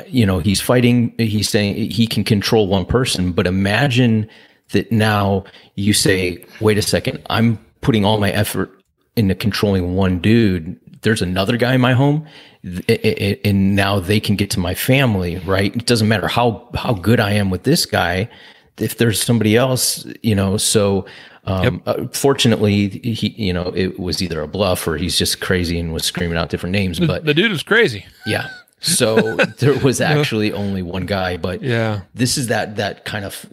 you 0.08 0.26
know 0.26 0.40
he's 0.40 0.62
fighting. 0.62 1.14
He's 1.18 1.50
saying 1.50 1.92
he 1.92 2.08
can 2.08 2.24
control 2.24 2.68
one 2.68 2.86
person, 2.86 3.34
but 3.34 3.48
imagine 3.48 4.30
that 4.72 4.92
now 4.92 5.44
you 5.76 5.92
say, 5.92 6.46
"Wait 6.62 6.78
a 6.78 6.82
second, 6.82 7.22
I'm 7.30 7.58
putting 7.82 8.06
all 8.06 8.20
my 8.20 8.32
effort 8.32 8.72
into 9.18 9.36
controlling 9.36 9.96
one 9.96 10.20
dude." 10.20 10.80
There's 11.02 11.22
another 11.22 11.58
guy 11.58 11.76
in 11.76 11.82
my 11.82 11.94
home 11.94 12.26
and 12.66 13.76
now 13.76 14.00
they 14.00 14.20
can 14.20 14.36
get 14.36 14.50
to 14.52 14.60
my 14.60 14.74
family, 14.74 15.38
right? 15.40 15.76
It 15.76 15.86
doesn't 15.86 16.08
matter 16.08 16.28
how 16.28 16.68
how 16.74 16.94
good 16.94 17.20
I 17.20 17.32
am 17.32 17.50
with 17.50 17.64
this 17.64 17.86
guy, 17.86 18.30
if 18.78 18.98
there's 18.98 19.22
somebody 19.22 19.56
else, 19.56 20.06
you 20.24 20.34
know. 20.34 20.58
So, 20.58 21.06
um, 21.46 21.64
yep. 21.64 21.74
uh, 21.86 22.08
fortunately, 22.12 22.90
he, 22.90 23.30
you 23.38 23.54
know, 23.54 23.72
it 23.76 24.00
was 24.00 24.22
either 24.22 24.42
a 24.42 24.48
bluff 24.48 24.88
or 24.88 24.98
he's 24.98 25.18
just 25.18 25.42
crazy 25.42 25.80
and 25.80 25.94
was 25.94 26.06
screaming 26.06 26.38
out 26.38 26.50
different 26.50 26.74
names. 26.74 27.00
But 27.00 27.26
the 27.26 27.34
dude 27.34 27.52
was 27.52 27.64
crazy. 27.64 28.06
Yeah. 28.26 28.50
So 28.82 29.36
there 29.60 29.78
was 29.80 30.02
actually 30.02 30.52
only 30.52 30.82
one 30.82 31.06
guy, 31.06 31.38
but 31.38 31.62
yeah, 31.62 32.02
this 32.14 32.38
is 32.38 32.48
that 32.48 32.78
that 32.78 33.06
kind 33.06 33.26
of 33.26 33.46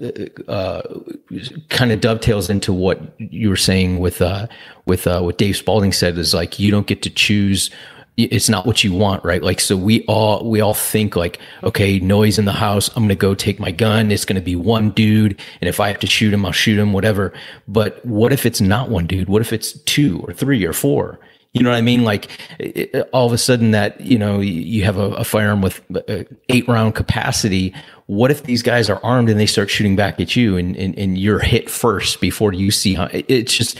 uh, 0.48 0.82
kind 1.68 1.92
of 1.92 2.00
dovetails 2.00 2.48
into 2.48 2.72
what 2.72 3.00
you 3.18 3.50
were 3.50 3.56
saying 3.56 3.98
with 3.98 4.22
uh, 4.22 4.46
with 4.86 5.06
uh, 5.06 5.20
what 5.20 5.38
Dave 5.38 5.56
Spaulding 5.56 5.92
said 5.92 6.16
is 6.16 6.32
like 6.32 6.58
you 6.58 6.70
don't 6.70 6.86
get 6.86 7.02
to 7.02 7.10
choose 7.10 7.70
it's 8.16 8.48
not 8.48 8.66
what 8.66 8.84
you 8.84 8.92
want 8.92 9.24
right? 9.24 9.42
Like 9.42 9.60
so 9.60 9.76
we 9.76 10.04
all 10.04 10.48
we 10.48 10.60
all 10.60 10.74
think 10.74 11.16
like 11.16 11.38
okay 11.62 11.98
noise 11.98 12.38
in 12.38 12.44
the 12.44 12.52
house 12.52 12.88
i'm 12.94 13.04
gonna 13.04 13.14
go 13.14 13.34
take 13.34 13.58
my 13.58 13.70
gun 13.70 14.10
it's 14.10 14.24
gonna 14.24 14.40
be 14.40 14.56
one 14.56 14.90
dude 14.90 15.40
and 15.60 15.68
if 15.68 15.80
i 15.80 15.88
have 15.88 15.98
to 16.00 16.06
shoot 16.06 16.32
him 16.32 16.44
i'll 16.44 16.52
shoot 16.52 16.78
him 16.78 16.92
whatever. 16.92 17.32
But 17.68 18.04
what 18.04 18.32
if 18.32 18.46
it's 18.46 18.60
not 18.60 18.90
one 18.90 19.06
dude? 19.06 19.28
What 19.28 19.42
if 19.42 19.52
it's 19.52 19.72
two 19.82 20.20
or 20.26 20.32
three 20.32 20.64
or 20.64 20.72
four? 20.72 21.18
You 21.52 21.62
know 21.62 21.70
what 21.70 21.76
i 21.76 21.82
mean? 21.82 22.02
Like 22.02 22.28
it, 22.58 23.08
all 23.12 23.26
of 23.26 23.32
a 23.32 23.38
sudden 23.38 23.72
that 23.72 24.00
you 24.00 24.18
know 24.18 24.40
you 24.40 24.84
have 24.84 24.96
a, 24.96 25.10
a 25.14 25.24
firearm 25.24 25.60
with 25.60 25.82
uh, 25.94 26.24
eight 26.48 26.66
round 26.66 26.94
capacity. 26.94 27.74
What 28.06 28.30
if 28.30 28.44
these 28.44 28.62
guys 28.62 28.88
are 28.88 29.00
armed 29.02 29.28
and 29.28 29.38
they 29.38 29.46
start 29.46 29.70
shooting 29.70 29.96
back 29.96 30.20
at 30.20 30.34
you 30.34 30.56
and, 30.56 30.76
and, 30.76 30.98
and 30.98 31.18
you're 31.18 31.38
hit 31.40 31.70
first 31.70 32.20
before 32.20 32.52
you 32.52 32.70
see 32.70 32.94
how 32.94 33.08
it's 33.12 33.54
just 33.54 33.78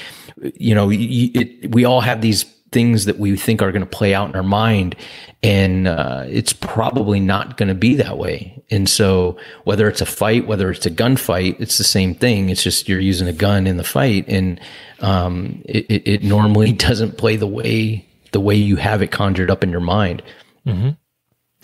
you 0.55 0.75
know 0.75 0.91
it, 0.93 1.71
we 1.71 1.85
all 1.85 2.01
have 2.01 2.21
these 2.21 2.45
things 2.73 3.05
that 3.05 3.19
we 3.19 3.37
think 3.37 3.63
are 3.63 3.71
going 3.73 3.85
to 3.85 3.87
play 3.87 4.15
out 4.15 4.29
in 4.29 4.37
our 4.37 4.43
mind 4.43 4.97
and 5.43 5.89
uh, 5.89 6.25
it's 6.29 6.53
probably 6.53 7.19
not 7.19 7.57
going 7.57 7.69
to 7.69 7.75
be 7.75 7.97
that 7.97 8.17
way. 8.17 8.63
And 8.71 8.89
so 8.89 9.37
whether 9.65 9.89
it's 9.89 10.01
a 10.01 10.07
fight 10.07 10.47
whether 10.47 10.71
it's 10.71 10.87
a 10.87 10.91
gunfight 10.91 11.61
it's 11.61 11.79
the 11.79 11.85
same 11.85 12.15
thing. 12.15 12.49
It's 12.49 12.63
just 12.63 12.89
you're 12.89 13.01
using 13.01 13.29
a 13.29 13.33
gun 13.33 13.67
in 13.67 13.77
the 13.77 13.85
fight 13.85 14.25
and 14.29 14.61
um, 15.01 15.63
it, 15.65 16.03
it, 16.07 16.23
normally 16.23 16.73
doesn't 16.89 17.19
play 17.19 17.37
the 17.37 17.47
way 17.47 18.07
the 18.33 18.41
way 18.41 18.55
you 18.55 18.77
have 18.77 19.03
it 19.03 19.11
conjured 19.11 19.51
up 19.51 19.63
in 19.63 19.71
your 19.71 19.81
mind. 19.81 20.23
Mm-hmm. 20.67 20.91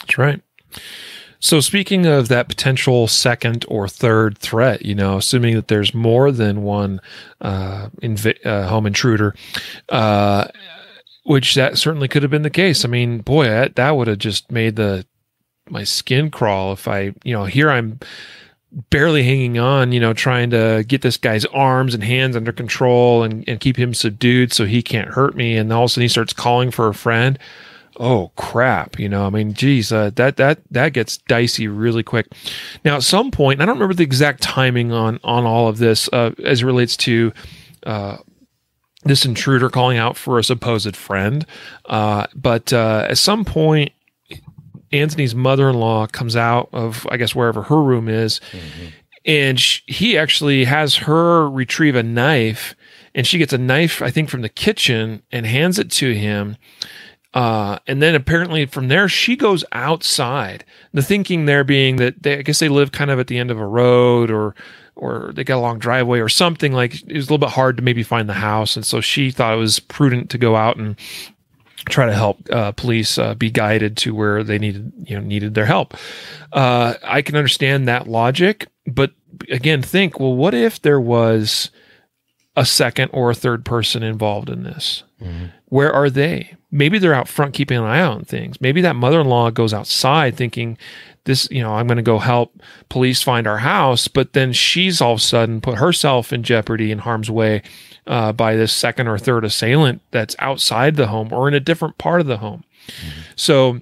that's 0.00 0.18
right. 0.18 0.42
So 1.40 1.60
speaking 1.60 2.04
of 2.06 2.28
that 2.28 2.48
potential 2.48 3.06
second 3.06 3.64
or 3.68 3.88
third 3.88 4.38
threat, 4.38 4.84
you 4.84 4.94
know, 4.94 5.18
assuming 5.18 5.54
that 5.54 5.68
there's 5.68 5.94
more 5.94 6.32
than 6.32 6.62
one 6.62 7.00
uh, 7.40 7.90
inv- 8.02 8.44
uh, 8.44 8.66
home 8.66 8.86
intruder, 8.86 9.34
uh, 9.88 10.48
which 11.28 11.56
that 11.56 11.76
certainly 11.76 12.08
could 12.08 12.22
have 12.22 12.30
been 12.30 12.40
the 12.40 12.48
case. 12.48 12.86
I 12.86 12.88
mean, 12.88 13.18
boy, 13.18 13.44
that, 13.44 13.76
that 13.76 13.90
would 13.94 14.08
have 14.08 14.16
just 14.16 14.50
made 14.50 14.76
the 14.76 15.04
my 15.68 15.84
skin 15.84 16.30
crawl 16.30 16.72
if 16.72 16.88
I, 16.88 17.12
you 17.22 17.34
know, 17.34 17.44
here 17.44 17.70
I'm 17.70 18.00
barely 18.88 19.22
hanging 19.24 19.58
on, 19.58 19.92
you 19.92 20.00
know, 20.00 20.14
trying 20.14 20.48
to 20.50 20.86
get 20.88 21.02
this 21.02 21.18
guy's 21.18 21.44
arms 21.46 21.92
and 21.92 22.02
hands 22.02 22.34
under 22.34 22.50
control 22.50 23.24
and, 23.24 23.46
and 23.46 23.60
keep 23.60 23.76
him 23.76 23.92
subdued 23.92 24.54
so 24.54 24.64
he 24.64 24.80
can't 24.80 25.10
hurt 25.10 25.36
me. 25.36 25.54
And 25.54 25.70
all 25.70 25.84
of 25.84 25.86
a 25.86 25.88
sudden 25.90 26.02
he 26.04 26.08
starts 26.08 26.32
calling 26.32 26.70
for 26.70 26.88
a 26.88 26.94
friend. 26.94 27.38
Oh 27.98 28.30
crap! 28.36 28.98
You 28.98 29.10
know, 29.10 29.26
I 29.26 29.30
mean, 29.30 29.52
geez, 29.52 29.92
uh, 29.92 30.10
that 30.14 30.38
that 30.38 30.60
that 30.70 30.94
gets 30.94 31.18
dicey 31.18 31.68
really 31.68 32.04
quick. 32.04 32.28
Now, 32.86 32.96
at 32.96 33.02
some 33.02 33.30
point, 33.30 33.60
I 33.60 33.66
don't 33.66 33.74
remember 33.74 33.94
the 33.94 34.04
exact 34.04 34.40
timing 34.40 34.92
on 34.92 35.20
on 35.24 35.44
all 35.44 35.68
of 35.68 35.76
this 35.76 36.08
uh, 36.10 36.30
as 36.42 36.62
it 36.62 36.66
relates 36.66 36.96
to 36.98 37.32
uh, 37.84 38.18
this 39.04 39.24
intruder 39.24 39.70
calling 39.70 39.98
out 39.98 40.16
for 40.16 40.38
a 40.38 40.44
supposed 40.44 40.96
friend. 40.96 41.46
Uh, 41.84 42.26
but 42.34 42.72
uh, 42.72 43.06
at 43.08 43.18
some 43.18 43.44
point, 43.44 43.92
Anthony's 44.90 45.34
mother 45.34 45.68
in 45.68 45.76
law 45.76 46.06
comes 46.06 46.34
out 46.34 46.68
of, 46.72 47.06
I 47.10 47.16
guess, 47.16 47.34
wherever 47.34 47.62
her 47.62 47.82
room 47.82 48.08
is. 48.08 48.40
Mm-hmm. 48.52 48.86
And 49.24 49.60
she, 49.60 49.82
he 49.86 50.18
actually 50.18 50.64
has 50.64 50.96
her 50.96 51.48
retrieve 51.48 51.94
a 51.94 52.02
knife. 52.02 52.74
And 53.14 53.26
she 53.26 53.38
gets 53.38 53.52
a 53.52 53.58
knife, 53.58 54.00
I 54.00 54.10
think, 54.10 54.30
from 54.30 54.42
the 54.42 54.48
kitchen 54.48 55.22
and 55.30 55.46
hands 55.46 55.78
it 55.78 55.90
to 55.92 56.14
him. 56.14 56.56
Uh, 57.34 57.78
and 57.86 58.00
then 58.00 58.14
apparently 58.14 58.64
from 58.64 58.88
there, 58.88 59.08
she 59.08 59.36
goes 59.36 59.64
outside. 59.72 60.64
The 60.92 61.02
thinking 61.02 61.44
there 61.44 61.64
being 61.64 61.96
that 61.96 62.22
they, 62.22 62.38
I 62.38 62.42
guess 62.42 62.58
they 62.58 62.68
live 62.68 62.90
kind 62.92 63.10
of 63.10 63.18
at 63.18 63.26
the 63.26 63.38
end 63.38 63.50
of 63.50 63.58
a 63.58 63.66
road 63.66 64.30
or, 64.30 64.54
or 64.98 65.32
they 65.34 65.44
got 65.44 65.58
a 65.58 65.60
long 65.60 65.78
driveway 65.78 66.20
or 66.20 66.28
something 66.28 66.72
like 66.72 67.02
it 67.02 67.14
was 67.14 67.26
a 67.28 67.32
little 67.32 67.38
bit 67.38 67.54
hard 67.54 67.76
to 67.76 67.82
maybe 67.82 68.02
find 68.02 68.28
the 68.28 68.34
house. 68.34 68.76
And 68.76 68.84
so 68.84 69.00
she 69.00 69.30
thought 69.30 69.54
it 69.54 69.58
was 69.58 69.78
prudent 69.78 70.30
to 70.30 70.38
go 70.38 70.56
out 70.56 70.76
and 70.76 70.96
try 71.88 72.06
to 72.06 72.14
help 72.14 72.38
uh, 72.50 72.72
police 72.72 73.18
uh, 73.18 73.34
be 73.34 73.50
guided 73.50 73.96
to 73.98 74.14
where 74.14 74.44
they 74.44 74.58
needed, 74.58 74.92
you 75.04 75.16
know, 75.16 75.22
needed 75.22 75.54
their 75.54 75.66
help. 75.66 75.96
Uh, 76.52 76.94
I 77.02 77.22
can 77.22 77.36
understand 77.36 77.88
that 77.88 78.06
logic, 78.06 78.66
but 78.86 79.12
again, 79.50 79.82
think, 79.82 80.20
well, 80.20 80.34
what 80.34 80.54
if 80.54 80.82
there 80.82 81.00
was 81.00 81.70
a 82.56 82.66
second 82.66 83.10
or 83.12 83.30
a 83.30 83.34
third 83.34 83.64
person 83.64 84.02
involved 84.02 84.50
in 84.50 84.64
this? 84.64 85.04
Mm-hmm. 85.22 85.46
Where 85.66 85.92
are 85.92 86.10
they? 86.10 86.54
Maybe 86.70 86.98
they're 86.98 87.14
out 87.14 87.28
front 87.28 87.54
keeping 87.54 87.78
an 87.78 87.84
eye 87.84 88.02
on 88.02 88.24
things. 88.24 88.60
Maybe 88.60 88.80
that 88.82 88.96
mother 88.96 89.20
in 89.20 89.28
law 89.28 89.50
goes 89.50 89.72
outside 89.74 90.36
thinking, 90.36 90.78
this, 91.24 91.48
you 91.50 91.62
know, 91.62 91.74
I'm 91.74 91.86
going 91.86 91.96
to 91.96 92.02
go 92.02 92.18
help 92.18 92.60
police 92.88 93.22
find 93.22 93.46
our 93.46 93.58
house. 93.58 94.08
But 94.08 94.32
then 94.32 94.52
she's 94.52 95.00
all 95.00 95.12
of 95.12 95.18
a 95.18 95.22
sudden 95.22 95.60
put 95.60 95.78
herself 95.78 96.32
in 96.32 96.42
jeopardy 96.42 96.90
in 96.90 96.98
harm's 96.98 97.30
way 97.30 97.62
uh, 98.06 98.32
by 98.32 98.56
this 98.56 98.72
second 98.72 99.08
or 99.08 99.18
third 99.18 99.44
assailant 99.44 100.02
that's 100.10 100.36
outside 100.38 100.96
the 100.96 101.08
home 101.08 101.32
or 101.32 101.48
in 101.48 101.54
a 101.54 101.60
different 101.60 101.98
part 101.98 102.20
of 102.20 102.26
the 102.26 102.38
home. 102.38 102.64
Mm-hmm. 102.86 103.20
So 103.36 103.80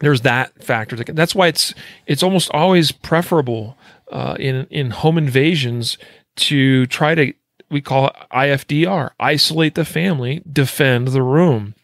there's 0.00 0.22
that 0.22 0.62
factor. 0.62 0.96
That's 0.96 1.34
why 1.34 1.48
it's 1.48 1.74
it's 2.06 2.22
almost 2.22 2.50
always 2.52 2.92
preferable 2.92 3.76
uh, 4.12 4.36
in 4.38 4.66
in 4.70 4.90
home 4.90 5.18
invasions 5.18 5.98
to 6.36 6.86
try 6.86 7.14
to 7.14 7.32
we 7.70 7.80
call 7.80 8.08
it 8.08 8.14
IFDR, 8.32 9.10
isolate 9.18 9.74
the 9.74 9.84
family, 9.84 10.42
defend 10.50 11.08
the 11.08 11.22
room. 11.22 11.74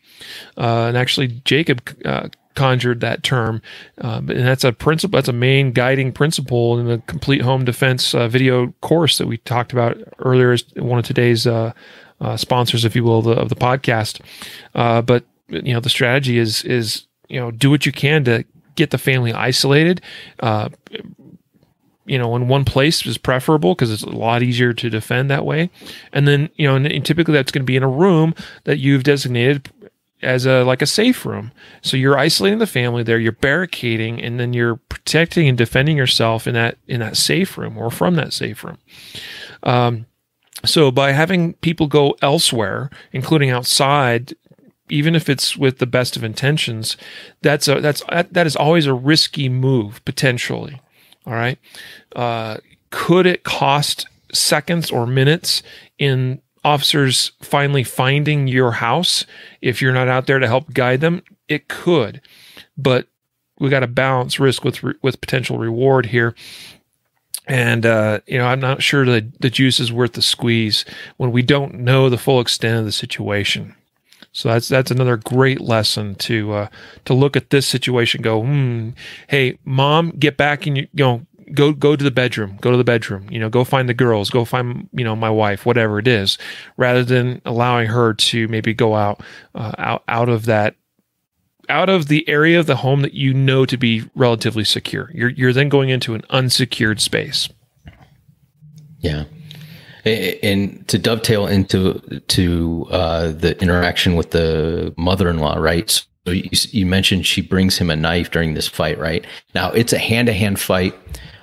Uh, 0.57 0.87
and 0.87 0.97
actually, 0.97 1.29
Jacob 1.45 1.83
uh, 2.05 2.29
conjured 2.55 3.01
that 3.01 3.23
term, 3.23 3.61
uh, 4.01 4.19
and 4.19 4.29
that's 4.29 4.65
a 4.65 4.73
principle. 4.73 5.17
That's 5.17 5.29
a 5.29 5.33
main 5.33 5.73
guiding 5.73 6.13
principle 6.13 6.79
in 6.79 6.87
the 6.87 6.99
complete 7.07 7.43
home 7.43 7.65
defense 7.65 8.15
uh, 8.15 8.29
video 8.29 8.69
course 8.81 9.19
that 9.19 9.27
we 9.27 9.39
talked 9.39 9.73
about 9.73 9.97
earlier. 10.21 10.53
As 10.53 10.65
one 10.77 10.99
of 10.99 11.05
today's 11.05 11.47
uh, 11.47 11.73
uh, 12.21 12.37
sponsors, 12.37 12.85
if 12.85 12.95
you 12.95 13.03
will, 13.03 13.23
the, 13.23 13.33
of 13.33 13.49
the 13.49 13.57
podcast. 13.57 14.21
but 14.73 15.25
you 15.49 15.75
know, 15.75 15.81
the 15.81 15.91
strategy 15.91 16.39
is 16.39 16.63
is 16.65 17.07
you 17.29 17.41
know 17.41 17.51
do 17.51 17.71
what 17.71 17.85
you 17.85 17.93
can 17.93 18.25
to 18.25 18.45
get 18.77 18.91
the 18.91 18.99
family 18.99 19.33
isolated 19.33 20.01
you 22.05 22.19
know, 22.19 22.35
in 22.37 22.49
one 22.49 22.65
place 22.65 23.07
is 23.07 23.19
preferable 23.19 23.75
because 23.75 23.91
it's 23.91 24.03
a 24.03 24.11
lot 24.11 24.43
easier 24.43 24.73
to 24.73 24.91
defend 24.91 25.31
that 25.31 25.45
way. 25.45 25.71
And 26.13 26.27
then, 26.27 26.51
you 26.57 26.67
know, 26.67 26.77
and, 26.77 26.87
and 26.87 27.05
typically 27.05 27.35
that's 27.35 27.53
going 27.53 27.63
to 27.63 27.67
be 27.67 27.77
in 27.77 27.83
a 27.83 27.89
room 27.89 28.35
that 28.65 28.79
you've 28.79 29.05
designated 29.05 29.71
as 30.23 30.47
a 30.47 30.63
like 30.65 30.83
a 30.83 30.87
safe 30.87 31.27
room. 31.27 31.53
So 31.83 31.97
you're 31.97 32.19
isolating 32.19 32.59
the 32.59 32.67
family 32.67 33.03
there, 33.03 33.19
you're 33.19 33.33
barricading, 33.33 34.23
and 34.23 34.39
then 34.39 34.53
you're 34.53 34.77
protecting 34.77 35.49
and 35.49 35.59
defending 35.59 35.97
yourself 35.97 36.47
in 36.47 36.55
that 36.55 36.79
in 36.87 37.01
that 37.01 37.17
safe 37.17 37.59
room 37.59 37.77
or 37.77 37.91
from 37.91 38.15
that 38.17 38.33
safe 38.33 38.65
room. 38.65 38.79
Um, 39.63 40.07
so 40.65 40.91
by 40.91 41.13
having 41.13 41.55
people 41.55 41.89
go 41.89 42.17
elsewhere, 42.23 42.89
including 43.13 43.51
outside, 43.51 44.35
even 44.89 45.15
if 45.15 45.29
it's 45.29 45.57
with 45.57 45.79
the 45.79 45.87
best 45.87 46.17
of 46.17 46.23
intentions, 46.23 46.97
that's 47.41 47.67
a 47.67 47.81
that's 47.81 48.03
that 48.09 48.47
is 48.47 48.57
always 48.57 48.87
a 48.87 48.95
risky 48.95 49.49
move 49.49 50.05
potentially. 50.05 50.81
All 51.27 51.35
right. 51.35 51.59
Uh, 52.15 52.59
could 52.91 53.27
it 53.27 53.45
cost 53.45 54.07
seconds 54.33 54.91
or 54.91 55.07
minutes 55.07 55.63
in 55.99 56.41
officers 56.65 57.33
finally 57.41 57.85
finding 57.85 58.47
your 58.47 58.73
house 58.73 59.27
if 59.61 59.83
you're 59.83 59.93
not 59.93 60.09
out 60.09 60.27
there 60.27 60.39
to 60.39 60.47
help 60.47 60.73
guide 60.73 61.01
them? 61.01 61.23
It 61.49 61.69
could, 61.69 62.21
but 62.77 63.07
we 63.59 63.69
got 63.69 63.81
to 63.81 63.87
balance 63.87 64.41
risk 64.41 64.65
with 64.65 64.83
with 65.03 65.21
potential 65.21 65.59
reward 65.59 66.07
here. 66.07 66.35
And 67.47 67.85
uh, 67.85 68.21
you 68.27 68.39
know, 68.39 68.47
I'm 68.47 68.61
not 68.61 68.83
sure 68.83 69.05
the 69.05 69.31
the 69.41 69.51
juice 69.51 69.81
is 69.81 69.93
worth 69.93 70.13
the 70.13 70.23
squeeze 70.23 70.85
when 71.17 71.33
we 71.33 71.43
don't 71.43 71.75
know 71.75 72.09
the 72.09 72.19
full 72.19 72.41
extent 72.41 72.79
of 72.79 72.85
the 72.85 72.93
situation. 72.93 73.75
So 74.33 74.49
that's 74.49 74.69
that's 74.69 74.91
another 74.91 75.19
great 75.19 75.61
lesson 75.61 76.15
to 76.17 76.53
uh, 76.53 76.69
to 77.05 77.15
look 77.15 77.37
at 77.37 77.51
this 77.51 77.67
situation. 77.67 78.23
Go, 78.23 78.43
hmm, 78.43 78.91
hey, 79.29 79.59
mom, 79.65 80.11
get 80.11 80.37
back 80.37 80.67
and 80.67 80.77
you, 80.77 80.89
you 80.93 81.05
know 81.05 81.27
go 81.55 81.73
go 81.73 81.97
to 81.97 82.05
the 82.05 82.11
bedroom 82.11 82.57
go 82.61 82.71
to 82.71 82.77
the 82.77 82.85
bedroom 82.85 83.27
you 83.31 83.39
know 83.39 83.49
go 83.49 83.65
find 83.65 83.89
the 83.89 83.95
girls 83.95 84.31
go 84.31 84.45
find 84.45 84.89
you 84.93 85.05
know 85.05 85.15
my 85.15 85.29
wife 85.29 85.67
whatever 85.67 85.99
it 85.99 86.09
is 86.09 86.39
rather 86.77 87.05
than 87.05 87.43
allowing 87.45 87.89
her 87.89 88.15
to 88.15 88.49
maybe 88.49 88.73
go 88.73 88.95
out 88.95 89.21
uh, 89.55 89.73
out 89.77 90.03
out 90.09 90.29
of 90.29 90.47
that 90.47 90.75
out 91.69 91.89
of 91.89 92.09
the 92.09 92.27
area 92.29 92.59
of 92.59 92.67
the 92.67 92.77
home 92.77 93.03
that 93.03 93.15
you 93.15 93.35
know 93.35 93.67
to 93.67 93.77
be 93.77 94.03
relatively 94.15 94.65
secure 94.65 95.11
you're 95.13 95.31
you're 95.31 95.53
then 95.53 95.69
going 95.69 95.89
into 95.89 96.15
an 96.15 96.23
unsecured 96.31 97.01
space 97.01 97.49
yeah 98.99 99.25
and 100.05 100.87
to 100.89 100.99
dovetail 100.99 101.47
into 101.47 102.01
to 102.29 102.87
uh, 102.91 103.33
the 103.33 103.61
interaction 103.61 104.17
with 104.17 104.31
the 104.33 104.95
mother-in-law, 104.97 105.57
right? 105.59 105.91
So 106.27 106.33
you, 106.33 106.49
you, 106.71 106.87
mentioned 106.87 107.27
she 107.27 107.41
brings 107.41 107.79
him 107.79 107.91
a 107.91 107.97
knife 107.97 108.31
during 108.31 108.55
this 108.55 108.69
fight, 108.69 108.99
right? 108.99 109.27
Now 109.55 109.71
it's 109.73 109.93
a 109.93 109.99
hand-to-hand 109.99 110.61
fight. 110.61 110.95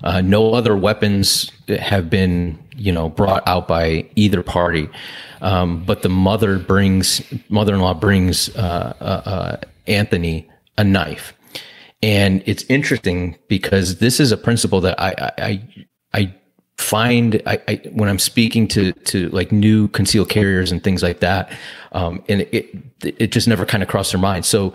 Uh, 0.04 0.22
no 0.22 0.54
other 0.54 0.76
weapons 0.76 1.52
have 1.68 2.10
been, 2.10 2.58
you 2.76 2.92
know, 2.92 3.10
brought 3.10 3.46
out 3.46 3.68
by 3.68 4.10
either 4.16 4.42
party. 4.42 4.90
Um, 5.42 5.84
but 5.84 6.02
the 6.02 6.10
mother 6.10 6.60
brings, 6.60 7.22
mother-in-law 7.50 7.96
brings 7.96 8.56
uh, 8.56 8.94
uh, 9.00 9.30
uh 9.30 9.58
Anthony 9.88 10.50
a 10.78 10.84
knife, 10.84 11.34
and 12.02 12.44
it's 12.46 12.64
interesting 12.70 13.38
because 13.48 13.98
this 13.98 14.20
is 14.20 14.32
a 14.32 14.38
principle 14.38 14.82
that 14.82 15.00
I 15.00 15.10
I 15.18 15.32
I 15.38 15.86
find 16.80 17.42
I, 17.46 17.62
I, 17.68 17.82
when 17.92 18.08
I'm 18.08 18.20
speaking 18.20 18.68
to 18.70 18.94
to 18.94 19.30
like 19.30 19.52
new 19.52 19.90
concealed 19.90 20.30
carriers 20.30 20.72
and 20.72 20.84
things 20.84 21.04
like 21.04 21.20
that, 21.20 21.52
um, 21.92 22.24
and 22.30 22.42
it 22.42 22.76
it 23.04 23.32
just 23.32 23.48
never 23.48 23.66
kind 23.66 23.84
of 23.84 23.90
crossed 23.90 24.14
their 24.14 24.22
mind. 24.22 24.46
So 24.46 24.74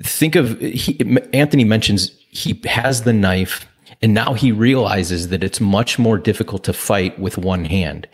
think 0.00 0.36
of 0.36 0.60
he, 0.60 1.00
Anthony 1.32 1.64
mentions 1.64 2.10
he 2.28 2.60
has 2.66 3.02
the 3.02 3.12
knife, 3.12 3.66
and 4.02 4.12
now 4.12 4.34
he 4.34 4.52
realizes 4.52 5.28
that 5.28 5.42
it's 5.42 5.60
much 5.60 5.98
more 5.98 6.18
difficult 6.18 6.62
to 6.64 6.74
fight 6.74 7.18
with 7.18 7.38
one 7.38 7.64
hand 7.64 8.06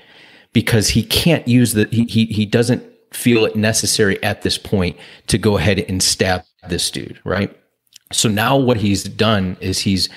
because 0.52 0.90
he 0.90 1.02
can't 1.02 1.46
use 1.48 1.74
the 1.74 1.88
he 1.90 2.04
he, 2.04 2.26
he 2.26 2.46
doesn't 2.46 2.84
feel 3.10 3.44
it 3.44 3.56
necessary 3.56 4.22
at 4.22 4.42
this 4.42 4.56
point 4.56 4.96
to 5.26 5.36
go 5.36 5.58
ahead 5.58 5.80
and 5.80 6.02
stab 6.02 6.44
this 6.68 6.90
dude, 6.90 7.20
right? 7.24 7.54
So 8.12 8.28
now 8.28 8.56
what 8.56 8.76
he's 8.76 9.04
done 9.04 9.56
is 9.60 9.78
he's 9.80 10.08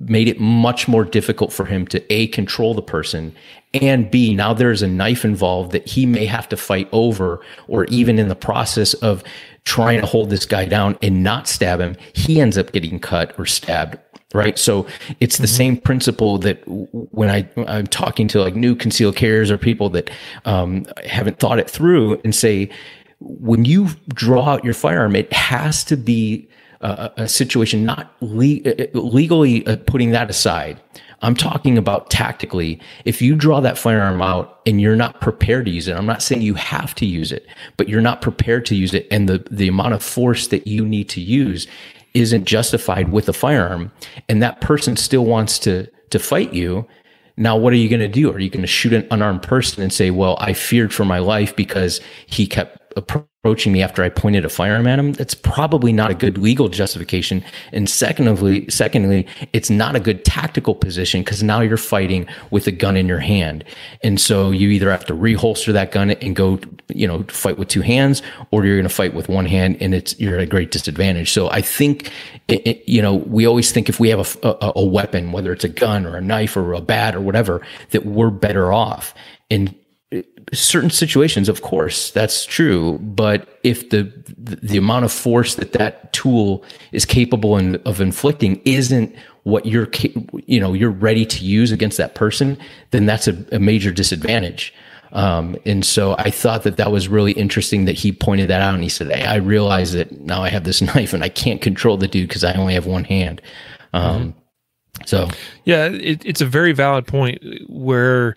made 0.00 0.28
it 0.28 0.40
much 0.40 0.88
more 0.88 1.04
difficult 1.04 1.52
for 1.52 1.64
him 1.64 1.86
to 1.88 2.12
A, 2.12 2.28
control 2.28 2.74
the 2.74 2.82
person, 2.82 3.34
and 3.74 4.10
B, 4.10 4.34
now 4.34 4.52
there's 4.52 4.82
a 4.82 4.88
knife 4.88 5.24
involved 5.24 5.72
that 5.72 5.86
he 5.86 6.04
may 6.04 6.26
have 6.26 6.48
to 6.50 6.56
fight 6.56 6.88
over, 6.92 7.40
or 7.68 7.86
even 7.86 8.18
in 8.18 8.28
the 8.28 8.36
process 8.36 8.92
of 8.94 9.24
trying 9.64 10.00
to 10.00 10.06
hold 10.06 10.28
this 10.28 10.44
guy 10.44 10.64
down 10.66 10.98
and 11.02 11.22
not 11.22 11.48
stab 11.48 11.80
him, 11.80 11.96
he 12.12 12.40
ends 12.40 12.58
up 12.58 12.72
getting 12.72 12.98
cut 12.98 13.34
or 13.38 13.46
stabbed. 13.46 13.98
Right. 14.34 14.58
So 14.58 14.86
it's 15.20 15.36
the 15.36 15.46
mm-hmm. 15.46 15.56
same 15.56 15.76
principle 15.76 16.38
that 16.38 16.62
when 16.66 17.28
I, 17.28 17.46
I'm 17.66 17.86
talking 17.86 18.28
to 18.28 18.40
like 18.40 18.54
new 18.54 18.74
concealed 18.74 19.14
carriers 19.14 19.50
or 19.50 19.58
people 19.58 19.90
that 19.90 20.10
um, 20.46 20.86
haven't 21.04 21.38
thought 21.38 21.58
it 21.58 21.68
through 21.68 22.18
and 22.24 22.34
say, 22.34 22.70
when 23.20 23.66
you 23.66 23.88
draw 24.08 24.48
out 24.48 24.64
your 24.64 24.72
firearm, 24.72 25.16
it 25.16 25.30
has 25.34 25.84
to 25.84 25.98
be 25.98 26.48
a, 26.82 27.28
situation, 27.28 27.84
not 27.84 28.14
le- 28.20 28.60
uh, 28.66 28.86
uh, 28.94 28.98
legally 28.98 29.66
uh, 29.66 29.76
putting 29.86 30.10
that 30.10 30.30
aside. 30.30 30.80
I'm 31.22 31.36
talking 31.36 31.78
about 31.78 32.10
tactically. 32.10 32.80
If 33.04 33.22
you 33.22 33.36
draw 33.36 33.60
that 33.60 33.78
firearm 33.78 34.20
out 34.20 34.60
and 34.66 34.80
you're 34.80 34.96
not 34.96 35.20
prepared 35.20 35.66
to 35.66 35.70
use 35.70 35.86
it, 35.86 35.96
I'm 35.96 36.06
not 36.06 36.22
saying 36.22 36.42
you 36.42 36.54
have 36.54 36.94
to 36.96 37.06
use 37.06 37.30
it, 37.30 37.46
but 37.76 37.88
you're 37.88 38.00
not 38.00 38.20
prepared 38.20 38.66
to 38.66 38.74
use 38.74 38.92
it, 38.92 39.06
and 39.10 39.28
the 39.28 39.46
the 39.50 39.68
amount 39.68 39.94
of 39.94 40.02
force 40.02 40.48
that 40.48 40.66
you 40.66 40.86
need 40.86 41.08
to 41.10 41.20
use 41.20 41.68
isn't 42.14 42.44
justified 42.44 43.12
with 43.12 43.28
a 43.28 43.32
firearm, 43.32 43.92
and 44.28 44.42
that 44.42 44.60
person 44.60 44.96
still 44.96 45.24
wants 45.24 45.58
to 45.60 45.86
to 46.10 46.18
fight 46.18 46.52
you. 46.52 46.86
Now, 47.36 47.56
what 47.56 47.72
are 47.72 47.76
you 47.76 47.88
going 47.88 48.00
to 48.00 48.08
do? 48.08 48.30
Are 48.30 48.38
you 48.38 48.50
going 48.50 48.60
to 48.60 48.66
shoot 48.66 48.92
an 48.92 49.06
unarmed 49.10 49.42
person 49.42 49.82
and 49.82 49.92
say, 49.92 50.10
"Well, 50.10 50.36
I 50.40 50.52
feared 50.52 50.92
for 50.92 51.04
my 51.04 51.20
life 51.20 51.54
because 51.54 52.00
he 52.26 52.46
kept 52.46 52.81
approaching 52.96 53.72
me 53.72 53.82
after 53.82 54.02
I 54.02 54.08
pointed 54.08 54.44
a 54.44 54.48
firearm 54.48 54.86
at 54.86 54.98
him, 54.98 55.12
that's 55.14 55.34
probably 55.34 55.92
not 55.92 56.10
a 56.10 56.14
good 56.14 56.38
legal 56.38 56.68
justification. 56.68 57.44
And 57.72 57.88
secondly, 57.88 58.68
secondly, 58.68 59.26
it's 59.52 59.68
not 59.68 59.96
a 59.96 60.00
good 60.00 60.24
tactical 60.24 60.74
position 60.74 61.22
because 61.22 61.42
now 61.42 61.60
you're 61.60 61.76
fighting 61.76 62.26
with 62.50 62.66
a 62.66 62.72
gun 62.72 62.96
in 62.96 63.08
your 63.08 63.18
hand. 63.18 63.64
And 64.02 64.20
so 64.20 64.50
you 64.50 64.68
either 64.68 64.90
have 64.90 65.04
to 65.06 65.12
reholster 65.14 65.72
that 65.72 65.90
gun 65.90 66.10
and 66.10 66.36
go, 66.36 66.60
you 66.88 67.06
know, 67.06 67.24
fight 67.24 67.58
with 67.58 67.68
two 67.68 67.82
hands, 67.82 68.22
or 68.50 68.64
you're 68.64 68.76
going 68.76 68.88
to 68.88 68.94
fight 68.94 69.14
with 69.14 69.28
one 69.28 69.46
hand 69.46 69.76
and 69.80 69.94
it's, 69.94 70.18
you're 70.20 70.36
at 70.36 70.42
a 70.42 70.46
great 70.46 70.70
disadvantage. 70.70 71.32
So 71.32 71.50
I 71.50 71.62
think, 71.62 72.12
it, 72.48 72.66
it, 72.66 72.88
you 72.88 73.02
know, 73.02 73.14
we 73.14 73.46
always 73.46 73.72
think 73.72 73.88
if 73.88 73.98
we 73.98 74.08
have 74.10 74.36
a, 74.42 74.48
a, 74.48 74.72
a 74.76 74.84
weapon, 74.84 75.32
whether 75.32 75.52
it's 75.52 75.64
a 75.64 75.68
gun 75.68 76.06
or 76.06 76.16
a 76.16 76.20
knife 76.20 76.56
or 76.56 76.74
a 76.74 76.80
bat 76.80 77.16
or 77.16 77.20
whatever, 77.20 77.60
that 77.90 78.06
we're 78.06 78.30
better 78.30 78.72
off. 78.72 79.14
And 79.50 79.74
certain 80.52 80.90
situations, 80.90 81.48
of 81.48 81.62
course, 81.62 82.10
that's 82.10 82.44
true. 82.44 82.98
But 82.98 83.58
if 83.62 83.90
the 83.90 84.12
the 84.36 84.76
amount 84.76 85.04
of 85.04 85.12
force 85.12 85.54
that 85.56 85.72
that 85.72 86.12
tool 86.12 86.64
is 86.92 87.04
capable 87.04 87.56
in, 87.56 87.76
of 87.86 88.00
inflicting 88.00 88.60
isn't 88.64 89.14
what 89.44 89.66
you're 89.66 89.88
you 90.46 90.60
know 90.60 90.72
you're 90.72 90.90
ready 90.90 91.26
to 91.26 91.44
use 91.44 91.72
against 91.72 91.98
that 91.98 92.14
person, 92.14 92.58
then 92.90 93.06
that's 93.06 93.28
a, 93.28 93.44
a 93.52 93.58
major 93.58 93.92
disadvantage. 93.92 94.74
Um, 95.12 95.56
and 95.66 95.84
so 95.84 96.14
I 96.18 96.30
thought 96.30 96.62
that 96.62 96.78
that 96.78 96.90
was 96.90 97.06
really 97.06 97.32
interesting 97.32 97.84
that 97.84 97.92
he 97.92 98.12
pointed 98.12 98.48
that 98.48 98.62
out 98.62 98.74
and 98.74 98.82
he 98.82 98.88
said, 98.88 99.08
hey, 99.08 99.26
I 99.26 99.36
realize 99.36 99.92
that 99.92 100.20
now 100.20 100.42
I 100.42 100.48
have 100.48 100.64
this 100.64 100.80
knife 100.94 101.12
and 101.12 101.22
I 101.22 101.28
can't 101.28 101.60
control 101.60 101.96
the 101.98 102.08
dude 102.08 102.28
because 102.28 102.44
I 102.44 102.54
only 102.54 102.74
have 102.74 102.86
one 102.86 103.04
hand. 103.04 103.42
Um, 103.92 104.20
mm-hmm. 104.20 104.38
So, 105.06 105.28
yeah, 105.64 105.86
it, 105.86 106.24
it's 106.24 106.40
a 106.40 106.46
very 106.46 106.72
valid 106.72 107.06
point 107.06 107.42
where 107.68 108.36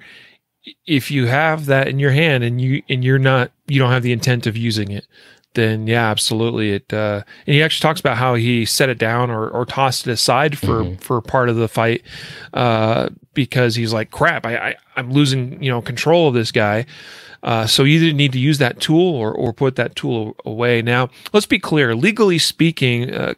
if 0.86 1.12
you 1.12 1.28
have 1.28 1.66
that 1.66 1.88
in 1.88 2.00
your 2.00 2.12
hand 2.12 2.44
and 2.44 2.62
you 2.62 2.82
and 2.90 3.04
you're 3.04 3.20
not 3.20 3.52
you 3.68 3.80
don't 3.80 3.92
have 3.92 4.04
the 4.04 4.12
intent 4.12 4.48
of 4.48 4.58
using 4.58 4.92
it 4.92 5.06
then 5.54 5.88
yeah 5.88 6.10
absolutely 6.10 6.72
it 6.72 6.94
uh 6.94 7.22
and 7.48 7.54
he 7.54 7.64
actually 7.64 7.82
talks 7.82 8.00
about 8.00 8.18
how 8.18 8.36
he 8.36 8.66
set 8.66 8.90
it 8.90 8.98
down 8.98 9.30
or, 9.30 9.48
or 9.50 9.66
tossed 9.66 10.08
it 10.08 10.12
aside 10.12 10.58
for 10.58 10.84
mm-hmm. 10.84 10.96
for 10.96 11.22
part 11.22 11.50
of 11.50 11.56
the 11.56 11.68
fight 11.68 12.02
uh 12.54 13.10
because 13.34 13.76
he's 13.76 13.94
like 13.94 14.12
crap 14.12 14.46
I, 14.46 14.56
I 14.56 14.76
i'm 14.96 15.12
losing 15.12 15.62
you 15.64 15.72
know 15.72 15.82
control 15.82 16.28
of 16.28 16.34
this 16.34 16.52
guy 16.52 16.86
uh, 17.46 17.68
so 17.68 17.84
you 17.84 18.00
either 18.00 18.12
need 18.12 18.32
to 18.32 18.40
use 18.40 18.58
that 18.58 18.82
tool 18.82 19.14
or, 19.14 19.32
or 19.32 19.54
put 19.54 19.76
that 19.76 19.96
tool 19.96 20.36
away. 20.46 20.82
Now, 20.82 21.10
let's 21.32 21.46
be 21.46 21.60
clear. 21.60 21.96
Legally 21.96 22.40
speaking, 22.40 23.14
uh, 23.14 23.36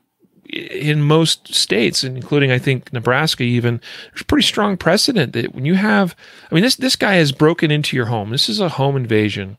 in 0.58 1.01
most 1.01 1.53
states, 1.53 2.03
including 2.03 2.51
I 2.51 2.60
think 2.60 2.91
Nebraska, 2.91 3.43
even 3.43 3.82
there's 4.12 4.24
pretty 4.24 4.45
strong 4.45 4.78
precedent 4.78 5.34
that 5.34 5.53
when 5.53 5.66
you 5.66 5.76
have, 5.76 6.16
I 6.49 6.55
mean, 6.55 6.64
this 6.64 6.76
this 6.76 6.95
guy 6.95 7.16
has 7.16 7.32
broken 7.32 7.72
into 7.72 7.95
your 7.95 8.08
home. 8.08 8.32
This 8.32 8.49
is 8.49 8.60
a 8.60 8.70
home 8.70 8.95
invasion, 8.95 9.58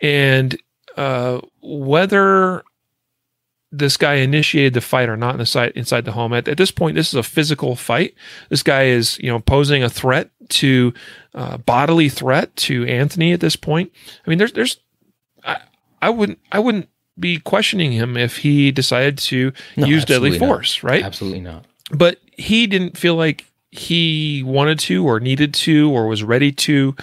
and 0.00 0.58
uh, 0.96 1.40
whether 1.62 2.62
this 3.78 3.96
guy 3.96 4.14
initiated 4.14 4.72
the 4.74 4.80
fight 4.80 5.08
or 5.08 5.16
not 5.16 5.34
in 5.34 5.38
the 5.38 5.46
side, 5.46 5.72
inside 5.74 6.04
the 6.04 6.12
home. 6.12 6.32
At, 6.32 6.46
at, 6.46 6.56
this 6.56 6.70
point, 6.70 6.94
this 6.94 7.08
is 7.08 7.14
a 7.14 7.24
physical 7.24 7.74
fight. 7.74 8.14
This 8.48 8.62
guy 8.62 8.84
is, 8.84 9.18
you 9.18 9.28
know, 9.28 9.40
posing 9.40 9.82
a 9.82 9.90
threat 9.90 10.30
to 10.50 10.94
uh, 11.34 11.56
bodily 11.58 12.08
threat 12.08 12.54
to 12.56 12.86
Anthony 12.86 13.32
at 13.32 13.40
this 13.40 13.56
point. 13.56 13.90
I 14.24 14.30
mean, 14.30 14.38
there's, 14.38 14.52
there's, 14.52 14.78
I, 15.44 15.58
I 16.00 16.10
wouldn't, 16.10 16.38
I 16.52 16.60
wouldn't 16.60 16.88
be 17.18 17.38
questioning 17.38 17.92
him 17.92 18.16
if 18.16 18.38
he 18.38 18.72
decided 18.72 19.18
to 19.18 19.52
no, 19.76 19.86
use 19.86 20.04
deadly 20.04 20.38
force, 20.38 20.82
not. 20.82 20.90
right? 20.90 21.04
Absolutely 21.04 21.40
not. 21.40 21.64
But 21.90 22.18
he 22.32 22.66
didn't 22.66 22.96
feel 22.98 23.14
like 23.14 23.46
he 23.74 24.42
wanted 24.44 24.78
to 24.78 25.04
or 25.04 25.18
needed 25.18 25.52
to 25.52 25.90
or 25.90 26.06
was 26.06 26.22
ready 26.22 26.52
to 26.52 26.94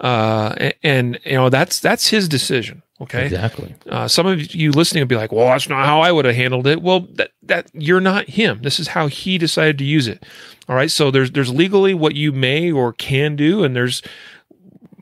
uh, 0.00 0.70
and, 0.82 1.18
you 1.24 1.32
know 1.32 1.48
that's 1.48 1.78
that's 1.78 2.08
his 2.08 2.28
decision 2.28 2.82
okay 3.00 3.26
exactly 3.26 3.74
uh, 3.90 4.08
some 4.08 4.26
of 4.26 4.52
you 4.54 4.72
listening 4.72 5.02
will 5.02 5.06
be 5.06 5.16
like 5.16 5.30
well 5.30 5.46
that's 5.46 5.68
not 5.68 5.86
how 5.86 6.00
i 6.00 6.10
would 6.10 6.24
have 6.24 6.34
handled 6.34 6.66
it 6.66 6.82
well 6.82 7.00
that 7.12 7.30
that 7.42 7.70
you're 7.74 8.00
not 8.00 8.28
him 8.28 8.60
this 8.62 8.80
is 8.80 8.88
how 8.88 9.06
he 9.06 9.38
decided 9.38 9.78
to 9.78 9.84
use 9.84 10.08
it 10.08 10.24
all 10.68 10.74
right 10.74 10.90
so 10.90 11.10
there's 11.10 11.30
there's 11.30 11.52
legally 11.52 11.94
what 11.94 12.16
you 12.16 12.32
may 12.32 12.72
or 12.72 12.92
can 12.92 13.36
do 13.36 13.62
and 13.62 13.76
there's 13.76 14.02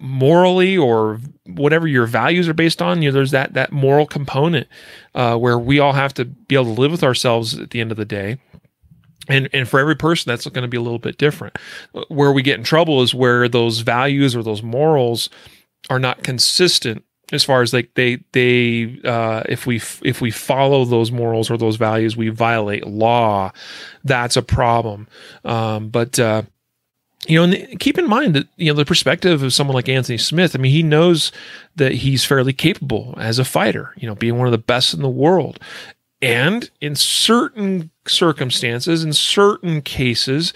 morally 0.04 0.76
or 0.76 1.18
whatever 1.46 1.88
your 1.88 2.06
values 2.06 2.46
are 2.46 2.54
based 2.54 2.82
on, 2.82 3.00
you 3.02 3.08
know, 3.08 3.14
there's 3.14 3.30
that 3.30 3.54
that 3.54 3.72
moral 3.72 4.06
component 4.06 4.68
uh, 5.14 5.36
where 5.36 5.58
we 5.58 5.80
all 5.80 5.94
have 5.94 6.12
to 6.14 6.24
be 6.24 6.54
able 6.54 6.74
to 6.74 6.80
live 6.80 6.90
with 6.90 7.02
ourselves 7.02 7.58
at 7.58 7.70
the 7.70 7.80
end 7.80 7.90
of 7.90 7.96
the 7.96 8.04
day. 8.04 8.38
And 9.28 9.48
and 9.54 9.66
for 9.66 9.80
every 9.80 9.96
person, 9.96 10.30
that's 10.30 10.46
going 10.46 10.62
to 10.62 10.68
be 10.68 10.76
a 10.76 10.82
little 10.82 10.98
bit 10.98 11.16
different. 11.16 11.56
Where 12.08 12.32
we 12.32 12.42
get 12.42 12.58
in 12.58 12.64
trouble 12.64 13.02
is 13.02 13.14
where 13.14 13.48
those 13.48 13.80
values 13.80 14.36
or 14.36 14.42
those 14.42 14.62
morals 14.62 15.30
are 15.88 15.98
not 15.98 16.22
consistent 16.22 17.04
as 17.32 17.42
far 17.42 17.62
as 17.62 17.72
like 17.72 17.94
they 17.94 18.22
they 18.32 19.00
uh, 19.04 19.42
if 19.48 19.66
we 19.66 19.76
if 20.02 20.20
we 20.20 20.30
follow 20.30 20.84
those 20.84 21.10
morals 21.10 21.50
or 21.50 21.56
those 21.56 21.76
values 21.76 22.16
we 22.16 22.28
violate 22.28 22.86
law 22.86 23.50
that's 24.04 24.36
a 24.36 24.42
problem 24.42 25.08
um, 25.44 25.88
but 25.88 26.18
uh, 26.18 26.42
you 27.26 27.38
know, 27.38 27.56
and 27.56 27.80
keep 27.80 27.98
in 27.98 28.08
mind 28.08 28.34
that 28.34 28.48
you 28.56 28.66
know 28.66 28.76
the 28.76 28.84
perspective 28.84 29.42
of 29.42 29.52
someone 29.52 29.74
like 29.74 29.88
Anthony 29.88 30.18
Smith. 30.18 30.54
I 30.54 30.58
mean, 30.58 30.72
he 30.72 30.82
knows 30.82 31.32
that 31.76 31.92
he's 31.92 32.24
fairly 32.24 32.52
capable 32.52 33.14
as 33.18 33.38
a 33.38 33.44
fighter. 33.44 33.94
You 33.96 34.08
know, 34.08 34.14
being 34.14 34.38
one 34.38 34.46
of 34.46 34.52
the 34.52 34.58
best 34.58 34.94
in 34.94 35.02
the 35.02 35.08
world, 35.08 35.58
and 36.20 36.70
in 36.80 36.96
certain 36.96 37.90
circumstances, 38.06 39.04
in 39.04 39.12
certain 39.12 39.82
cases, 39.82 40.52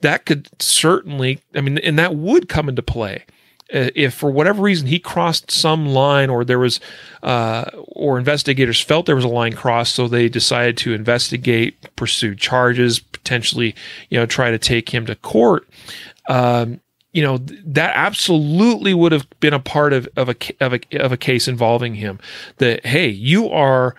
that 0.00 0.26
could 0.26 0.48
certainly. 0.60 1.40
I 1.54 1.60
mean, 1.60 1.78
and 1.78 1.98
that 1.98 2.14
would 2.14 2.48
come 2.48 2.68
into 2.68 2.82
play 2.82 3.24
uh, 3.72 3.90
if 3.94 4.14
for 4.14 4.30
whatever 4.30 4.62
reason 4.62 4.86
he 4.86 4.98
crossed 4.98 5.50
some 5.50 5.86
line 5.86 6.30
or 6.30 6.44
there 6.44 6.58
was 6.58 6.80
uh, 7.22 7.64
or 7.88 8.18
investigators 8.18 8.80
felt 8.80 9.06
there 9.06 9.16
was 9.16 9.24
a 9.24 9.28
line 9.28 9.52
crossed 9.52 9.94
so 9.94 10.08
they 10.08 10.28
decided 10.28 10.76
to 10.76 10.94
investigate 10.94 11.94
pursue 11.94 12.34
charges 12.34 12.98
potentially 13.28 13.74
you 14.08 14.18
know 14.18 14.26
try 14.26 14.50
to 14.50 14.58
take 14.58 14.88
him 14.88 15.06
to 15.06 15.14
court. 15.16 15.68
Um, 16.28 16.80
you 17.12 17.22
know 17.22 17.38
that 17.38 17.92
absolutely 17.94 18.94
would 18.94 19.12
have 19.12 19.28
been 19.40 19.54
a 19.54 19.60
part 19.60 19.92
of, 19.92 20.08
of 20.16 20.28
a 20.28 20.36
of 20.60 20.74
a 20.74 20.80
of 20.98 21.12
a 21.12 21.16
case 21.16 21.48
involving 21.48 21.94
him. 21.94 22.18
That 22.58 22.86
hey 22.86 23.08
you 23.08 23.48
are 23.50 23.94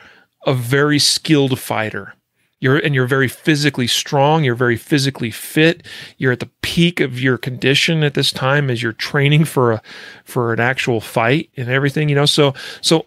a 0.46 0.54
very 0.54 1.00
skilled 1.00 1.60
fighter. 1.60 2.14
You're 2.62 2.78
and 2.78 2.94
you're 2.94 3.08
very 3.08 3.28
physically 3.28 3.88
strong. 3.88 4.44
You're 4.44 4.56
very 4.56 4.78
physically 4.78 5.32
fit. 5.32 5.86
You're 6.18 6.34
at 6.34 6.40
the 6.40 6.50
peak 6.62 7.00
of 7.00 7.20
your 7.20 7.38
condition 7.38 8.04
at 8.04 8.16
this 8.16 8.32
time 8.32 8.70
as 8.70 8.82
you're 8.84 8.94
training 8.94 9.46
for 9.46 9.74
a 9.74 9.82
for 10.24 10.54
an 10.54 10.60
actual 10.60 11.02
fight 11.02 11.50
and 11.56 11.70
everything 11.70 12.10
you 12.10 12.16
know? 12.16 12.26
So 12.26 12.54
so 12.82 13.06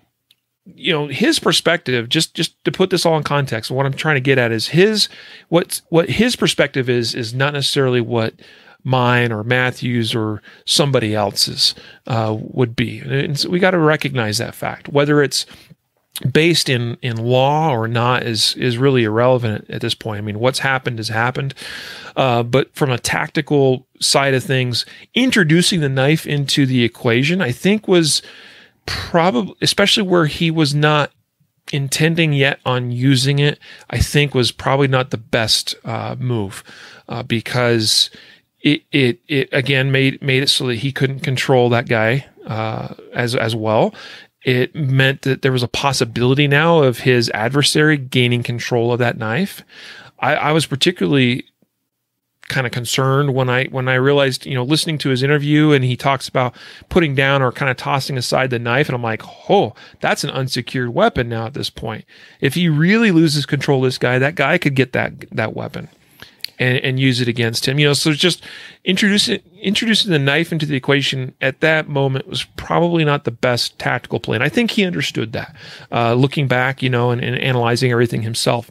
you 0.65 0.93
know 0.93 1.09
his 1.09 1.39
perspective 1.39 2.09
just 2.09 2.35
just 2.35 2.63
to 2.65 2.71
put 2.71 2.91
this 2.91 3.05
all 3.05 3.17
in 3.17 3.23
context 3.23 3.71
what 3.71 3.87
i'm 3.87 3.93
trying 3.93 4.15
to 4.15 4.21
get 4.21 4.39
at 4.39 4.53
is 4.53 4.69
his 4.69 5.09
what's 5.49 5.83
what 5.89 6.09
his 6.09 6.37
perspective 6.37 6.89
is 6.89 7.15
is 7.15 7.35
not 7.35 7.53
necessarily 7.53 8.01
what 8.01 8.35
mine 8.85 9.33
or 9.33 9.43
matthews 9.43 10.15
or 10.15 10.41
somebody 10.65 11.15
else's 11.15 11.75
uh, 12.07 12.37
would 12.39 12.77
be 12.77 13.01
and 13.01 13.39
so 13.39 13.49
we 13.49 13.59
got 13.59 13.73
to 13.73 13.79
recognize 13.79 14.39
that 14.39 14.55
fact 14.55 14.89
whether 14.89 15.23
it's 15.23 15.47
based 16.31 16.69
in 16.69 16.99
in 17.01 17.17
law 17.17 17.71
or 17.71 17.89
not 17.89 18.23
is 18.23 18.55
is 18.57 18.77
really 18.77 19.05
irrelevant 19.05 19.65
at 19.71 19.81
this 19.81 19.95
point. 19.95 20.19
I 20.19 20.21
mean, 20.21 20.39
what's 20.39 20.59
happened 20.59 20.99
has 20.99 21.09
happened. 21.09 21.55
Uh, 22.17 22.43
but 22.43 22.75
from 22.75 22.91
a 22.91 22.99
tactical 22.99 23.87
side 24.01 24.35
of 24.35 24.45
things, 24.45 24.85
introducing 25.15 25.81
the 25.81 25.89
knife 25.89 26.27
into 26.27 26.67
the 26.67 26.85
equation, 26.85 27.41
I 27.41 27.53
think 27.53 27.89
was 27.89 28.21
probably, 28.87 29.55
especially 29.61 30.03
where 30.03 30.27
he 30.27 30.51
was 30.51 30.75
not 30.75 31.13
intending 31.73 32.33
yet 32.33 32.61
on 32.65 32.91
using 32.91 33.39
it, 33.39 33.59
I 33.91 33.99
think 33.99 34.35
was 34.35 34.53
probably 34.53 34.89
not 34.89 35.11
the 35.11 35.19
best 35.19 35.75
uh, 35.85 36.17
move 36.19 36.63
uh, 37.09 37.23
because 37.23 38.11
it, 38.61 38.83
it 38.93 39.21
it 39.29 39.49
again 39.53 39.91
made 39.91 40.23
made 40.23 40.43
it 40.43 40.49
so 40.49 40.67
that 40.69 40.77
he 40.77 40.93
couldn't 40.93 41.21
control 41.21 41.69
that 41.71 41.89
guy 41.89 42.27
uh, 42.47 42.95
as 43.13 43.35
as 43.35 43.55
well, 43.55 43.95
it 44.45 44.75
meant 44.75 45.23
that 45.23 45.43
there 45.43 45.53
was 45.53 45.63
a 45.63 45.69
possibility 45.69 46.49
now 46.49 46.83
of 46.83 47.01
his 47.01 47.31
adversary 47.31 47.97
gaining 47.97 48.43
control 48.43 48.93
of 48.93 48.99
that 48.99 49.17
knife. 49.17 49.63
I, 50.19 50.35
I 50.35 50.53
was 50.53 50.67
particularly 50.67 51.47
kind 52.49 52.67
of 52.67 52.73
concerned 52.73 53.35
when 53.35 53.49
I 53.49 53.65
when 53.67 53.89
I 53.89 53.95
realized, 53.95 54.47
you 54.47 54.55
know, 54.55 54.65
listening 54.65 54.99
to 54.99 55.09
his 55.09 55.23
interview 55.23 55.73
and 55.73 55.85
he 55.85 55.97
talks 55.97 56.29
about 56.29 56.55
putting 56.89 57.15
down 57.15 57.43
or 57.43 57.53
kind 57.53 57.71
of 57.71 57.77
tossing 57.77 58.19
aside 58.19 58.51
the 58.51 58.59
knife, 58.59 58.89
and 58.89 58.95
I'm 58.95 59.03
like, 59.03 59.23
oh, 59.49 59.75
that's 60.01 60.25
an 60.25 60.31
unsecured 60.31 60.91
weapon 60.91 61.29
now 61.29 61.47
at 61.47 61.55
this 61.55 61.71
point. 61.71 62.05
If 62.41 62.55
he 62.55 62.69
really 62.69 63.11
loses 63.11 63.47
control 63.47 63.79
of 63.79 63.85
this 63.85 63.99
guy, 63.99 64.19
that 64.19 64.35
guy 64.35 64.59
could 64.59 64.75
get 64.75 64.93
that 64.93 65.31
that 65.31 65.55
weapon 65.55 65.89
and, 66.59 66.79
and 66.79 67.01
use 67.01 67.21
it 67.21 67.29
against 67.29 67.67
him. 67.67 67.79
You 67.79 67.89
know, 67.89 67.93
so 67.93 68.13
just 68.13 68.45
introducing 68.85 69.41
introducing 69.61 70.11
the 70.11 70.19
knife 70.19 70.53
into 70.53 70.67
the 70.67 70.77
equation 70.77 71.35
at 71.41 71.61
that 71.61 71.89
moment 71.89 72.29
was 72.29 72.45
probably 72.57 73.05
not 73.05 73.25
the 73.25 73.31
best 73.31 73.79
tactical 73.79 74.21
plan. 74.21 74.43
I 74.43 74.49
think 74.49 74.73
he 74.73 74.85
understood 74.85 75.33
that, 75.33 75.57
uh, 75.91 76.15
looking 76.15 76.49
back, 76.49 76.83
you 76.83 76.91
know, 76.91 77.11
and, 77.11 77.23
and 77.23 77.39
analyzing 77.39 77.91
everything 77.91 78.23
himself. 78.23 78.71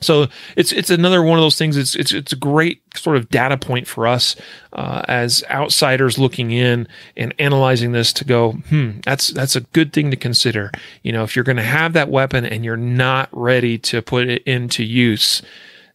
So 0.00 0.28
it's 0.56 0.72
it's 0.72 0.90
another 0.90 1.22
one 1.22 1.38
of 1.38 1.42
those 1.42 1.56
things. 1.56 1.76
It's 1.76 1.94
it's 1.94 2.12
it's 2.12 2.32
a 2.32 2.36
great 2.36 2.82
sort 2.96 3.16
of 3.16 3.28
data 3.28 3.56
point 3.56 3.86
for 3.86 4.06
us 4.06 4.36
uh, 4.72 5.02
as 5.08 5.44
outsiders 5.50 6.18
looking 6.18 6.50
in 6.50 6.88
and 7.16 7.34
analyzing 7.38 7.92
this 7.92 8.12
to 8.14 8.24
go, 8.24 8.52
hmm, 8.52 9.00
that's 9.04 9.28
that's 9.28 9.56
a 9.56 9.60
good 9.60 9.92
thing 9.92 10.10
to 10.10 10.16
consider. 10.16 10.70
You 11.02 11.12
know, 11.12 11.22
if 11.24 11.36
you're 11.36 11.44
going 11.44 11.56
to 11.56 11.62
have 11.62 11.92
that 11.92 12.08
weapon 12.08 12.44
and 12.44 12.64
you're 12.64 12.76
not 12.76 13.28
ready 13.32 13.78
to 13.78 14.02
put 14.02 14.28
it 14.28 14.42
into 14.44 14.84
use, 14.84 15.42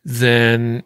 then 0.03 0.83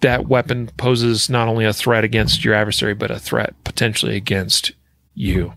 that 0.00 0.26
weapon 0.26 0.70
poses 0.76 1.28
not 1.28 1.48
only 1.48 1.64
a 1.64 1.72
threat 1.72 2.04
against 2.04 2.44
your 2.44 2.54
adversary, 2.54 2.94
but 2.94 3.10
a 3.10 3.18
threat 3.18 3.54
potentially 3.64 4.16
against 4.16 4.72
you. 5.14 5.52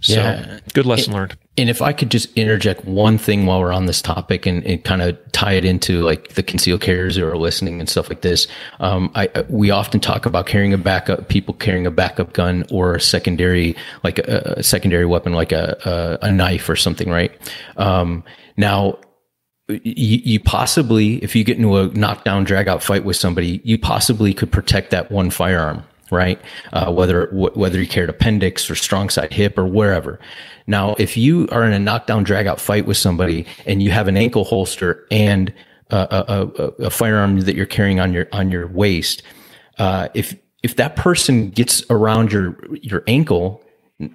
So 0.00 0.14
Yeah. 0.14 0.60
good 0.74 0.86
lesson 0.86 1.14
learned. 1.14 1.36
And 1.58 1.70
if 1.70 1.80
I 1.80 1.92
could 1.92 2.10
just 2.10 2.32
interject 2.36 2.84
one 2.84 3.16
thing 3.16 3.46
while 3.46 3.60
we're 3.60 3.72
on 3.72 3.86
this 3.86 4.02
topic 4.02 4.44
and, 4.44 4.62
and 4.64 4.82
kind 4.84 5.00
of 5.00 5.18
tie 5.32 5.52
it 5.52 5.64
into 5.64 6.02
like 6.02 6.34
the 6.34 6.42
concealed 6.42 6.82
carriers 6.82 7.16
who 7.16 7.26
are 7.26 7.36
listening 7.36 7.80
and 7.80 7.88
stuff 7.88 8.10
like 8.10 8.20
this, 8.20 8.46
um, 8.80 9.10
I 9.14 9.28
we 9.48 9.70
often 9.70 10.00
talk 10.00 10.26
about 10.26 10.46
carrying 10.46 10.74
a 10.74 10.78
backup, 10.78 11.28
people 11.28 11.54
carrying 11.54 11.86
a 11.86 11.90
backup 11.90 12.34
gun 12.34 12.64
or 12.70 12.96
a 12.96 13.00
secondary 13.00 13.74
like 14.04 14.18
a, 14.18 14.54
a 14.58 14.62
secondary 14.62 15.06
weapon 15.06 15.32
like 15.32 15.52
a, 15.52 16.18
a 16.22 16.26
a 16.26 16.32
knife 16.32 16.68
or 16.68 16.76
something, 16.76 17.08
right? 17.08 17.32
Um, 17.78 18.22
now 18.58 18.98
you, 19.68 19.80
you 19.84 20.40
possibly, 20.40 21.16
if 21.24 21.34
you 21.34 21.42
get 21.42 21.56
into 21.56 21.76
a 21.76 21.88
knockdown, 21.88 22.44
drag 22.44 22.68
out 22.68 22.82
fight 22.82 23.04
with 23.04 23.16
somebody, 23.16 23.60
you 23.64 23.78
possibly 23.78 24.32
could 24.32 24.52
protect 24.52 24.90
that 24.90 25.10
one 25.10 25.30
firearm, 25.30 25.82
right? 26.10 26.40
Uh, 26.72 26.92
whether 26.92 27.26
wh- 27.26 27.56
whether 27.56 27.80
you 27.80 27.86
carried 27.86 28.10
appendix 28.10 28.70
or 28.70 28.74
strong 28.74 29.08
side 29.08 29.32
hip 29.32 29.58
or 29.58 29.66
wherever. 29.66 30.18
Now, 30.66 30.94
if 30.98 31.16
you 31.16 31.48
are 31.52 31.64
in 31.64 31.72
a 31.72 31.78
knockdown, 31.78 32.24
drag 32.24 32.46
out 32.46 32.60
fight 32.60 32.86
with 32.86 32.96
somebody 32.96 33.46
and 33.66 33.82
you 33.82 33.90
have 33.90 34.08
an 34.08 34.16
ankle 34.16 34.44
holster 34.44 35.06
and 35.10 35.52
a, 35.90 35.96
a, 35.96 36.62
a, 36.62 36.62
a 36.86 36.90
firearm 36.90 37.40
that 37.40 37.54
you're 37.54 37.66
carrying 37.66 38.00
on 38.00 38.12
your 38.12 38.26
on 38.32 38.50
your 38.50 38.66
waist, 38.66 39.22
uh, 39.78 40.08
if 40.14 40.34
if 40.62 40.76
that 40.76 40.96
person 40.96 41.50
gets 41.50 41.84
around 41.90 42.32
your 42.32 42.56
your 42.72 43.02
ankle 43.06 43.62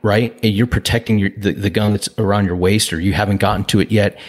right 0.02 0.38
and 0.44 0.54
you're 0.54 0.68
protecting 0.68 1.18
your 1.18 1.30
the, 1.38 1.54
the 1.54 1.70
gun 1.70 1.92
that's 1.92 2.10
around 2.18 2.46
your 2.46 2.56
waist 2.56 2.94
or 2.94 3.00
you 3.00 3.14
haven't 3.14 3.38
gotten 3.38 3.64
to 3.66 3.80
it 3.80 3.92
yet 3.92 4.20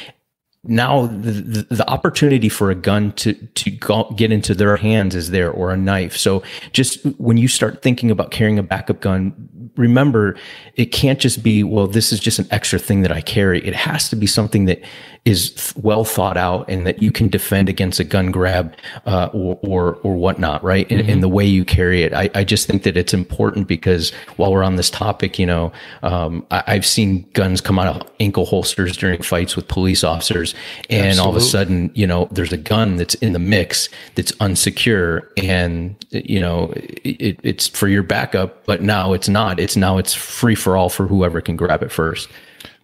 now 0.65 1.07
the, 1.07 1.67
the, 1.69 1.89
opportunity 1.89 2.49
for 2.49 2.71
a 2.71 2.75
gun 2.75 3.13
to 3.13 3.35
to 3.35 3.71
get 4.15 4.31
into 4.31 4.55
their 4.55 4.77
hands 4.77 5.15
is 5.17 5.31
there 5.31 5.51
or 5.51 5.73
a 5.73 5.77
knife. 5.77 6.17
So 6.17 6.43
just 6.73 7.05
when 7.19 7.37
you 7.37 7.49
start 7.49 7.83
thinking 7.83 8.13
about 8.13 8.31
carrying 8.31 8.61
a 8.61 8.63
backup 8.63 9.01
gun 9.01 9.62
remember 9.77 10.37
it 10.77 10.87
can't 10.87 11.18
just 11.18 11.43
be 11.43 11.62
well 11.64 11.87
this 11.87 12.12
is 12.12 12.20
just 12.20 12.39
an 12.39 12.47
extra 12.51 12.79
thing 12.79 13.03
that 13.03 13.12
i 13.12 13.20
carry. 13.20 13.64
It 13.66 13.75
has 13.75 14.09
to 14.11 14.16
be 14.16 14.27
something 14.27 14.66
that 14.66 14.81
is 15.25 15.73
well 15.77 16.05
thought 16.05 16.37
out 16.37 16.68
and 16.68 16.85
that 16.85 17.01
you 17.01 17.12
can 17.12 17.29
defend 17.29 17.68
against 17.68 18.01
a 18.01 18.05
gun 18.05 18.33
grab 18.33 18.75
uh, 19.07 19.29
or, 19.33 19.59
or 19.62 19.95
or 20.03 20.16
whatnot 20.16 20.64
right? 20.64 20.91
In, 20.91 21.01
in 21.09 21.20
the 21.20 21.29
way 21.29 21.47
you 21.47 21.64
carry 21.64 22.03
it. 22.03 22.12
I, 22.12 22.29
I 22.35 22.45
just 22.45 22.66
think 22.66 22.83
that 22.83 22.97
it's 22.97 23.14
important 23.14 23.68
because 23.68 24.11
while 24.37 24.53
we're 24.53 24.64
on 24.64 24.77
this 24.77 24.91
topic 24.91 25.39
you 25.39 25.47
know 25.47 25.73
um, 26.03 26.45
I, 26.51 26.64
i've 26.66 26.87
seen 26.87 27.29
guns 27.35 27.61
come 27.61 27.79
out 27.79 27.87
of 27.87 28.11
ankle 28.18 28.45
holsters 28.47 28.97
during 28.97 29.23
fights 29.23 29.55
with 29.57 29.68
police 29.68 30.03
officers. 30.05 30.55
And 30.91 31.18
all 31.20 31.31
of 31.31 31.37
a 31.37 31.41
sudden 31.41 31.91
you 31.95 32.07
know 32.07 32.29
there's 32.33 32.53
a 32.53 32.57
gun 32.59 32.97
that's 32.97 33.14
in 33.16 33.33
the 33.33 33.39
mix 33.39 33.89
that's 34.16 34.33
unsecure 34.33 35.29
and 35.37 35.95
you 36.11 36.41
know 36.41 36.73
it, 36.75 37.39
it's 37.43 37.68
for 37.68 37.89
your 37.89 38.03
backup 38.03 38.66
but 38.66 38.83
now 38.83 39.12
it's 39.12 39.29
not 39.29 39.61
it's 39.63 39.77
now 39.77 39.99
it's 39.99 40.15
free 40.15 40.55
for 40.55 40.77
all 40.77 40.89
for 40.89 41.07
whoever 41.07 41.41
can 41.41 41.57
grab 41.57 41.83
it 41.83 41.93
first 41.93 42.29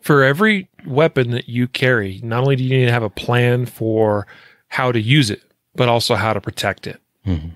For 0.01 0.22
every 0.22 0.68
weapon 0.87 1.33
that 1.33 1.49
you 1.49 1.68
carry, 1.68 2.20
not 2.22 2.43
only 2.43 2.57
do 2.57 2.64
you 2.64 2.79
need 2.79 2.87
to 2.87 2.93
have 2.93 3.03
a 3.03 3.11
plan 3.11 3.66
for 3.66 4.26
how 4.68 4.93
to 4.93 5.01
use 5.01 5.31
it, 5.31 5.43
but 5.74 5.89
also 5.89 6.14
how 6.14 6.33
to 6.33 6.41
protect 6.41 6.87
it. 6.87 7.01
Mm-hmm. 7.26 7.49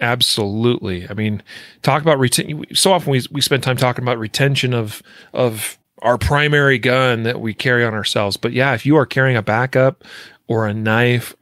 Absolutely. 0.00 1.08
I 1.08 1.14
mean, 1.14 1.42
talk 1.82 2.02
about 2.02 2.18
retention. 2.18 2.64
So 2.74 2.92
often 2.92 3.12
we 3.12 3.22
we 3.30 3.40
spend 3.40 3.62
time 3.62 3.76
talking 3.76 4.02
about 4.04 4.18
retention 4.18 4.74
of 4.74 5.02
of 5.32 5.78
our 6.02 6.18
primary 6.18 6.78
gun 6.78 7.22
that 7.22 7.40
we 7.40 7.54
carry 7.54 7.84
on 7.84 7.94
ourselves. 7.94 8.36
But 8.36 8.52
yeah, 8.52 8.74
if 8.74 8.84
you 8.84 8.96
are 8.96 9.06
carrying 9.06 9.36
a 9.36 9.42
backup 9.42 10.04
or 10.48 10.66
a 10.66 10.74
knife, 10.74 11.34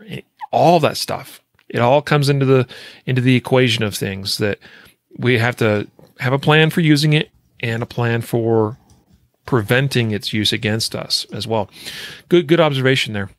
all 0.52 0.78
that 0.80 0.96
stuff, 0.96 1.40
it 1.68 1.80
all 1.80 2.02
comes 2.02 2.28
into 2.28 2.44
the 2.44 2.66
into 3.06 3.22
the 3.22 3.36
equation 3.36 3.84
of 3.84 3.94
things 3.94 4.38
that 4.38 4.58
we 5.16 5.38
have 5.38 5.56
to 5.56 5.88
have 6.22 6.32
a 6.32 6.38
plan 6.38 6.70
for 6.70 6.80
using 6.80 7.12
it 7.12 7.30
and 7.60 7.82
a 7.82 7.86
plan 7.86 8.22
for 8.22 8.78
preventing 9.44 10.12
its 10.12 10.32
use 10.32 10.52
against 10.52 10.94
us 10.94 11.26
as 11.32 11.46
well. 11.46 11.68
Good 12.28 12.46
good 12.46 12.60
observation 12.60 13.12
there. 13.12 13.30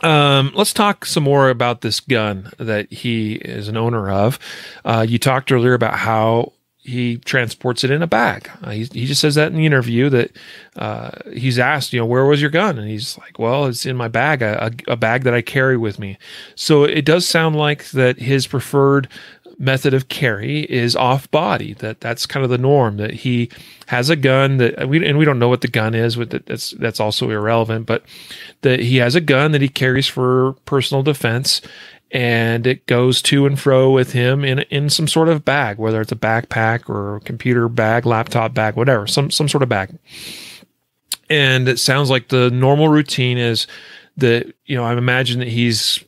Um, 0.00 0.50
let's 0.54 0.72
talk 0.72 1.06
some 1.06 1.22
more 1.22 1.48
about 1.48 1.80
this 1.80 2.00
gun 2.00 2.50
that 2.58 2.92
he 2.92 3.34
is 3.34 3.68
an 3.68 3.76
owner 3.76 4.10
of. 4.10 4.38
Uh, 4.84 5.06
you 5.08 5.18
talked 5.18 5.52
earlier 5.52 5.74
about 5.74 5.94
how 5.94 6.52
he 6.82 7.18
transports 7.18 7.84
it 7.84 7.92
in 7.92 8.02
a 8.02 8.08
bag. 8.08 8.50
Uh, 8.64 8.70
he, 8.70 8.84
he 8.86 9.06
just 9.06 9.20
says 9.20 9.36
that 9.36 9.52
in 9.52 9.56
the 9.56 9.66
interview 9.66 10.08
that 10.08 10.32
uh, 10.74 11.12
he's 11.32 11.56
asked, 11.56 11.92
you 11.92 12.00
know, 12.00 12.06
where 12.06 12.24
was 12.24 12.40
your 12.40 12.50
gun? 12.50 12.76
And 12.76 12.88
he's 12.88 13.16
like, 13.18 13.38
well, 13.38 13.66
it's 13.66 13.86
in 13.86 13.96
my 13.96 14.08
bag, 14.08 14.42
a, 14.42 14.72
a, 14.88 14.92
a 14.92 14.96
bag 14.96 15.22
that 15.22 15.34
I 15.34 15.42
carry 15.42 15.76
with 15.76 16.00
me. 16.00 16.18
So 16.56 16.82
it 16.82 17.04
does 17.04 17.24
sound 17.24 17.54
like 17.54 17.90
that 17.90 18.18
his 18.18 18.48
preferred 18.48 19.08
method 19.62 19.94
of 19.94 20.08
carry 20.08 20.60
is 20.64 20.96
off 20.96 21.30
body 21.30 21.72
that 21.74 22.00
that's 22.00 22.26
kind 22.26 22.42
of 22.42 22.50
the 22.50 22.58
norm 22.58 22.96
that 22.96 23.14
he 23.14 23.48
has 23.86 24.10
a 24.10 24.16
gun 24.16 24.56
that 24.56 24.82
uh, 24.82 24.86
we 24.86 25.06
and 25.06 25.16
we 25.16 25.24
don't 25.24 25.38
know 25.38 25.48
what 25.48 25.60
the 25.60 25.68
gun 25.68 25.94
is 25.94 26.16
with 26.16 26.34
it 26.34 26.44
that's 26.46 26.72
that's 26.72 26.98
also 26.98 27.30
irrelevant 27.30 27.86
but 27.86 28.02
that 28.62 28.80
he 28.80 28.96
has 28.96 29.14
a 29.14 29.20
gun 29.20 29.52
that 29.52 29.62
he 29.62 29.68
carries 29.68 30.08
for 30.08 30.54
personal 30.64 31.02
defense 31.02 31.62
and 32.12 32.66
it 32.66 32.84
goes 32.86 33.22
to 33.22 33.46
and 33.46 33.58
fro 33.58 33.90
with 33.90 34.12
him 34.12 34.44
in 34.44 34.60
in 34.70 34.90
some 34.90 35.08
sort 35.08 35.28
of 35.28 35.44
bag 35.44 35.78
whether 35.78 36.00
it's 36.00 36.12
a 36.12 36.16
backpack 36.16 36.88
or 36.88 37.16
a 37.16 37.20
computer 37.20 37.68
bag 37.68 38.04
laptop 38.04 38.52
bag 38.52 38.76
whatever 38.76 39.06
some 39.06 39.30
some 39.30 39.48
sort 39.48 39.62
of 39.62 39.68
bag. 39.68 39.98
And 41.30 41.66
it 41.66 41.78
sounds 41.78 42.10
like 42.10 42.28
the 42.28 42.50
normal 42.50 42.88
routine 42.88 43.38
is 43.38 43.66
that 44.18 44.52
you 44.66 44.76
know 44.76 44.84
I 44.84 44.92
imagine 44.92 45.38
that 45.38 45.48
he's 45.48 46.04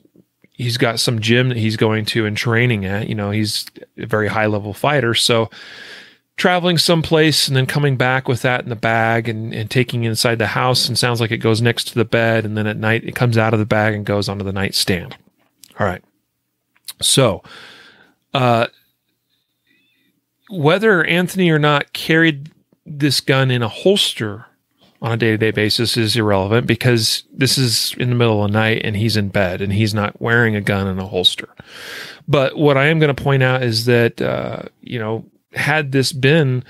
he's 0.55 0.79
got 0.79 1.01
some 1.01 1.21
gym 1.21 1.49
that 1.51 1.59
he's 1.59 1.77
going 1.77 2.05
to 2.07 2.27
and 2.27 2.37
training 2.37 2.85
at. 2.85 3.09
You 3.09 3.15
know, 3.15 3.31
he's 3.31 3.67
a 3.99 4.07
very 4.07 4.29
high 4.29 4.47
level 4.47 4.73
fighter. 4.73 5.15
So 5.15 5.51
traveling 6.37 6.79
someplace 6.79 7.47
and 7.47 7.57
then 7.57 7.67
coming 7.67 7.97
back 7.97 8.27
with 8.27 8.43
that 8.43 8.63
in 8.63 8.69
the 8.69 8.77
bag 8.77 9.29
and, 9.29 9.53
and 9.53 9.71
taking 9.71 10.05
inside 10.05 10.39
the 10.39 10.49
house 10.49 10.89
and 10.89 10.99
sounds 10.99 11.21
like 11.21 11.31
it 11.31 11.39
goes 11.39 11.61
next 11.61 11.89
to 11.89 11.95
the 11.95 12.05
bed. 12.05 12.45
And 12.45 12.57
then 12.57 12.67
at 12.67 12.77
night 12.77 13.05
it 13.05 13.15
comes 13.15 13.37
out 13.37 13.53
of 13.53 13.61
the 13.61 13.67
bag 13.67 13.95
and 13.95 14.07
goes 14.07 14.29
onto 14.29 14.45
the 14.45 14.53
nightstand. 14.53 15.17
All 15.79 15.87
right. 15.87 16.03
So, 17.01 17.43
uh, 18.33 18.69
whether 20.51 21.05
Anthony 21.05 21.51
or 21.51 21.59
not 21.59 21.93
carried 21.93 22.51
this 22.87 23.21
gun 23.21 23.51
in 23.51 23.63
a 23.63 23.69
holster 23.69 24.47
on 25.05 25.13
a 25.13 25.17
day 25.19 25.33
to 25.33 25.37
day 25.37 25.51
basis 25.51 25.99
is 25.99 26.17
irrelevant 26.17 26.67
because 26.67 27.25
this 27.31 27.59
is 27.59 27.95
in 27.99 28.09
the 28.09 28.17
middle 28.17 28.43
of 28.43 28.51
the 28.51 28.59
night 28.59 28.81
and 28.85 28.97
he's 28.97 29.19
in 29.19 29.29
bed 29.29 29.61
and 29.61 29.71
he's 29.71 29.93
not 29.93 30.19
wearing 30.19 30.57
a 30.57 30.63
gun 30.63 30.87
in 30.87 30.99
a 30.99 31.07
holster. 31.07 31.51
But 32.27 32.57
what 32.57 32.79
I 32.79 32.87
am 32.87 33.01
going 33.01 33.15
to 33.15 33.23
point 33.23 33.43
out 33.43 33.63
is 33.63 33.85
that, 33.85 34.23
uh, 34.23 34.63
you 34.81 34.99
know, 34.99 35.27
had 35.53 35.93
this 35.93 36.15
been 36.15 36.65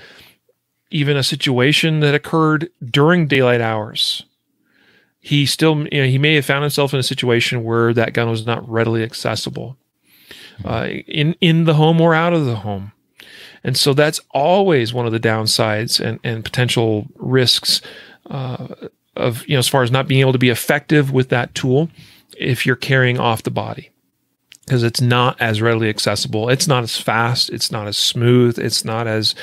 even 0.91 1.15
a 1.15 1.23
situation 1.23 2.01
that 2.01 2.13
occurred 2.13 2.69
during 2.83 3.25
daylight 3.25 3.61
hours, 3.61 4.25
he 5.21 5.45
still, 5.45 5.87
you 5.87 6.01
know, 6.01 6.07
he 6.07 6.17
may 6.17 6.35
have 6.35 6.45
found 6.45 6.63
himself 6.63 6.93
in 6.93 6.99
a 6.99 7.03
situation 7.03 7.63
where 7.63 7.93
that 7.93 8.11
gun 8.11 8.29
was 8.29 8.45
not 8.45 8.67
readily 8.69 9.01
accessible 9.01 9.77
uh, 10.65 10.87
in, 11.07 11.37
in 11.39 11.63
the 11.63 11.75
home 11.75 12.01
or 12.01 12.13
out 12.13 12.33
of 12.33 12.43
the 12.43 12.57
home. 12.57 12.91
And 13.63 13.77
so 13.77 13.93
that's 13.93 14.19
always 14.31 14.93
one 14.93 15.05
of 15.05 15.13
the 15.13 15.21
downsides 15.21 16.01
and, 16.01 16.19
and 16.21 16.43
potential 16.43 17.07
risks 17.15 17.81
uh, 18.29 18.67
of, 19.15 19.47
you 19.47 19.53
know, 19.53 19.59
as 19.59 19.67
far 19.67 19.83
as 19.83 19.91
not 19.91 20.07
being 20.07 20.21
able 20.21 20.33
to 20.33 20.39
be 20.39 20.49
effective 20.49 21.11
with 21.11 21.29
that 21.29 21.53
tool 21.55 21.89
if 22.37 22.65
you're 22.65 22.75
carrying 22.75 23.19
off 23.19 23.43
the 23.43 23.51
body 23.51 23.91
because 24.65 24.83
it's 24.83 25.01
not 25.01 25.39
as 25.39 25.61
readily 25.61 25.89
accessible. 25.89 26.49
It's 26.49 26.67
not 26.67 26.83
as 26.83 26.97
fast. 26.97 27.49
It's 27.49 27.71
not 27.71 27.87
as 27.87 27.97
smooth. 27.97 28.57
It's 28.57 28.83
not 28.83 29.07
as 29.07 29.35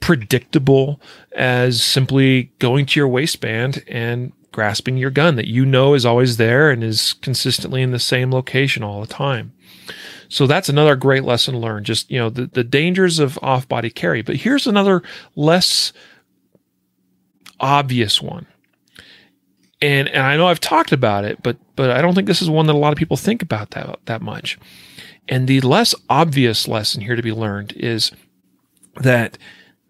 predictable 0.00 1.00
as 1.32 1.82
simply 1.82 2.52
going 2.58 2.86
to 2.86 3.00
your 3.00 3.08
waistband 3.08 3.84
and 3.86 4.32
grasping 4.52 4.96
your 4.96 5.10
gun 5.10 5.36
that 5.36 5.48
you 5.48 5.66
know 5.66 5.94
is 5.94 6.06
always 6.06 6.36
there 6.36 6.70
and 6.70 6.82
is 6.82 7.14
consistently 7.14 7.82
in 7.82 7.90
the 7.90 7.98
same 7.98 8.30
location 8.30 8.82
all 8.82 9.00
the 9.00 9.06
time. 9.06 9.52
So 10.28 10.46
that's 10.46 10.68
another 10.68 10.96
great 10.96 11.24
lesson 11.24 11.60
learned. 11.60 11.86
Just, 11.86 12.10
you 12.10 12.18
know, 12.18 12.30
the, 12.30 12.46
the 12.46 12.64
dangers 12.64 13.18
of 13.18 13.38
off 13.42 13.68
body 13.68 13.90
carry. 13.90 14.22
But 14.22 14.36
here's 14.36 14.66
another 14.66 15.02
less 15.36 15.92
obvious 17.60 18.20
one. 18.20 18.46
And, 19.80 20.08
and 20.08 20.22
I 20.22 20.36
know 20.36 20.46
I've 20.46 20.60
talked 20.60 20.92
about 20.92 21.24
it, 21.24 21.42
but 21.42 21.56
but 21.76 21.90
I 21.90 22.00
don't 22.00 22.14
think 22.14 22.26
this 22.26 22.40
is 22.40 22.48
one 22.48 22.66
that 22.66 22.74
a 22.74 22.78
lot 22.78 22.92
of 22.92 22.98
people 22.98 23.16
think 23.16 23.42
about 23.42 23.72
that 23.72 23.98
that 24.06 24.22
much. 24.22 24.58
And 25.28 25.48
the 25.48 25.60
less 25.60 25.94
obvious 26.08 26.68
lesson 26.68 27.02
here 27.02 27.16
to 27.16 27.22
be 27.22 27.32
learned 27.32 27.72
is 27.72 28.12
that 29.00 29.38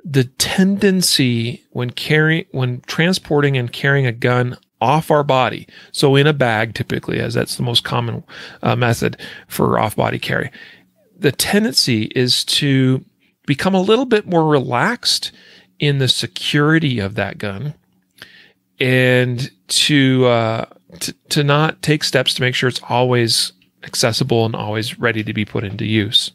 the 0.04 0.24
tendency 0.24 1.64
when 1.70 1.90
carrying 1.90 2.46
when 2.50 2.80
transporting 2.82 3.56
and 3.56 3.72
carrying 3.72 4.06
a 4.06 4.12
gun 4.12 4.56
off 4.80 5.10
our 5.10 5.24
body, 5.24 5.66
so 5.92 6.14
in 6.16 6.26
a 6.26 6.32
bag 6.32 6.74
typically, 6.74 7.18
as 7.20 7.34
that's 7.34 7.56
the 7.56 7.62
most 7.62 7.84
common 7.84 8.22
uh, 8.62 8.76
method 8.76 9.16
for 9.48 9.78
off 9.78 9.96
body 9.96 10.18
carry, 10.18 10.50
the 11.16 11.32
tendency 11.32 12.04
is 12.14 12.44
to 12.44 13.04
become 13.46 13.74
a 13.74 13.80
little 13.80 14.04
bit 14.04 14.26
more 14.26 14.46
relaxed 14.46 15.32
in 15.78 15.98
the 15.98 16.08
security 16.08 16.98
of 16.98 17.14
that 17.14 17.38
gun 17.38 17.74
and 18.80 19.50
to, 19.68 20.26
uh, 20.26 20.64
to 21.00 21.12
to 21.30 21.44
not 21.44 21.82
take 21.82 22.04
steps 22.04 22.34
to 22.34 22.40
make 22.40 22.54
sure 22.54 22.68
it's 22.68 22.80
always 22.88 23.52
accessible 23.84 24.46
and 24.46 24.54
always 24.54 24.98
ready 24.98 25.22
to 25.22 25.32
be 25.32 25.44
put 25.44 25.64
into 25.64 25.84
use. 25.84 26.30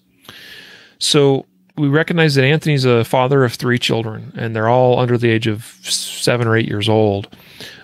So 1.00 1.46
we 1.78 1.88
recognize 1.88 2.36
that 2.36 2.44
Anthony's 2.44 2.86
a 2.86 3.06
father 3.06 3.44
of 3.44 3.54
three 3.54 3.80
children, 3.80 4.34
and 4.36 4.56
they're 4.56 4.68
all 4.68 5.00
under 5.00 5.18
the 5.18 5.30
age 5.30 5.48
of 5.48 5.64
seven 5.84 6.48
or 6.48 6.58
eight 6.58 6.68
years 6.68 6.90
old. 6.90 7.36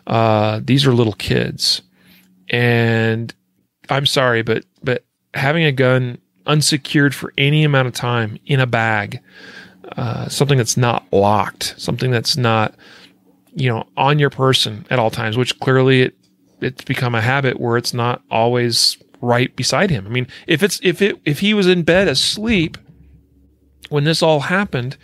Uh, 0.06 0.60
these 0.64 0.86
are 0.86 0.94
little 0.94 1.14
kids, 1.14 1.82
and 2.50 3.34
I'm 3.90 4.06
sorry, 4.06 4.44
but 4.44 4.66
but 4.84 5.06
having 5.34 5.64
a 5.64 5.72
gun 5.72 6.18
unsecured 6.46 7.16
for 7.16 7.34
any 7.38 7.64
amount 7.64 7.88
of 7.88 7.94
time 7.94 8.38
in 8.46 8.60
a 8.60 8.68
bag, 8.68 9.20
uh, 9.98 10.28
something 10.30 10.58
that's 10.58 10.78
not 10.78 11.06
locked, 11.12 11.76
something 11.78 12.12
that's 12.12 12.38
not 12.38 12.76
you 13.54 13.70
know 13.70 13.86
on 13.98 14.20
your 14.20 14.30
person 14.30 14.86
at 14.90 15.00
all 15.00 15.10
times, 15.10 15.38
which 15.38 15.60
clearly 15.60 16.02
it 16.04 16.18
it's 16.62 16.84
become 16.84 17.16
a 17.16 17.22
habit 17.22 17.60
where 17.60 17.78
it's 17.78 17.94
not 17.94 18.22
always 18.32 18.98
right 19.22 19.56
beside 19.56 19.90
him. 19.90 20.06
I 20.06 20.10
mean, 20.10 20.28
if 20.48 20.64
it's 20.64 20.80
if 20.84 21.02
it 21.02 21.20
if 21.26 21.40
he 21.40 21.54
was 21.54 21.68
in 21.68 21.84
bed 21.84 22.08
asleep 22.08 22.78
when 23.90 24.04
this 24.04 24.24
all 24.24 24.42
happened 24.42 24.98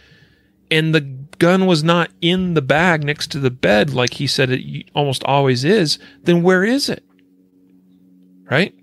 and 0.69 0.95
the 0.95 1.01
gun 1.01 1.65
was 1.65 1.83
not 1.83 2.11
in 2.21 2.53
the 2.53 2.61
bag 2.61 3.03
next 3.03 3.31
to 3.31 3.39
the 3.39 3.51
bed 3.51 3.93
like 3.93 4.15
he 4.15 4.27
said 4.27 4.49
it 4.49 4.89
almost 4.95 5.23
always 5.23 5.63
is, 5.63 5.99
then 6.23 6.43
where 6.43 6.63
is 6.63 6.89
it? 6.89 7.03
Right? 8.49 8.73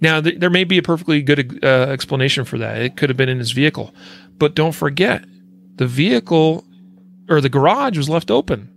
Now, 0.00 0.20
th- 0.20 0.38
there 0.38 0.50
may 0.50 0.64
be 0.64 0.78
a 0.78 0.82
perfectly 0.82 1.22
good 1.22 1.62
uh, 1.62 1.86
explanation 1.90 2.44
for 2.44 2.58
that. 2.58 2.78
It 2.78 2.96
could 2.96 3.10
have 3.10 3.16
been 3.16 3.28
in 3.28 3.38
his 3.38 3.52
vehicle. 3.52 3.94
But 4.40 4.56
don't 4.56 4.74
forget, 4.74 5.24
the 5.76 5.86
vehicle 5.86 6.64
or 7.28 7.40
the 7.40 7.48
garage 7.48 7.96
was 7.96 8.08
left 8.08 8.30
open. 8.30 8.74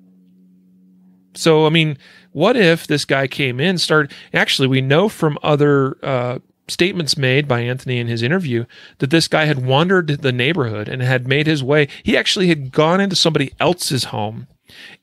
So, 1.33 1.65
I 1.65 1.69
mean, 1.69 1.97
what 2.33 2.55
if 2.55 2.85
this 2.85 3.05
guy 3.05 3.25
came 3.25 3.59
in, 3.59 3.79
started? 3.79 4.11
Actually, 4.33 4.67
we 4.67 4.81
know 4.81 5.09
from 5.09 5.39
other 5.41 5.97
uh, 6.03 6.39
statements 6.67 7.17
made 7.17 7.47
by 7.47 7.61
Anthony 7.61 7.97
in 7.97 8.07
his 8.07 8.21
interview 8.21 8.65
that 8.99 9.09
this 9.09 9.27
guy 9.27 9.45
had 9.45 9.65
wandered 9.65 10.07
the 10.07 10.31
neighborhood 10.31 10.87
and 10.87 11.01
had 11.01 11.27
made 11.27 11.47
his 11.47 11.63
way. 11.63 11.87
He 12.03 12.15
actually 12.15 12.49
had 12.49 12.71
gone 12.71 13.01
into 13.01 13.15
somebody 13.15 13.53
else's 13.59 14.05
home, 14.05 14.47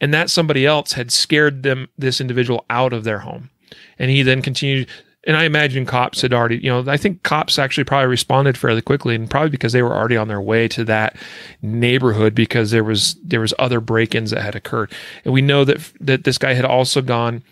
and 0.01 0.13
that 0.13 0.31
somebody 0.31 0.67
else 0.67 0.93
had 0.93 1.11
scared 1.11 1.63
them, 1.63 1.89
this 1.99 2.21
individual, 2.21 2.65
out 2.69 2.93
of 2.93 3.05
their 3.05 3.21
home. 3.21 3.51
And 3.99 4.11
he 4.11 4.23
then 4.23 4.43
continued 4.43 4.89
and 5.25 5.37
I 5.37 5.45
imagine 5.45 5.85
cops 5.85 6.23
had 6.23 6.33
already, 6.33 6.57
you 6.57 6.71
know, 6.71 6.85
I 6.91 6.97
think 6.97 7.23
cops 7.23 7.59
actually 7.59 7.85
probably 7.85 8.09
responded 8.09 8.57
fairly 8.57 8.81
quickly, 8.81 9.15
and 9.15 9.29
probably 9.29 9.51
because 9.51 9.73
they 9.73 9.83
were 9.83 9.95
already 9.95 10.17
on 10.17 10.29
their 10.29 10.41
way 10.41 10.67
to 10.69 10.85
that 10.85 11.17
neighborhood 11.61 12.35
because 12.35 12.71
there 12.71 12.85
was 12.85 13.15
there 13.23 13.41
was 13.41 13.53
other 13.59 13.81
break-ins 13.81 14.31
that 14.31 14.43
had 14.43 14.57
occurred, 14.57 14.93
and 15.25 15.35
we 15.35 15.43
know 15.43 15.65
that 15.65 15.93
that 16.01 16.25
this 16.25 16.39
guy 16.39 16.55
had 16.55 16.65
also 16.65 17.03
gone 17.03 17.43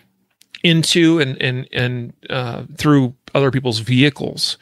into 0.62 1.20
and 1.20 1.40
and 1.42 1.68
and 1.72 2.14
uh, 2.30 2.64
through 2.76 3.14
other 3.34 3.50
people's 3.50 3.80
vehicles. 3.80 4.56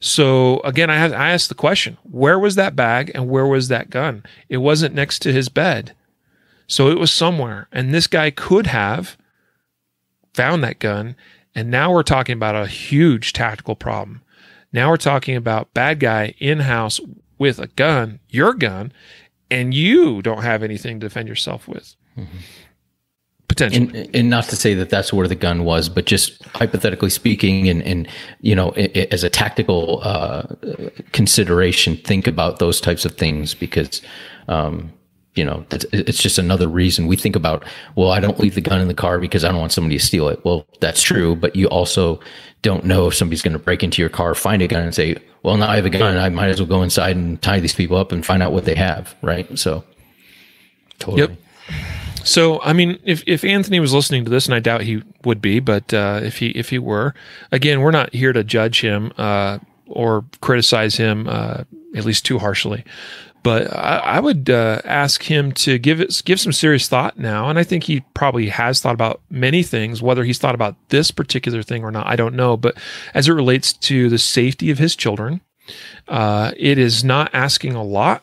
So 0.00 0.58
again, 0.60 0.90
I 0.90 0.96
had, 0.96 1.12
I 1.12 1.30
asked 1.30 1.48
the 1.48 1.54
question: 1.54 1.96
Where 2.02 2.38
was 2.38 2.56
that 2.56 2.76
bag 2.76 3.10
and 3.14 3.30
where 3.30 3.46
was 3.46 3.68
that 3.68 3.88
gun? 3.88 4.24
It 4.50 4.58
wasn't 4.58 4.94
next 4.94 5.20
to 5.20 5.32
his 5.32 5.48
bed, 5.48 5.94
so 6.66 6.88
it 6.88 6.98
was 6.98 7.10
somewhere, 7.10 7.66
and 7.72 7.94
this 7.94 8.06
guy 8.06 8.30
could 8.30 8.66
have 8.66 9.16
found 10.34 10.62
that 10.64 10.78
gun 10.78 11.16
and 11.54 11.70
now 11.70 11.92
we're 11.92 12.02
talking 12.02 12.34
about 12.34 12.54
a 12.54 12.66
huge 12.66 13.32
tactical 13.32 13.76
problem. 13.76 14.22
Now 14.72 14.90
we're 14.90 14.96
talking 14.96 15.36
about 15.36 15.74
bad 15.74 16.00
guy 16.00 16.34
in 16.38 16.60
house 16.60 17.00
with 17.38 17.58
a 17.58 17.66
gun, 17.66 18.20
your 18.28 18.54
gun, 18.54 18.92
and 19.50 19.74
you 19.74 20.22
don't 20.22 20.42
have 20.42 20.62
anything 20.62 21.00
to 21.00 21.06
defend 21.08 21.28
yourself 21.28 21.68
with. 21.68 21.94
Mm-hmm. 22.16 22.38
Potentially. 23.48 24.00
And, 24.00 24.16
and, 24.16 24.30
not 24.30 24.44
to 24.44 24.56
say 24.56 24.72
that 24.72 24.88
that's 24.88 25.12
where 25.12 25.28
the 25.28 25.34
gun 25.34 25.64
was, 25.64 25.90
but 25.90 26.06
just 26.06 26.42
hypothetically 26.46 27.10
speaking, 27.10 27.68
and, 27.68 27.82
and 27.82 28.08
you 28.40 28.54
know, 28.54 28.70
it, 28.70 28.96
it, 28.96 29.12
as 29.12 29.24
a 29.24 29.28
tactical 29.28 30.00
uh, 30.02 30.44
consideration, 31.12 31.98
think 31.98 32.26
about 32.26 32.60
those 32.60 32.80
types 32.80 33.04
of 33.04 33.16
things 33.18 33.52
because 33.52 34.00
um, 34.48 34.90
you 35.34 35.44
know, 35.44 35.64
it's, 35.70 35.86
it's 35.92 36.22
just 36.22 36.38
another 36.38 36.68
reason 36.68 37.06
we 37.06 37.16
think 37.16 37.36
about, 37.36 37.64
well, 37.96 38.10
I 38.10 38.20
don't 38.20 38.38
leave 38.38 38.54
the 38.54 38.60
gun 38.60 38.80
in 38.80 38.88
the 38.88 38.94
car 38.94 39.18
because 39.18 39.44
I 39.44 39.48
don't 39.48 39.60
want 39.60 39.72
somebody 39.72 39.98
to 39.98 40.04
steal 40.04 40.28
it. 40.28 40.44
Well, 40.44 40.66
that's 40.80 41.02
true, 41.02 41.34
but 41.34 41.56
you 41.56 41.68
also 41.68 42.20
don't 42.60 42.84
know 42.84 43.08
if 43.08 43.14
somebody's 43.14 43.42
going 43.42 43.54
to 43.54 43.58
break 43.58 43.82
into 43.82 44.02
your 44.02 44.10
car, 44.10 44.34
find 44.34 44.60
a 44.62 44.68
gun 44.68 44.82
and 44.82 44.94
say, 44.94 45.16
well, 45.42 45.56
now 45.56 45.68
I 45.68 45.76
have 45.76 45.86
a 45.86 45.90
gun. 45.90 46.16
I 46.16 46.28
might 46.28 46.48
as 46.48 46.60
well 46.60 46.68
go 46.68 46.82
inside 46.82 47.16
and 47.16 47.40
tie 47.40 47.60
these 47.60 47.74
people 47.74 47.96
up 47.96 48.12
and 48.12 48.24
find 48.24 48.42
out 48.42 48.52
what 48.52 48.64
they 48.64 48.74
have. 48.74 49.14
Right. 49.22 49.58
So 49.58 49.84
totally. 50.98 51.22
Yep. 51.22 51.38
So, 52.24 52.60
I 52.62 52.72
mean, 52.72 53.00
if, 53.02 53.24
if 53.26 53.42
Anthony 53.42 53.80
was 53.80 53.92
listening 53.92 54.24
to 54.24 54.30
this, 54.30 54.46
and 54.46 54.54
I 54.54 54.60
doubt 54.60 54.82
he 54.82 55.02
would 55.24 55.42
be, 55.42 55.58
but 55.58 55.92
uh, 55.92 56.20
if 56.22 56.38
he 56.38 56.50
if 56.50 56.68
he 56.68 56.78
were, 56.78 57.14
again, 57.50 57.80
we're 57.80 57.90
not 57.90 58.14
here 58.14 58.32
to 58.32 58.44
judge 58.44 58.80
him 58.80 59.12
uh, 59.18 59.58
or 59.86 60.24
criticize 60.40 60.96
him, 60.96 61.26
uh, 61.26 61.64
at 61.96 62.04
least 62.04 62.24
too 62.24 62.38
harshly. 62.38 62.84
But 63.42 63.72
I, 63.72 63.98
I 63.98 64.20
would 64.20 64.48
uh, 64.50 64.80
ask 64.84 65.22
him 65.22 65.52
to 65.52 65.78
give 65.78 66.00
it 66.00 66.22
give 66.24 66.40
some 66.40 66.52
serious 66.52 66.88
thought 66.88 67.18
now, 67.18 67.48
and 67.48 67.58
I 67.58 67.64
think 67.64 67.84
he 67.84 68.00
probably 68.14 68.48
has 68.48 68.80
thought 68.80 68.94
about 68.94 69.20
many 69.30 69.62
things. 69.62 70.00
Whether 70.00 70.24
he's 70.24 70.38
thought 70.38 70.54
about 70.54 70.76
this 70.90 71.10
particular 71.10 71.62
thing 71.62 71.84
or 71.84 71.90
not, 71.90 72.06
I 72.06 72.16
don't 72.16 72.34
know. 72.34 72.56
But 72.56 72.76
as 73.14 73.28
it 73.28 73.32
relates 73.32 73.72
to 73.72 74.08
the 74.08 74.18
safety 74.18 74.70
of 74.70 74.78
his 74.78 74.94
children, 74.94 75.40
uh, 76.08 76.52
it 76.56 76.78
is 76.78 77.02
not 77.02 77.34
asking 77.34 77.74
a 77.74 77.82
lot 77.82 78.22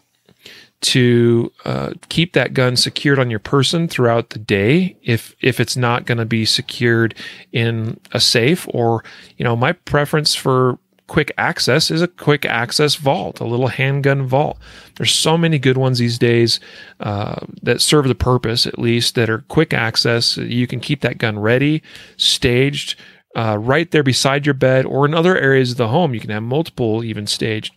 to 0.81 1.51
uh, 1.65 1.91
keep 2.07 2.33
that 2.33 2.53
gun 2.53 2.77
secured 2.77 3.19
on 3.19 3.29
your 3.29 3.39
person 3.39 3.87
throughout 3.87 4.29
the 4.29 4.39
day 4.39 4.95
if 5.03 5.35
if 5.41 5.59
it's 5.59 5.75
not 5.75 6.05
going 6.05 6.17
to 6.17 6.25
be 6.25 6.45
secured 6.45 7.13
in 7.51 7.99
a 8.13 8.19
safe 8.19 8.65
or 8.69 9.03
you 9.37 9.43
know 9.43 9.55
my 9.55 9.73
preference 9.73 10.33
for 10.33 10.79
quick 11.09 11.33
access 11.37 11.91
is 11.91 12.01
a 12.01 12.07
quick 12.07 12.45
access 12.45 12.95
vault, 12.95 13.41
a 13.41 13.45
little 13.45 13.67
handgun 13.67 14.25
vault. 14.25 14.57
There's 14.95 15.11
so 15.11 15.37
many 15.37 15.59
good 15.59 15.75
ones 15.75 15.97
these 15.97 16.17
days 16.17 16.59
uh, 17.01 17.45
that 17.63 17.81
serve 17.81 18.07
the 18.07 18.15
purpose, 18.15 18.65
at 18.65 18.79
least, 18.79 19.15
that 19.15 19.29
are 19.29 19.43
quick 19.49 19.73
access. 19.73 20.37
You 20.37 20.67
can 20.67 20.79
keep 20.79 21.01
that 21.01 21.17
gun 21.17 21.37
ready, 21.39 21.83
staged, 22.15 22.95
uh, 23.35 23.57
right 23.59 23.91
there 23.91 24.03
beside 24.03 24.45
your 24.45 24.53
bed, 24.53 24.85
or 24.85 25.05
in 25.05 25.13
other 25.13 25.37
areas 25.37 25.71
of 25.71 25.77
the 25.77 25.89
home. 25.89 26.13
You 26.13 26.19
can 26.19 26.29
have 26.29 26.43
multiple, 26.43 27.03
even 27.03 27.27
staged, 27.27 27.73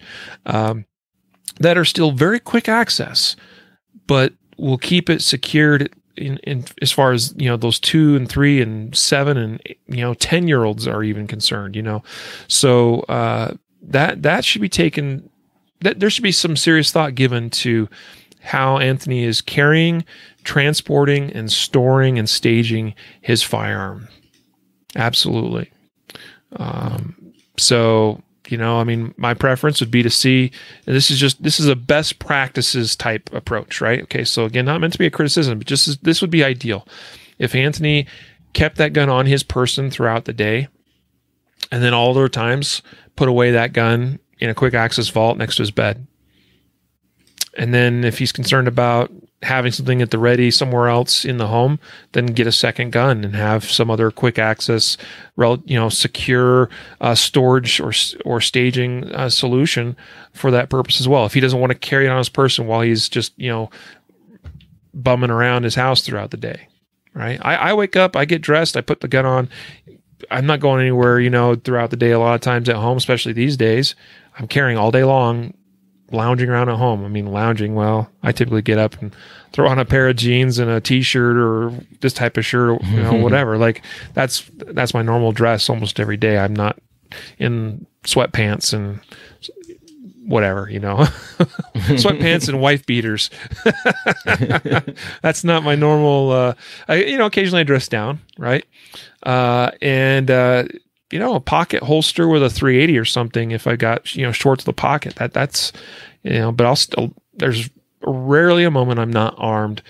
um, 0.47 0.85
that 1.59 1.77
are 1.77 1.85
still 1.85 2.13
very 2.13 2.39
quick 2.39 2.69
access, 2.69 3.35
but 4.07 4.35
will 4.59 4.79
keep 4.79 5.11
it 5.11 5.23
secured 5.23 5.93
in, 6.17 6.39
in 6.39 6.65
as 6.81 6.93
far 6.93 7.13
as 7.13 7.35
you 7.37 7.49
know 7.49 7.57
those 7.57 7.79
two 7.79 8.17
and 8.17 8.29
three 8.29 8.61
and 8.61 8.95
seven 8.97 9.37
and 9.37 9.61
you 9.87 10.03
know 10.03 10.15
ten 10.15 10.49
year 10.49 10.65
olds 10.65 10.87
are 10.87 11.03
even 11.03 11.27
concerned 11.27 11.77
you 11.77 11.83
know? 11.83 12.03
So 12.49 13.01
uh, 13.01 13.55
that 13.83 14.23
that 14.23 14.45
should 14.45 14.63
be 14.63 14.69
taken 14.69 15.29
that 15.81 16.01
there 16.01 16.11
should 16.11 16.23
be 16.23 16.33
some 16.33 16.57
serious 16.57 16.93
thought 16.93 17.15
given 17.15 17.51
to 17.51 17.89
how 18.41 18.79
Anthony 18.79 19.25
is 19.25 19.41
carrying 19.41 20.05
transporting 20.45 21.33
and 21.33 21.51
storing 21.51 22.19
and 22.19 22.29
staging 22.29 22.95
his 23.21 23.43
firearm. 23.43 24.09
Absolutely. 24.97 25.71
Um, 26.57 27.35
so 27.57 28.21
you 28.49 28.59
know, 28.59 28.79
I 28.79 28.85
mean, 28.85 29.15
my 29.17 29.35
preference 29.35 29.81
would 29.81 29.91
be 29.91 30.03
to 30.03 30.11
see 30.11 30.51
And 30.87 30.97
this 30.97 31.11
is 31.11 31.19
just 31.19 31.43
this 31.43 31.61
is 31.61 31.69
a 31.69 31.77
best 31.77 32.19
practices 32.19 32.97
type 32.97 33.31
approach, 33.33 33.81
right? 33.81 34.03
Okay, 34.03 34.25
so 34.25 34.45
again, 34.45 34.65
not 34.65 34.81
meant 34.81 34.93
to 34.95 34.99
be 34.99 35.07
a 35.07 35.11
criticism, 35.11 35.59
but 35.59 35.67
just 35.67 36.03
this 36.05 36.21
would 36.21 36.31
be 36.31 36.45
ideal 36.45 36.87
if 37.39 37.55
Anthony 37.55 38.07
kept 38.53 38.77
that 38.77 38.93
gun 38.93 39.09
on 39.09 39.27
his 39.27 39.43
person 39.43 39.91
throughout 39.91 40.27
the 40.27 40.33
day, 40.33 40.69
and 41.71 41.83
then 41.83 41.95
all 41.95 42.11
other 42.11 42.29
times 42.29 42.83
put 43.17 43.29
away 43.29 43.51
that 43.51 43.73
gun 43.73 44.19
in 44.39 44.51
a 44.51 44.55
quick 44.55 44.75
access 44.75 45.09
vault 45.09 45.39
next 45.39 45.57
to 45.57 45.63
his 45.63 45.71
bed. 45.71 46.07
And 47.57 47.73
then 47.73 48.05
if 48.05 48.19
he's 48.19 48.33
concerned 48.33 48.69
about 48.69 49.11
having 49.43 49.73
something 49.73 50.01
at 50.01 50.11
the 50.11 50.19
ready 50.19 50.51
somewhere 50.51 50.89
else 50.89 51.25
in 51.25 51.37
the 51.37 51.49
home, 51.49 51.79
then 52.13 52.27
get 52.27 52.47
a 52.47 52.53
second 52.53 52.93
gun 52.93 53.25
and 53.25 53.35
have 53.35 53.65
some 53.65 53.91
other 53.91 54.11
quick 54.11 54.39
access, 54.39 54.97
you 55.37 55.77
know, 55.77 55.89
secure 55.89 56.71
uh, 57.01 57.15
storage 57.15 57.81
or 57.81 57.93
or 58.25 58.41
staging 58.41 59.05
uh, 59.13 59.29
solution 59.29 59.97
for 60.33 60.51
that 60.51 60.71
purpose 60.71 61.01
as 61.01 61.09
well. 61.09 61.27
If 61.27 61.35
he 61.35 61.41
doesn't 61.41 61.59
want 61.59 61.73
to 61.73 61.79
carry 61.79 62.07
it 62.07 62.11
on 62.11 62.19
his 62.19 62.29
person 62.29 62.67
while 62.67 62.83
he's 62.83 63.09
just 63.09 63.33
you 63.37 63.49
know 63.49 63.71
bumming 64.95 65.31
around 65.31 65.65
his 65.65 65.75
house 65.75 66.03
throughout 66.03 66.31
the 66.31 66.37
day, 66.37 66.69
right? 67.15 67.39
I, 67.43 67.55
I 67.55 67.73
wake 67.75 67.97
up, 67.97 68.17
I 68.17 68.25
get 68.25 68.43
dressed, 68.43 68.77
I 68.77 68.81
put 68.81 69.01
the 69.01 69.09
gun 69.09 69.27
on. 69.27 69.49
I'm 70.31 70.47
not 70.47 70.61
going 70.61 70.81
anywhere, 70.81 71.19
you 71.19 71.31
know, 71.31 71.57
throughout 71.57 71.91
the 71.91 71.97
day. 71.97 72.13
A 72.13 72.19
lot 72.19 72.37
of 72.37 72.41
times 72.41 72.69
at 72.69 72.77
home, 72.77 72.97
especially 72.97 73.33
these 73.33 73.57
days, 73.57 73.97
I'm 74.39 74.47
carrying 74.47 74.79
all 74.79 74.93
day 74.93 75.03
long 75.03 75.53
lounging 76.13 76.49
around 76.49 76.69
at 76.69 76.77
home. 76.77 77.05
I 77.05 77.09
mean, 77.09 77.27
lounging. 77.27 77.75
Well, 77.75 78.11
I 78.23 78.33
typically 78.33 78.63
get 78.63 78.79
up 78.79 79.01
and 79.01 79.15
throw 79.53 79.69
on 79.69 79.79
a 79.79 79.85
pair 79.85 80.09
of 80.09 80.17
jeans 80.17 80.59
and 80.59 80.71
a 80.71 80.81
t-shirt 80.81 81.37
or 81.37 81.73
this 82.01 82.13
type 82.13 82.37
of 82.37 82.45
shirt, 82.45 82.71
or, 82.71 82.87
you 82.87 83.03
know, 83.03 83.15
whatever. 83.23 83.59
Like 83.59 83.83
that's 84.15 84.49
that's 84.67 84.95
my 84.95 85.03
normal 85.03 85.33
dress 85.33 85.69
almost 85.69 86.01
every 86.01 86.17
day. 86.17 86.39
I'm 86.39 86.55
not 86.55 86.79
in 87.39 87.87
sweatpants 88.05 88.73
and 88.73 89.01
whatever, 90.25 90.69
you 90.71 90.79
know, 90.79 90.97
sweatpants 91.75 92.49
and 92.49 92.61
wife 92.61 92.87
beaters. 92.87 93.31
that's 95.23 95.45
not 95.45 95.63
my 95.63 95.75
normal. 95.75 96.31
Uh, 96.31 96.55
I, 96.89 96.97
you 96.97 97.19
know, 97.19 97.27
occasionally 97.27 97.61
I 97.61 97.65
dress 97.65 97.89
down, 97.89 98.21
right? 98.39 98.65
Uh, 99.23 99.71
and 99.81 100.31
uh, 100.31 100.65
you 101.13 101.19
know, 101.19 101.35
a 101.35 101.41
pocket 101.41 101.83
holster 101.83 102.27
with 102.27 102.43
a 102.43 102.51
380 102.51 102.99
or 102.99 103.05
something. 103.05 103.51
If 103.51 103.67
I 103.67 103.77
got, 103.77 104.15
you 104.17 104.23
know, 104.23 104.33
short 104.33 104.59
to 104.61 104.65
the 104.65 104.73
pocket, 104.73 105.17
that 105.17 105.33
that's, 105.33 105.73
you 106.23 106.33
know, 106.33 106.51
but 106.51 106.67
I'll 106.67 106.77
still, 106.77 107.13
there's 107.35 107.69
rarely 108.05 108.65
a 108.65 108.71
moment 108.71 108.99
I'm 108.99 109.13
not 109.13 109.35
armed 109.39 109.83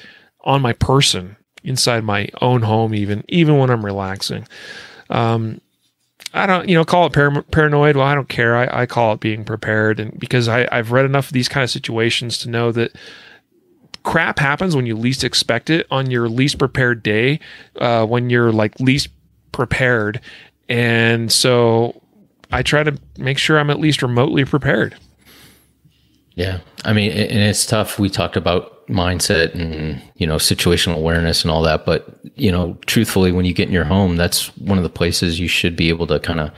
on 0.45 0.61
my 0.61 0.73
person 0.73 1.37
inside 1.65 2.05
my 2.05 2.29
own 2.41 2.63
home, 2.63 2.95
even, 2.95 3.25
even 3.29 3.57
when 3.59 3.71
I'm 3.71 3.85
relaxing. 3.85 4.47
Um, 5.11 5.61
I 6.35 6.47
don't, 6.47 6.69
you 6.69 6.75
know, 6.75 6.85
call 6.85 7.07
it 7.07 7.13
par- 7.13 7.43
paranoid. 7.43 7.97
Well, 7.97 8.07
I 8.07 8.15
don't 8.15 8.29
care. 8.29 8.57
I, 8.57 8.83
I 8.83 8.87
call 8.87 9.13
it 9.13 9.21
being 9.21 9.45
prepared. 9.45 10.01
And 10.01 10.19
because 10.19 10.49
I, 10.49 10.67
I've 10.73 10.91
read 10.91 11.05
enough 11.05 11.27
of 11.27 11.33
these 11.33 11.49
kind 11.49 11.63
of 11.63 11.71
situations 11.71 12.39
to 12.39 12.51
know 12.51 12.73
that 12.73 12.97
crap 14.03 14.39
happens 14.39 14.75
when 14.75 14.87
you 14.87 14.97
least 14.97 15.23
expect 15.23 15.71
it 15.71 15.87
on 15.91 16.11
your 16.11 16.29
least 16.29 16.59
prepared 16.59 17.03
day, 17.03 17.39
uh, 17.77 18.05
when 18.07 18.31
you're 18.31 18.51
like 18.51 18.81
least 18.81 19.09
prepared. 19.53 20.21
And 20.69 21.31
so 21.31 22.01
I 22.51 22.63
try 22.63 22.83
to 22.83 22.97
make 23.19 23.39
sure 23.39 23.59
I'm 23.59 23.71
at 23.71 23.81
least 23.81 24.03
remotely 24.03 24.45
prepared. 24.45 24.97
Yeah. 26.35 26.61
I 26.85 26.93
mean, 26.93 27.11
and 27.13 27.39
it's 27.39 27.67
tough. 27.67 27.99
We 27.99 28.09
talked 28.09 28.37
about 28.37 28.87
mindset 28.89 29.55
and, 29.55 30.03
you 30.17 30.27
know, 30.27 30.37
situational 30.37 30.97
awareness 30.97 31.43
and 31.43 31.51
all 31.51 31.63
that. 31.63 31.85
But, 31.85 32.19
you 32.37 32.51
know, 32.51 32.77
truthfully, 32.87 33.33
when 33.33 33.45
you 33.45 33.55
get 33.55 33.69
in 33.69 33.75
your 33.75 33.85
home, 33.85 34.17
that's 34.17 34.57
one 34.59 34.79
of 34.79 34.85
the 34.85 34.91
places 34.91 35.39
you 35.39 35.49
should 35.49 35.77
be 35.77 35.89
able 35.89 36.07
to 36.09 36.19
kind 36.21 36.41
of 36.41 36.51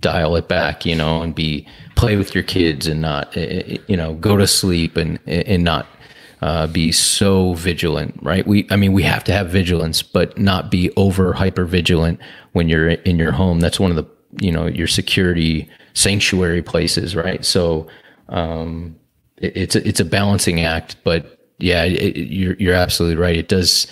dial 0.00 0.36
it 0.36 0.48
back, 0.48 0.84
you 0.84 0.96
know, 0.96 1.22
and 1.22 1.34
be 1.34 1.66
play 1.96 2.16
with 2.16 2.34
your 2.34 2.44
kids 2.44 2.86
and 2.86 3.00
not, 3.00 3.36
eh, 3.36 3.62
eh, 3.66 3.78
you 3.86 3.96
know, 3.96 4.14
go 4.14 4.36
to 4.36 4.46
sleep 4.46 4.96
and, 4.96 5.18
and 5.26 5.64
not 5.64 5.86
uh, 6.42 6.66
be 6.66 6.92
so 6.92 7.54
vigilant, 7.54 8.18
right? 8.22 8.46
We, 8.46 8.66
I 8.70 8.76
mean, 8.76 8.92
we 8.92 9.02
have 9.02 9.24
to 9.24 9.32
have 9.32 9.50
vigilance, 9.50 10.02
but 10.02 10.38
not 10.38 10.70
be 10.70 10.90
over 10.96 11.32
hyper 11.32 11.64
vigilant 11.64 12.20
when 12.52 12.68
you're 12.68 12.90
in 12.90 13.18
your 13.18 13.32
home. 13.32 13.60
That's 13.60 13.78
one 13.78 13.90
of 13.90 13.96
the, 13.96 14.06
you 14.40 14.50
know, 14.50 14.66
your 14.66 14.86
security 14.86 15.68
sanctuary 15.92 16.62
places, 16.62 17.14
right? 17.14 17.44
So, 17.44 17.88
um, 18.28 18.96
it, 19.36 19.56
it's 19.56 19.76
a, 19.76 19.86
it's 19.86 20.00
a 20.00 20.04
balancing 20.04 20.60
act, 20.60 20.96
but 21.04 21.38
yeah, 21.58 21.84
it, 21.84 22.16
you're 22.16 22.54
you're 22.54 22.74
absolutely 22.74 23.16
right. 23.16 23.36
It 23.36 23.48
does 23.48 23.86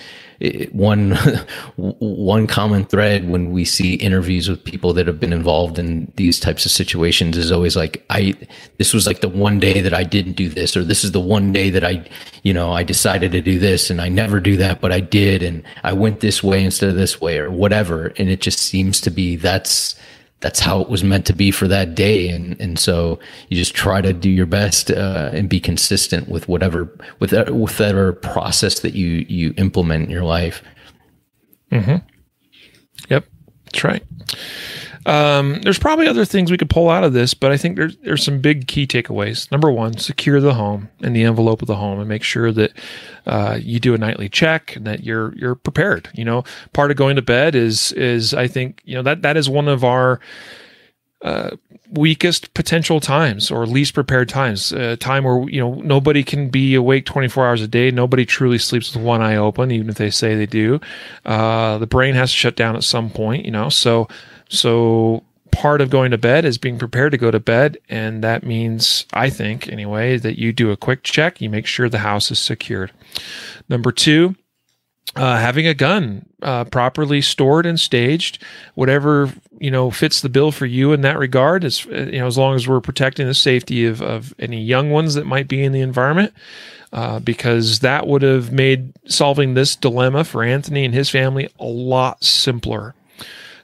one 0.72 1.16
one 1.76 2.46
common 2.46 2.84
thread 2.84 3.28
when 3.28 3.50
we 3.50 3.64
see 3.64 3.94
interviews 3.94 4.48
with 4.48 4.62
people 4.62 4.92
that 4.92 5.06
have 5.06 5.18
been 5.18 5.32
involved 5.32 5.78
in 5.78 6.12
these 6.16 6.38
types 6.38 6.64
of 6.64 6.70
situations 6.70 7.36
is 7.36 7.50
always 7.50 7.76
like 7.76 8.04
I 8.10 8.34
this 8.78 8.94
was 8.94 9.06
like 9.06 9.20
the 9.20 9.28
one 9.28 9.58
day 9.58 9.80
that 9.80 9.94
I 9.94 10.04
didn't 10.04 10.34
do 10.34 10.48
this 10.48 10.76
or 10.76 10.84
this 10.84 11.02
is 11.02 11.12
the 11.12 11.20
one 11.20 11.52
day 11.52 11.70
that 11.70 11.84
I 11.84 12.08
you 12.44 12.54
know 12.54 12.72
I 12.72 12.84
decided 12.84 13.32
to 13.32 13.40
do 13.40 13.58
this 13.58 13.90
and 13.90 14.00
I 14.00 14.08
never 14.08 14.38
do 14.38 14.56
that 14.58 14.80
but 14.80 14.92
I 14.92 15.00
did 15.00 15.42
and 15.42 15.64
I 15.82 15.92
went 15.92 16.20
this 16.20 16.42
way 16.42 16.64
instead 16.64 16.90
of 16.90 16.96
this 16.96 17.20
way 17.20 17.38
or 17.38 17.50
whatever. 17.50 18.12
And 18.16 18.28
it 18.28 18.40
just 18.40 18.58
seems 18.58 19.00
to 19.02 19.10
be 19.10 19.36
that's 19.36 19.96
that's 20.40 20.60
how 20.60 20.80
it 20.80 20.88
was 20.88 21.02
meant 21.02 21.26
to 21.26 21.32
be 21.32 21.50
for 21.50 21.68
that 21.68 21.94
day. 21.94 22.28
And 22.28 22.60
and 22.60 22.78
so 22.78 23.18
you 23.48 23.56
just 23.56 23.74
try 23.74 24.00
to 24.00 24.12
do 24.12 24.30
your 24.30 24.46
best 24.46 24.90
uh, 24.90 25.30
and 25.32 25.48
be 25.48 25.60
consistent 25.60 26.28
with 26.28 26.48
whatever 26.48 26.88
with 27.18 27.30
that, 27.30 27.54
with 27.54 27.78
whatever 27.78 28.12
process 28.12 28.80
that 28.80 28.94
you 28.94 29.26
you 29.28 29.54
implement 29.56 30.04
in 30.04 30.10
your 30.10 30.24
life. 30.24 30.62
Mm-hmm. 31.72 31.96
yep. 33.10 33.26
That's 33.66 33.84
right 33.84 34.02
um, 35.06 35.60
there's 35.62 35.78
probably 35.78 36.06
other 36.06 36.24
things 36.24 36.50
we 36.50 36.56
could 36.56 36.70
pull 36.70 36.90
out 36.90 37.04
of 37.04 37.12
this, 37.12 37.34
but 37.34 37.52
I 37.52 37.56
think 37.56 37.76
there's 37.76 37.96
there's 37.98 38.24
some 38.24 38.40
big 38.40 38.66
key 38.66 38.86
takeaways. 38.86 39.50
Number 39.50 39.70
one, 39.70 39.96
secure 39.96 40.40
the 40.40 40.54
home 40.54 40.88
and 41.00 41.14
the 41.14 41.24
envelope 41.24 41.62
of 41.62 41.68
the 41.68 41.76
home, 41.76 41.98
and 41.98 42.08
make 42.08 42.22
sure 42.22 42.52
that 42.52 42.72
uh, 43.26 43.58
you 43.60 43.80
do 43.80 43.94
a 43.94 43.98
nightly 43.98 44.28
check 44.28 44.76
and 44.76 44.86
that 44.86 45.04
you're 45.04 45.34
you're 45.36 45.54
prepared. 45.54 46.08
You 46.14 46.24
know, 46.24 46.44
part 46.72 46.90
of 46.90 46.96
going 46.96 47.16
to 47.16 47.22
bed 47.22 47.54
is 47.54 47.92
is 47.92 48.34
I 48.34 48.48
think 48.48 48.82
you 48.84 48.94
know 48.94 49.02
that 49.02 49.22
that 49.22 49.36
is 49.36 49.48
one 49.48 49.68
of 49.68 49.84
our 49.84 50.20
uh, 51.22 51.50
weakest 51.90 52.52
potential 52.54 53.00
times 53.00 53.50
or 53.50 53.66
least 53.66 53.94
prepared 53.94 54.28
times. 54.28 54.72
A 54.72 54.90
uh, 54.90 54.96
time 54.96 55.24
where 55.24 55.48
you 55.48 55.60
know 55.60 55.74
nobody 55.74 56.22
can 56.22 56.48
be 56.48 56.74
awake 56.74 57.06
24 57.06 57.46
hours 57.46 57.62
a 57.62 57.68
day. 57.68 57.90
Nobody 57.90 58.26
truly 58.26 58.58
sleeps 58.58 58.94
with 58.94 59.02
one 59.02 59.22
eye 59.22 59.36
open, 59.36 59.70
even 59.70 59.88
if 59.88 59.96
they 59.96 60.10
say 60.10 60.34
they 60.34 60.46
do. 60.46 60.80
Uh, 61.24 61.78
the 61.78 61.86
brain 61.86 62.14
has 62.14 62.30
to 62.30 62.36
shut 62.36 62.56
down 62.56 62.76
at 62.76 62.84
some 62.84 63.10
point. 63.10 63.44
You 63.44 63.50
know, 63.50 63.68
so 63.68 64.08
so 64.48 65.24
part 65.50 65.80
of 65.80 65.90
going 65.90 66.10
to 66.10 66.18
bed 66.18 66.44
is 66.44 66.58
being 66.58 66.78
prepared 66.78 67.12
to 67.12 67.18
go 67.18 67.30
to 67.30 67.40
bed. 67.40 67.78
And 67.88 68.22
that 68.22 68.44
means, 68.44 69.06
I 69.12 69.30
think 69.30 69.68
anyway, 69.68 70.16
that 70.18 70.38
you 70.38 70.52
do 70.52 70.70
a 70.70 70.76
quick 70.76 71.02
check, 71.02 71.40
you 71.40 71.50
make 71.50 71.66
sure 71.66 71.88
the 71.88 71.98
house 71.98 72.30
is 72.30 72.38
secured. 72.38 72.92
Number 73.68 73.90
two, 73.90 74.36
uh, 75.16 75.38
having 75.38 75.66
a 75.66 75.74
gun 75.74 76.26
uh, 76.42 76.64
properly 76.64 77.20
stored 77.20 77.66
and 77.66 77.80
staged, 77.80 78.42
whatever 78.74 79.32
you 79.58 79.70
know 79.70 79.90
fits 79.90 80.20
the 80.20 80.28
bill 80.28 80.52
for 80.52 80.66
you 80.66 80.92
in 80.92 81.00
that 81.00 81.18
regard. 81.18 81.64
As 81.64 81.84
you 81.86 82.18
know, 82.18 82.26
as 82.26 82.38
long 82.38 82.54
as 82.54 82.68
we're 82.68 82.80
protecting 82.80 83.26
the 83.26 83.34
safety 83.34 83.86
of, 83.86 84.02
of 84.02 84.34
any 84.38 84.62
young 84.62 84.90
ones 84.90 85.14
that 85.14 85.26
might 85.26 85.48
be 85.48 85.64
in 85.64 85.72
the 85.72 85.80
environment, 85.80 86.34
uh, 86.92 87.20
because 87.20 87.80
that 87.80 88.06
would 88.06 88.22
have 88.22 88.52
made 88.52 88.92
solving 89.10 89.54
this 89.54 89.74
dilemma 89.74 90.24
for 90.24 90.44
Anthony 90.44 90.84
and 90.84 90.94
his 90.94 91.10
family 91.10 91.48
a 91.58 91.64
lot 91.64 92.22
simpler. 92.22 92.94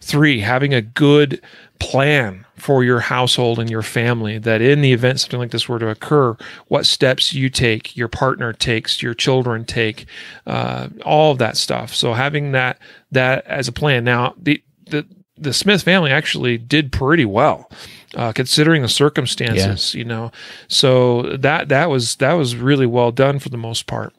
Three, 0.05 0.41
having 0.41 0.75
a 0.75 0.83
good 0.83 1.41
plan 1.79 2.45
for 2.57 2.85
your 2.85 3.01
household 3.01 3.59
and 3.59 3.71
your 3.71 3.81
family 3.81 4.37
that 4.37 4.61
in 4.61 4.83
the 4.83 4.93
event 4.93 5.19
something 5.19 5.39
like 5.39 5.51
this 5.51 5.67
were 5.67 5.79
to 5.79 5.89
occur, 5.89 6.37
what 6.69 6.85
steps 6.85 7.33
you 7.33 7.49
take, 7.49 7.97
your 7.97 8.09
partner 8.09 8.53
takes, 8.53 9.03
your 9.03 9.15
children 9.15 9.65
take, 9.65 10.05
uh, 10.47 10.89
all 11.07 11.33
of 11.33 11.39
that 11.39 11.57
stuff. 11.57 11.95
So 11.95 12.13
having 12.13 12.53
that 12.53 12.79
that 13.13 13.47
as 13.47 13.67
a 13.67 13.73
plan. 13.73 14.05
Now 14.05 14.35
the 14.37 14.63
the 14.91 15.07
the 15.39 15.55
Smith 15.55 15.83
family 15.83 16.11
actually 16.11 16.59
did 16.59 16.93
pretty 16.93 17.25
well. 17.25 17.71
Uh, 18.15 18.33
considering 18.33 18.83
the 18.83 18.89
circumstances, 18.89 19.95
yeah. 19.95 19.99
you 19.99 20.05
know, 20.05 20.31
so 20.69 21.23
that 21.23 21.69
that 21.69 21.91
was 21.91 22.17
that 22.17 22.35
was 22.35 22.55
really 22.55 22.87
well 22.87 23.11
done 23.11 23.39
for 23.39 23.49
the 23.49 23.57
most 23.57 23.87
part. 23.87 24.15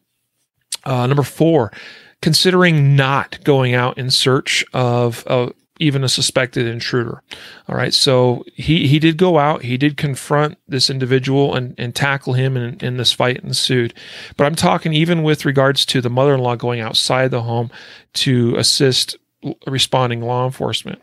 Uh, 0.83 1.05
number 1.07 1.23
four, 1.23 1.71
considering 2.21 2.95
not 2.95 3.41
going 3.43 3.73
out 3.73 3.97
in 3.97 4.09
search 4.09 4.65
of, 4.73 5.23
of 5.27 5.53
even 5.79 6.03
a 6.03 6.09
suspected 6.09 6.65
intruder. 6.65 7.21
All 7.67 7.75
right. 7.75 7.93
So 7.93 8.43
he, 8.53 8.87
he 8.87 8.99
did 8.99 9.17
go 9.17 9.37
out, 9.37 9.63
he 9.63 9.77
did 9.77 9.97
confront 9.97 10.57
this 10.67 10.89
individual 10.89 11.53
and, 11.55 11.75
and 11.77 11.93
tackle 11.93 12.33
him 12.33 12.55
in, 12.55 12.77
in 12.79 12.97
this 12.97 13.11
fight 13.11 13.43
ensued. 13.43 13.93
But 14.37 14.45
I'm 14.45 14.55
talking 14.55 14.93
even 14.93 15.23
with 15.23 15.45
regards 15.45 15.85
to 15.87 16.01
the 16.01 16.09
mother 16.09 16.33
in 16.33 16.39
law 16.39 16.55
going 16.55 16.79
outside 16.79 17.31
the 17.31 17.43
home 17.43 17.71
to 18.13 18.55
assist 18.55 19.17
responding 19.67 20.21
law 20.21 20.45
enforcement. 20.45 21.01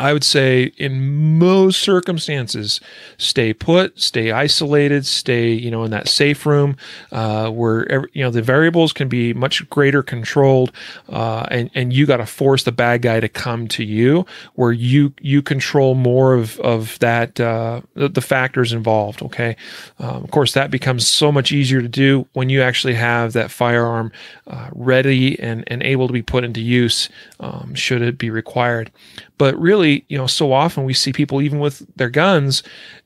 I 0.00 0.14
would 0.14 0.24
say 0.24 0.72
in 0.78 1.38
most 1.38 1.80
circumstances, 1.80 2.80
stay 3.18 3.52
put, 3.52 4.00
stay 4.00 4.32
isolated, 4.32 5.04
stay, 5.04 5.52
you 5.52 5.70
know, 5.70 5.84
in 5.84 5.90
that 5.90 6.08
safe 6.08 6.46
room 6.46 6.78
uh, 7.12 7.50
where, 7.50 8.08
you 8.14 8.24
know, 8.24 8.30
the 8.30 8.40
variables 8.40 8.94
can 8.94 9.08
be 9.08 9.34
much 9.34 9.68
greater 9.68 10.02
controlled 10.02 10.72
uh, 11.10 11.44
and, 11.50 11.70
and 11.74 11.92
you 11.92 12.06
got 12.06 12.16
to 12.16 12.24
force 12.24 12.62
the 12.62 12.72
bad 12.72 13.02
guy 13.02 13.20
to 13.20 13.28
come 13.28 13.68
to 13.68 13.84
you 13.84 14.24
where 14.54 14.72
you, 14.72 15.12
you 15.20 15.42
control 15.42 15.94
more 15.94 16.32
of, 16.32 16.58
of 16.60 16.98
that, 17.00 17.38
uh, 17.38 17.82
the, 17.92 18.08
the, 18.08 18.22
factors 18.22 18.72
involved. 18.72 19.20
Okay. 19.20 19.54
Um, 19.98 20.24
of 20.24 20.30
course, 20.30 20.54
that 20.54 20.70
becomes 20.70 21.06
so 21.06 21.30
much 21.30 21.52
easier 21.52 21.82
to 21.82 21.88
do 21.88 22.26
when 22.32 22.48
you 22.48 22.62
actually 22.62 22.94
have 22.94 23.34
that 23.34 23.50
firearm 23.50 24.12
uh, 24.46 24.70
ready 24.72 25.38
and, 25.40 25.64
and 25.66 25.82
able 25.82 26.06
to 26.06 26.12
be 26.12 26.22
put 26.22 26.44
into 26.44 26.62
use 26.62 27.10
um, 27.40 27.74
should 27.74 28.00
it 28.00 28.16
be 28.16 28.30
required. 28.30 28.90
But 29.36 29.58
really, 29.58 29.89
you 30.08 30.18
know, 30.18 30.26
so 30.26 30.52
often 30.52 30.84
we 30.84 30.94
see 30.94 31.12
people 31.12 31.40
even 31.42 31.58
with 31.58 31.86
their 31.96 32.10
guns, 32.10 32.62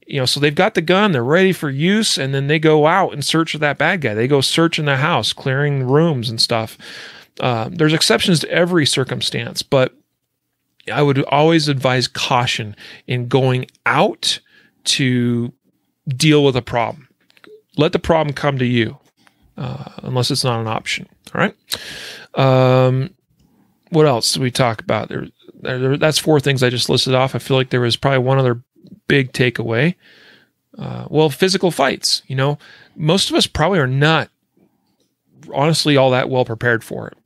you 0.07 0.19
know, 0.19 0.27
so 0.27 0.41
they've 0.41 0.55
got 0.55 0.75
the 0.75 0.83
gun, 0.83 1.13
they're 1.13 1.25
ready 1.25 1.53
for 1.53 1.71
use, 1.71 2.19
and 2.19 2.35
then 2.35 2.47
they 2.47 2.59
go 2.59 2.87
out 2.87 3.13
and 3.13 3.25
search 3.25 3.53
for 3.53 3.59
that 3.59 3.79
bad 3.79 4.01
guy. 4.01 4.15
They 4.15 4.29
go 4.29 4.41
searching 4.41 4.85
the 4.85 4.97
house, 4.97 5.33
clearing 5.33 5.85
rooms 5.85 6.29
and 6.29 6.41
stuff. 6.41 6.77
Uh, 7.41 7.69
there's 7.73 7.93
exceptions 7.93 8.41
to 8.41 8.51
every 8.51 8.87
circumstance, 8.87 9.63
but 9.63 9.95
I 10.93 11.03
would 11.03 11.23
always 11.25 11.69
advise 11.69 12.07
caution 12.07 12.77
in 13.07 13.29
going 13.29 13.67
out 13.87 14.39
to 14.85 15.53
deal 16.09 16.45
with 16.45 16.57
a 16.57 16.63
problem. 16.63 17.09
Let 17.77 17.93
the 17.93 17.99
problem 17.99 18.35
come 18.35 18.59
to 18.59 18.67
you, 18.67 18.99
uh, 19.57 19.85
unless 20.03 20.31
it's 20.31 20.45
not 20.45 20.61
an 20.61 20.69
option. 20.69 21.09
All 21.35 21.41
right. 21.41 21.57
Um, 22.35 23.14
what 23.95 24.07
else 24.07 24.37
we 24.37 24.51
talk 24.51 24.81
about? 24.81 25.09
There, 25.09 25.29
there, 25.61 25.97
that's 25.97 26.19
four 26.19 26.41
things 26.41 26.63
I 26.63 26.71
just 26.71 26.89
listed 26.89 27.15
off. 27.15 27.35
I 27.35 27.39
feel 27.39 27.57
like 27.57 27.71
there 27.71 27.81
was 27.81 27.97
probably 27.97 28.19
one 28.19 28.39
other 28.39 28.63
big 29.07 29.33
takeaway. 29.33 29.95
Uh, 30.77 31.07
well, 31.09 31.31
physical 31.31 31.71
fights. 31.71 32.23
You 32.27 32.37
know, 32.37 32.59
most 32.97 33.31
of 33.31 33.37
us 33.37 33.47
probably 33.47 33.79
are 33.79 33.87
not 33.87 34.31
honestly 35.53 35.97
all 35.97 36.11
that 36.11 36.29
well 36.29 36.45
prepared 36.45 36.83
for 36.83 37.09
it. 37.09 37.19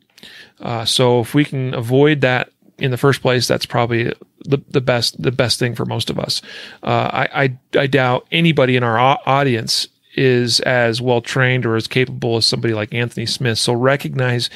Uh, 0.60 0.84
so 0.84 1.20
if 1.20 1.34
we 1.34 1.44
can 1.44 1.74
avoid 1.74 2.20
that 2.20 2.50
in 2.78 2.90
the 2.90 2.96
first 2.96 3.22
place, 3.22 3.48
that's 3.48 3.66
probably 3.66 4.12
the, 4.44 4.58
the 4.68 4.80
best 4.80 5.20
the 5.20 5.32
best 5.32 5.58
thing 5.58 5.74
for 5.74 5.86
most 5.86 6.10
of 6.10 6.18
us. 6.18 6.42
Uh, 6.82 7.26
I, 7.26 7.44
I, 7.44 7.80
I 7.80 7.86
doubt 7.86 8.26
anybody 8.30 8.76
in 8.76 8.82
our 8.82 9.18
audience 9.26 9.88
is 10.14 10.60
as 10.60 11.00
well 11.00 11.20
trained 11.20 11.64
or 11.64 11.76
as 11.76 11.86
capable 11.86 12.36
as 12.36 12.46
somebody 12.46 12.74
like 12.74 12.92
Anthony 12.92 13.24
Smith. 13.24 13.58
So 13.58 13.72
recognize 13.72 14.50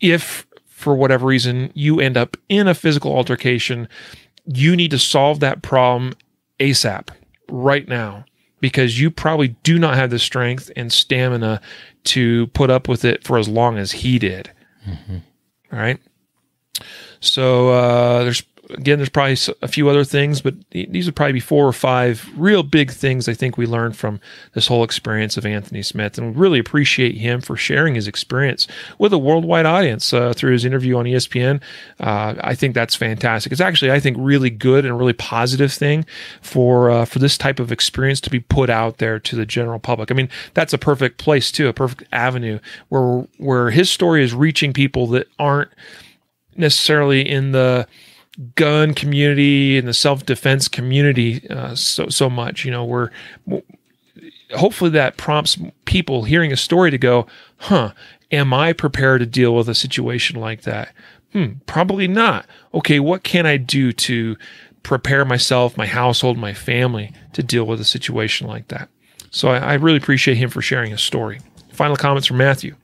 if 0.00 0.46
for 0.84 0.94
whatever 0.94 1.26
reason 1.26 1.72
you 1.74 1.98
end 1.98 2.16
up 2.16 2.36
in 2.48 2.68
a 2.68 2.74
physical 2.74 3.16
altercation, 3.16 3.88
you 4.44 4.76
need 4.76 4.90
to 4.90 4.98
solve 4.98 5.40
that 5.40 5.62
problem 5.62 6.12
ASAP 6.60 7.08
right 7.48 7.88
now 7.88 8.26
because 8.60 9.00
you 9.00 9.10
probably 9.10 9.48
do 9.62 9.78
not 9.78 9.94
have 9.94 10.10
the 10.10 10.18
strength 10.18 10.70
and 10.76 10.92
stamina 10.92 11.60
to 12.04 12.46
put 12.48 12.70
up 12.70 12.86
with 12.86 13.04
it 13.04 13.24
for 13.24 13.38
as 13.38 13.48
long 13.48 13.78
as 13.78 13.92
he 13.92 14.18
did. 14.18 14.50
Mm-hmm. 14.86 15.16
All 15.72 15.78
right. 15.78 15.98
So 17.20 17.70
uh, 17.70 18.24
there's 18.24 18.42
again, 18.70 18.98
there's 18.98 19.08
probably 19.08 19.36
a 19.62 19.68
few 19.68 19.88
other 19.88 20.04
things, 20.04 20.40
but 20.40 20.54
these 20.70 21.06
would 21.06 21.16
probably 21.16 21.34
be 21.34 21.40
four 21.40 21.66
or 21.66 21.72
five 21.72 22.28
real 22.36 22.62
big 22.62 22.90
things 22.90 23.28
I 23.28 23.34
think 23.34 23.56
we 23.56 23.66
learned 23.66 23.96
from 23.96 24.20
this 24.52 24.66
whole 24.66 24.84
experience 24.84 25.36
of 25.36 25.46
Anthony 25.46 25.82
Smith. 25.82 26.18
And 26.18 26.34
we 26.34 26.40
really 26.40 26.58
appreciate 26.58 27.16
him 27.16 27.40
for 27.40 27.56
sharing 27.56 27.94
his 27.94 28.08
experience 28.08 28.66
with 28.98 29.12
a 29.12 29.18
worldwide 29.18 29.66
audience 29.66 30.12
uh, 30.12 30.32
through 30.34 30.52
his 30.52 30.64
interview 30.64 30.96
on 30.96 31.04
ESPN. 31.04 31.62
Uh, 32.00 32.34
I 32.40 32.54
think 32.54 32.74
that's 32.74 32.94
fantastic. 32.94 33.52
It's 33.52 33.60
actually, 33.60 33.90
I 33.90 34.00
think, 34.00 34.16
really 34.18 34.50
good 34.50 34.84
and 34.84 34.98
really 34.98 35.12
positive 35.12 35.72
thing 35.72 36.06
for 36.40 36.90
uh, 36.90 37.04
for 37.04 37.18
this 37.18 37.38
type 37.38 37.60
of 37.60 37.72
experience 37.72 38.20
to 38.22 38.30
be 38.30 38.40
put 38.40 38.70
out 38.70 38.98
there 38.98 39.18
to 39.18 39.36
the 39.36 39.46
general 39.46 39.78
public. 39.78 40.10
I 40.10 40.14
mean, 40.14 40.28
that's 40.54 40.72
a 40.72 40.78
perfect 40.78 41.18
place 41.18 41.52
too, 41.52 41.68
a 41.68 41.72
perfect 41.72 42.04
avenue 42.12 42.58
where 42.88 43.26
where 43.38 43.70
his 43.70 43.90
story 43.90 44.24
is 44.24 44.34
reaching 44.34 44.72
people 44.72 45.06
that 45.08 45.28
aren't 45.38 45.70
necessarily 46.56 47.28
in 47.28 47.52
the 47.52 47.86
gun 48.54 48.94
community 48.94 49.78
and 49.78 49.86
the 49.86 49.94
self 49.94 50.26
defense 50.26 50.68
community 50.68 51.48
uh, 51.48 51.74
so 51.74 52.08
so 52.08 52.28
much. 52.28 52.64
You 52.64 52.70
know, 52.70 52.84
we're 52.84 53.10
hopefully 54.56 54.90
that 54.90 55.16
prompts 55.16 55.58
people 55.84 56.24
hearing 56.24 56.52
a 56.52 56.56
story 56.56 56.90
to 56.90 56.98
go, 56.98 57.26
"Huh, 57.58 57.92
am 58.30 58.52
I 58.52 58.72
prepared 58.72 59.20
to 59.20 59.26
deal 59.26 59.54
with 59.54 59.68
a 59.68 59.74
situation 59.74 60.40
like 60.40 60.62
that?" 60.62 60.92
Hmm, 61.32 61.54
probably 61.66 62.06
not. 62.06 62.46
Okay, 62.72 63.00
what 63.00 63.24
can 63.24 63.46
I 63.46 63.56
do 63.56 63.92
to 63.92 64.36
prepare 64.82 65.24
myself, 65.24 65.76
my 65.76 65.86
household, 65.86 66.38
my 66.38 66.54
family 66.54 67.12
to 67.32 67.42
deal 67.42 67.64
with 67.64 67.80
a 67.80 67.84
situation 67.84 68.46
like 68.46 68.68
that? 68.68 68.88
So 69.30 69.48
I, 69.48 69.58
I 69.58 69.74
really 69.74 69.96
appreciate 69.98 70.36
him 70.36 70.48
for 70.50 70.62
sharing 70.62 70.92
his 70.92 71.02
story. 71.02 71.40
Final 71.72 71.96
comments 71.96 72.28
from 72.28 72.36
Matthew. 72.36 72.76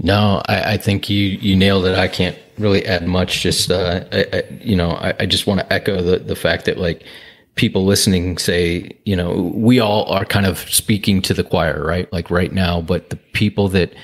No, 0.00 0.42
I, 0.46 0.74
I, 0.74 0.76
think 0.76 1.08
you 1.08 1.18
you 1.18 1.56
nailed 1.56 1.86
it. 1.86 1.96
I 1.96 2.08
can't 2.08 2.38
really 2.58 2.84
add 2.86 3.06
much. 3.06 3.42
Just 3.42 3.70
uh, 3.70 4.04
I, 4.12 4.26
I, 4.32 4.42
you 4.60 4.76
know, 4.76 4.90
I, 4.90 5.14
I 5.20 5.26
just 5.26 5.46
want 5.46 5.60
to 5.60 5.72
echo 5.72 6.02
the 6.02 6.18
the 6.18 6.36
fact 6.36 6.64
that 6.66 6.78
like 6.78 7.04
people 7.54 7.84
listening 7.84 8.38
say, 8.38 8.90
you 9.04 9.14
know, 9.14 9.52
we 9.54 9.78
all 9.80 10.06
are 10.06 10.24
kind 10.24 10.46
of 10.46 10.58
speaking 10.70 11.22
to 11.22 11.34
the 11.34 11.44
choir, 11.44 11.84
right? 11.84 12.12
Like 12.12 12.30
right 12.30 12.52
now, 12.52 12.80
but 12.80 13.10
the 13.10 13.16
people 13.16 13.68
that 13.68 13.94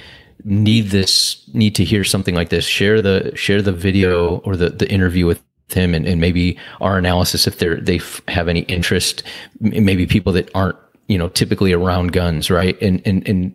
need 0.44 0.88
this 0.88 1.42
need 1.52 1.74
to 1.74 1.84
hear 1.84 2.04
something 2.04 2.34
like 2.34 2.48
this 2.48 2.64
share 2.64 3.02
the 3.02 3.30
share 3.34 3.60
the 3.60 3.72
video 3.72 4.38
or 4.38 4.56
the 4.56 4.70
the 4.70 4.90
interview 4.90 5.26
with 5.26 5.42
him 5.68 5.94
and, 5.94 6.06
and 6.06 6.20
maybe 6.20 6.58
our 6.80 6.98
analysis 6.98 7.46
if 7.46 7.58
they're 7.58 7.76
they 7.76 8.00
have 8.26 8.48
any 8.48 8.60
interest 8.62 9.22
maybe 9.60 10.06
people 10.06 10.32
that 10.32 10.50
aren't 10.54 10.76
you 11.11 11.18
know, 11.18 11.28
typically 11.28 11.72
around 11.72 12.12
guns, 12.12 12.50
right? 12.50 12.80
And 12.80 13.02
and 13.04 13.28
and 13.28 13.52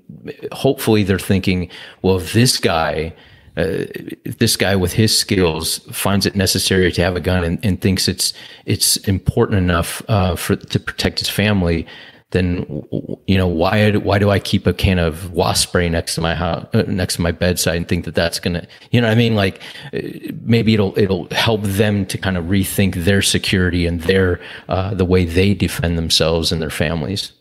hopefully 0.51 1.03
they're 1.03 1.17
thinking, 1.17 1.69
well, 2.01 2.17
if 2.17 2.33
this 2.33 2.57
guy, 2.57 3.13
uh, 3.55 3.87
if 4.25 4.39
this 4.39 4.57
guy 4.57 4.75
with 4.75 4.91
his 4.91 5.17
skills 5.17 5.77
finds 5.89 6.25
it 6.25 6.35
necessary 6.35 6.91
to 6.91 7.01
have 7.01 7.15
a 7.15 7.21
gun 7.21 7.45
and, 7.45 7.63
and 7.63 7.79
thinks 7.79 8.09
it's 8.09 8.33
it's 8.65 8.97
important 8.97 9.57
enough 9.57 10.03
uh, 10.09 10.35
for 10.35 10.57
to 10.57 10.79
protect 10.81 11.19
his 11.19 11.29
family, 11.29 11.87
then 12.31 12.65
you 13.25 13.37
know 13.37 13.47
why 13.47 13.93
why 13.93 14.19
do 14.19 14.29
I 14.31 14.39
keep 14.39 14.67
a 14.67 14.73
can 14.73 14.99
of 14.99 15.31
wasp 15.31 15.69
spray 15.69 15.87
next 15.87 16.15
to 16.15 16.21
my 16.21 16.35
house 16.35 16.67
uh, 16.73 16.83
next 16.87 17.15
to 17.15 17.21
my 17.21 17.31
bedside 17.31 17.77
and 17.77 17.87
think 17.87 18.03
that 18.03 18.15
that's 18.15 18.39
gonna 18.39 18.67
you 18.91 18.99
know 18.99 19.07
I 19.07 19.15
mean 19.15 19.35
like 19.35 19.61
uh, 19.93 19.99
maybe 20.41 20.73
it'll 20.73 20.97
it'll 20.99 21.29
help 21.31 21.61
them 21.61 22.05
to 22.07 22.17
kind 22.17 22.35
of 22.35 22.45
rethink 22.45 23.05
their 23.05 23.21
security 23.21 23.87
and 23.87 24.01
their 24.01 24.41
uh, 24.67 24.93
the 24.93 25.05
way 25.05 25.23
they 25.23 25.53
defend 25.53 25.97
themselves 25.97 26.51
and 26.51 26.61
their 26.61 26.69
families. 26.69 27.31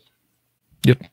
Yep. 0.85 1.03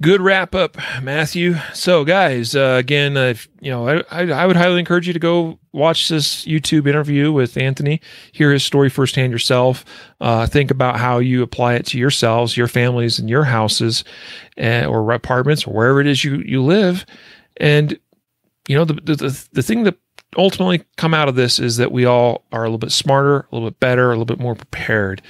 Good 0.00 0.20
wrap 0.20 0.54
up, 0.54 0.78
Matthew. 1.00 1.56
So, 1.74 2.04
guys, 2.04 2.56
uh, 2.56 2.76
again, 2.78 3.16
uh, 3.16 3.34
you 3.60 3.70
know, 3.70 3.86
I, 3.86 4.02
I, 4.10 4.30
I, 4.30 4.46
would 4.46 4.56
highly 4.56 4.80
encourage 4.80 5.06
you 5.06 5.12
to 5.12 5.18
go 5.18 5.60
watch 5.72 6.08
this 6.08 6.44
YouTube 6.44 6.88
interview 6.88 7.30
with 7.30 7.56
Anthony, 7.56 8.00
hear 8.32 8.50
his 8.50 8.64
story 8.64 8.88
firsthand 8.88 9.30
yourself, 9.30 9.84
uh, 10.20 10.46
think 10.46 10.72
about 10.72 10.98
how 10.98 11.18
you 11.18 11.42
apply 11.42 11.74
it 11.74 11.86
to 11.86 11.98
yourselves, 11.98 12.56
your 12.56 12.66
families, 12.66 13.20
and 13.20 13.30
your 13.30 13.44
houses, 13.44 14.02
uh, 14.58 14.86
or 14.86 15.12
apartments, 15.12 15.66
or 15.66 15.74
wherever 15.74 16.00
it 16.00 16.08
is 16.08 16.24
you 16.24 16.38
you 16.38 16.62
live. 16.64 17.06
And 17.58 17.96
you 18.66 18.74
know, 18.74 18.84
the, 18.84 18.94
the 18.94 19.48
the 19.52 19.62
thing 19.62 19.84
that 19.84 19.98
ultimately 20.36 20.82
come 20.96 21.14
out 21.14 21.28
of 21.28 21.36
this 21.36 21.60
is 21.60 21.76
that 21.76 21.92
we 21.92 22.06
all 22.06 22.44
are 22.50 22.62
a 22.62 22.66
little 22.66 22.78
bit 22.78 22.90
smarter, 22.90 23.40
a 23.40 23.54
little 23.54 23.70
bit 23.70 23.78
better, 23.78 24.06
a 24.06 24.14
little 24.14 24.24
bit 24.24 24.40
more 24.40 24.56
prepared 24.56 25.22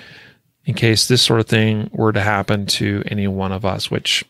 in 0.65 0.75
case 0.75 1.09
this 1.09 1.23
sort 1.23 1.41
of 1.41 1.47
thing 1.47 1.91
were 1.93 2.13
to 2.13 2.21
happen 2.21 2.67
to 2.67 3.03
any 3.07 3.27
one 3.27 3.53
of 3.53 3.65
us, 3.65 3.91
which, 3.91 4.25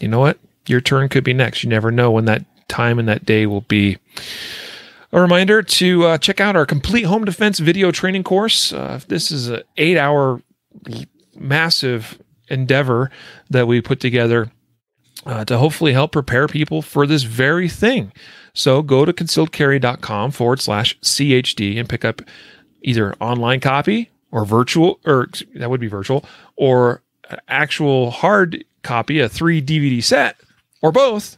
you 0.00 0.08
know 0.08 0.20
what? 0.20 0.38
Your 0.66 0.80
turn 0.80 1.08
could 1.08 1.24
be 1.24 1.32
next. 1.32 1.64
You 1.64 1.70
never 1.70 1.90
know 1.90 2.10
when 2.10 2.26
that 2.26 2.44
time 2.68 2.98
and 2.98 3.08
that 3.08 3.24
day 3.24 3.46
will 3.46 3.62
be. 3.62 3.98
A 5.12 5.20
reminder 5.20 5.62
to 5.62 6.04
uh, 6.04 6.18
check 6.18 6.40
out 6.40 6.56
our 6.56 6.64
complete 6.64 7.02
home 7.02 7.24
defense 7.24 7.58
video 7.58 7.90
training 7.90 8.24
course. 8.24 8.72
Uh, 8.72 9.00
this 9.08 9.30
is 9.30 9.48
an 9.48 9.62
eight 9.76 9.98
hour 9.98 10.40
massive 11.34 12.18
endeavor 12.48 13.10
that 13.50 13.66
we 13.66 13.80
put 13.80 14.00
together 14.00 14.50
uh, 15.26 15.44
to 15.44 15.58
hopefully 15.58 15.92
help 15.92 16.12
prepare 16.12 16.48
people 16.48 16.80
for 16.80 17.06
this 17.06 17.24
very 17.24 17.68
thing. 17.68 18.12
So 18.54 18.82
go 18.82 19.04
to 19.04 19.12
concealedcarry.com 19.12 20.30
forward 20.30 20.60
slash 20.60 20.98
CHD 21.00 21.78
and 21.78 21.88
pick 21.88 22.04
up 22.04 22.22
either 22.82 23.14
online 23.14 23.60
copy 23.60 24.11
or 24.32 24.44
virtual, 24.44 24.98
or 25.06 25.28
that 25.54 25.70
would 25.70 25.80
be 25.80 25.86
virtual, 25.86 26.24
or 26.56 27.02
an 27.30 27.38
actual 27.48 28.10
hard 28.10 28.64
copy, 28.82 29.20
a 29.20 29.28
three 29.28 29.62
DVD 29.62 30.02
set, 30.02 30.36
or 30.80 30.90
both, 30.90 31.36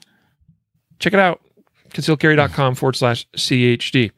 check 0.98 1.12
it 1.12 1.18
out. 1.18 1.40
Concealedcarry.com 1.90 2.74
forward 2.74 2.96
slash 2.96 3.28
CHD. 3.36 4.10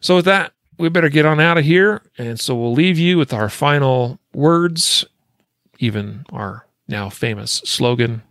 So, 0.00 0.16
with 0.16 0.24
that, 0.24 0.52
we 0.78 0.88
better 0.88 1.08
get 1.08 1.24
on 1.24 1.40
out 1.40 1.56
of 1.56 1.64
here. 1.64 2.02
And 2.18 2.38
so, 2.38 2.54
we'll 2.54 2.72
leave 2.74 2.98
you 2.98 3.16
with 3.16 3.32
our 3.32 3.48
final 3.48 4.18
words, 4.34 5.04
even 5.78 6.26
our 6.32 6.66
now 6.88 7.08
famous 7.08 7.52
slogan 7.64 8.22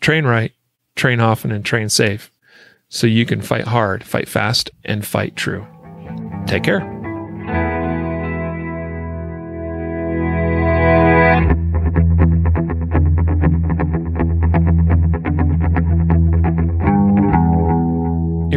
train 0.00 0.24
right, 0.24 0.52
train 0.96 1.20
often, 1.20 1.50
and 1.52 1.64
train 1.64 1.88
safe 1.88 2.30
so 2.88 3.06
you 3.06 3.26
can 3.26 3.42
fight 3.42 3.66
hard, 3.66 4.04
fight 4.04 4.28
fast, 4.28 4.70
and 4.84 5.06
fight 5.06 5.36
true. 5.36 5.66
Take 6.46 6.62
care. 6.62 6.97